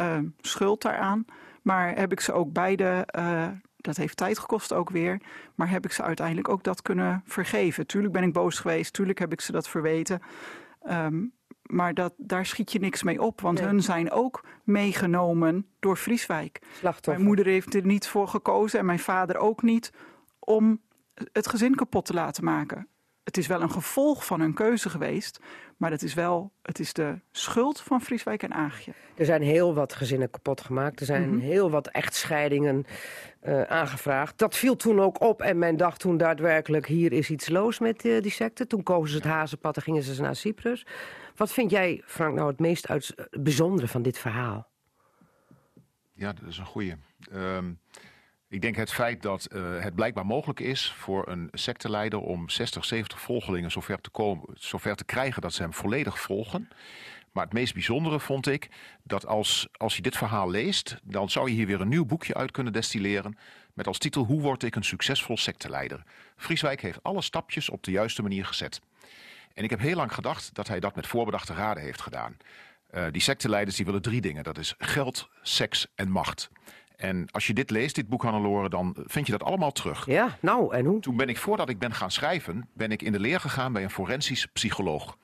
[0.00, 1.24] uh, schuld daaraan.
[1.62, 3.08] Maar heb ik ze ook beide.
[3.18, 5.20] Uh, dat heeft tijd gekost ook weer.
[5.54, 7.86] Maar heb ik ze uiteindelijk ook dat kunnen vergeven?
[7.86, 8.92] Tuurlijk ben ik boos geweest.
[8.92, 10.20] Tuurlijk heb ik ze dat verweten.
[10.90, 11.32] Um,
[11.72, 16.60] maar dat, daar schiet je niks mee op, want hun zijn ook meegenomen door Vrieswijk.
[17.06, 19.92] Mijn moeder heeft er niet voor gekozen en mijn vader ook niet
[20.38, 20.80] om
[21.32, 22.86] het gezin kapot te laten maken.
[23.24, 25.40] Het is wel een gevolg van hun keuze geweest,
[25.76, 28.92] maar het is wel het is de schuld van Vrieswijk en Aagje.
[29.14, 31.00] Er zijn heel wat gezinnen kapot gemaakt.
[31.00, 31.38] Er zijn mhm.
[31.38, 32.84] heel wat echtscheidingen
[33.42, 34.38] uh, aangevraagd.
[34.38, 36.86] Dat viel toen ook op en men dacht toen daadwerkelijk...
[36.86, 38.66] hier is iets los met uh, die secte.
[38.66, 40.86] Toen kozen ze het hazenpad en gingen ze naar Cyprus.
[41.36, 44.70] Wat vind jij, Frank, nou het meest uit, bijzondere van dit verhaal?
[46.12, 46.94] Ja, dat is een goeie.
[47.32, 47.80] Um,
[48.48, 52.84] ik denk het feit dat uh, het blijkbaar mogelijk is voor een secteleider om 60,
[52.84, 56.68] 70 volgelingen zover te, komen, zover te krijgen dat ze hem volledig volgen.
[57.32, 58.70] Maar het meest bijzondere vond ik
[59.02, 62.34] dat als, als je dit verhaal leest, dan zou je hier weer een nieuw boekje
[62.34, 63.38] uit kunnen destilleren.
[63.74, 66.02] Met als titel Hoe word ik een succesvol secteleider?
[66.36, 68.80] Vrieswijk heeft alle stapjes op de juiste manier gezet.
[69.54, 72.36] En ik heb heel lang gedacht dat hij dat met voorbedachte raden heeft gedaan.
[72.90, 74.44] Uh, die secteleiders die willen drie dingen.
[74.44, 76.50] Dat is geld, seks en macht.
[76.96, 80.06] En als je dit leest, dit boek Hannelore, dan vind je dat allemaal terug.
[80.06, 81.00] Ja, nou en hoe?
[81.00, 83.82] Toen ben ik, voordat ik ben gaan schrijven, ben ik in de leer gegaan bij
[83.82, 85.16] een forensisch psycholoog.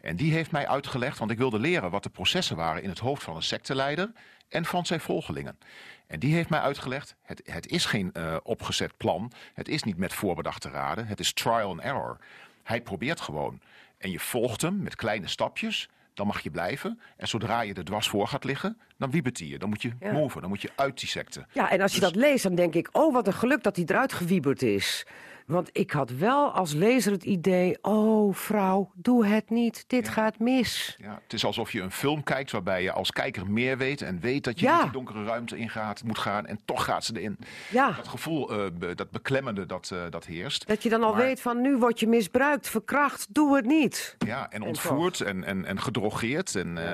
[0.00, 2.98] En die heeft mij uitgelegd, want ik wilde leren wat de processen waren in het
[2.98, 4.12] hoofd van een secteleider
[4.48, 5.58] en van zijn volgelingen.
[6.06, 9.96] En die heeft mij uitgelegd, het, het is geen uh, opgezet plan, het is niet
[9.96, 12.18] met voorbedachte raden, het is trial and error.
[12.62, 13.60] Hij probeert gewoon.
[14.04, 17.00] En je volgt hem met kleine stapjes dan mag je blijven.
[17.16, 19.58] En zodra je er dwars voor gaat liggen, dan wiebert hij je.
[19.58, 20.12] Dan moet je ja.
[20.12, 21.46] move, dan moet je uit die secte.
[21.52, 23.76] Ja, en als je dus dat leest, dan denk ik, oh wat een geluk dat
[23.76, 25.06] hij eruit gewieberd is.
[25.46, 30.38] Want ik had wel als lezer het idee: oh vrouw, doe het niet, dit gaat
[30.38, 30.96] mis.
[31.00, 34.20] Ja, het is alsof je een film kijkt waarbij je als kijker meer weet en
[34.20, 37.38] weet dat je niet die donkere ruimte ingaat, moet gaan en toch gaat ze erin.
[37.70, 37.90] Ja.
[37.90, 40.66] Dat gevoel, uh, dat beklemmende, dat, uh, dat heerst.
[40.66, 44.16] Dat je dan al weet van nu word je misbruikt, verkracht, doe het niet.
[44.18, 46.54] Ja, en ontvoerd en, en, en gedrogeerd.
[46.54, 46.90] En uh,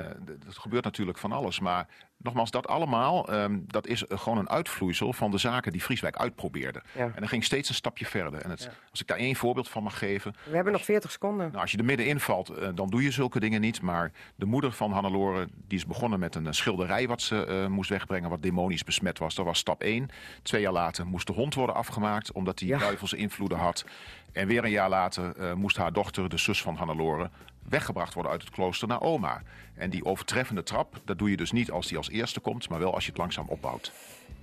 [0.47, 1.61] dat gebeurt natuurlijk van alles.
[1.61, 1.87] Maar
[2.23, 6.83] nogmaals, dat allemaal, um, dat is gewoon een uitvloeisel van de zaken die Vrieswijk uitprobeerde.
[6.95, 7.05] Ja.
[7.05, 8.41] En dan ging steeds een stapje verder.
[8.41, 8.71] En het, ja.
[8.91, 10.35] als ik daar één voorbeeld van mag geven.
[10.45, 11.47] We hebben nog 40 seconden.
[11.47, 13.83] Nou, als je er middenin valt, uh, dan doe je zulke dingen niet.
[13.83, 17.91] Maar de moeder van Hannelore, die is begonnen met een schilderij wat ze uh, moest
[17.91, 19.35] wegbrengen, wat demonisch besmet was.
[19.35, 20.09] Dat was stap 1.
[20.43, 22.79] Twee jaar later moest de hond worden afgemaakt, omdat hij ja.
[22.79, 23.85] duivelse invloeden had.
[24.33, 27.31] En weer een jaar later uh, moest haar dochter, de zus van Hannelore,
[27.69, 29.43] weggebracht worden uit het klooster naar oma.
[29.75, 32.79] En die overtreffende trap, dat doe je dus niet als die als eerste komt, maar
[32.79, 33.93] wel als je het langzaam opbouwt.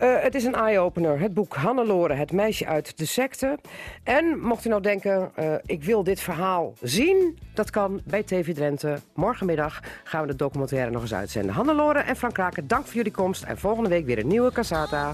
[0.02, 1.19] Uh, het is een eye-opener.
[1.19, 3.60] Het boek Hannelore, het meisje uit de secte.
[4.03, 7.38] En mocht u nou denken, uh, ik wil dit verhaal zien...
[7.53, 8.99] dat kan bij TV Drenthe.
[9.14, 11.56] Morgenmiddag gaan we de documentaire nog eens uitzenden.
[11.56, 13.44] Hannelore en Frank Kraken, dank voor jullie komst.
[13.44, 15.14] En volgende week weer een nieuwe Casata.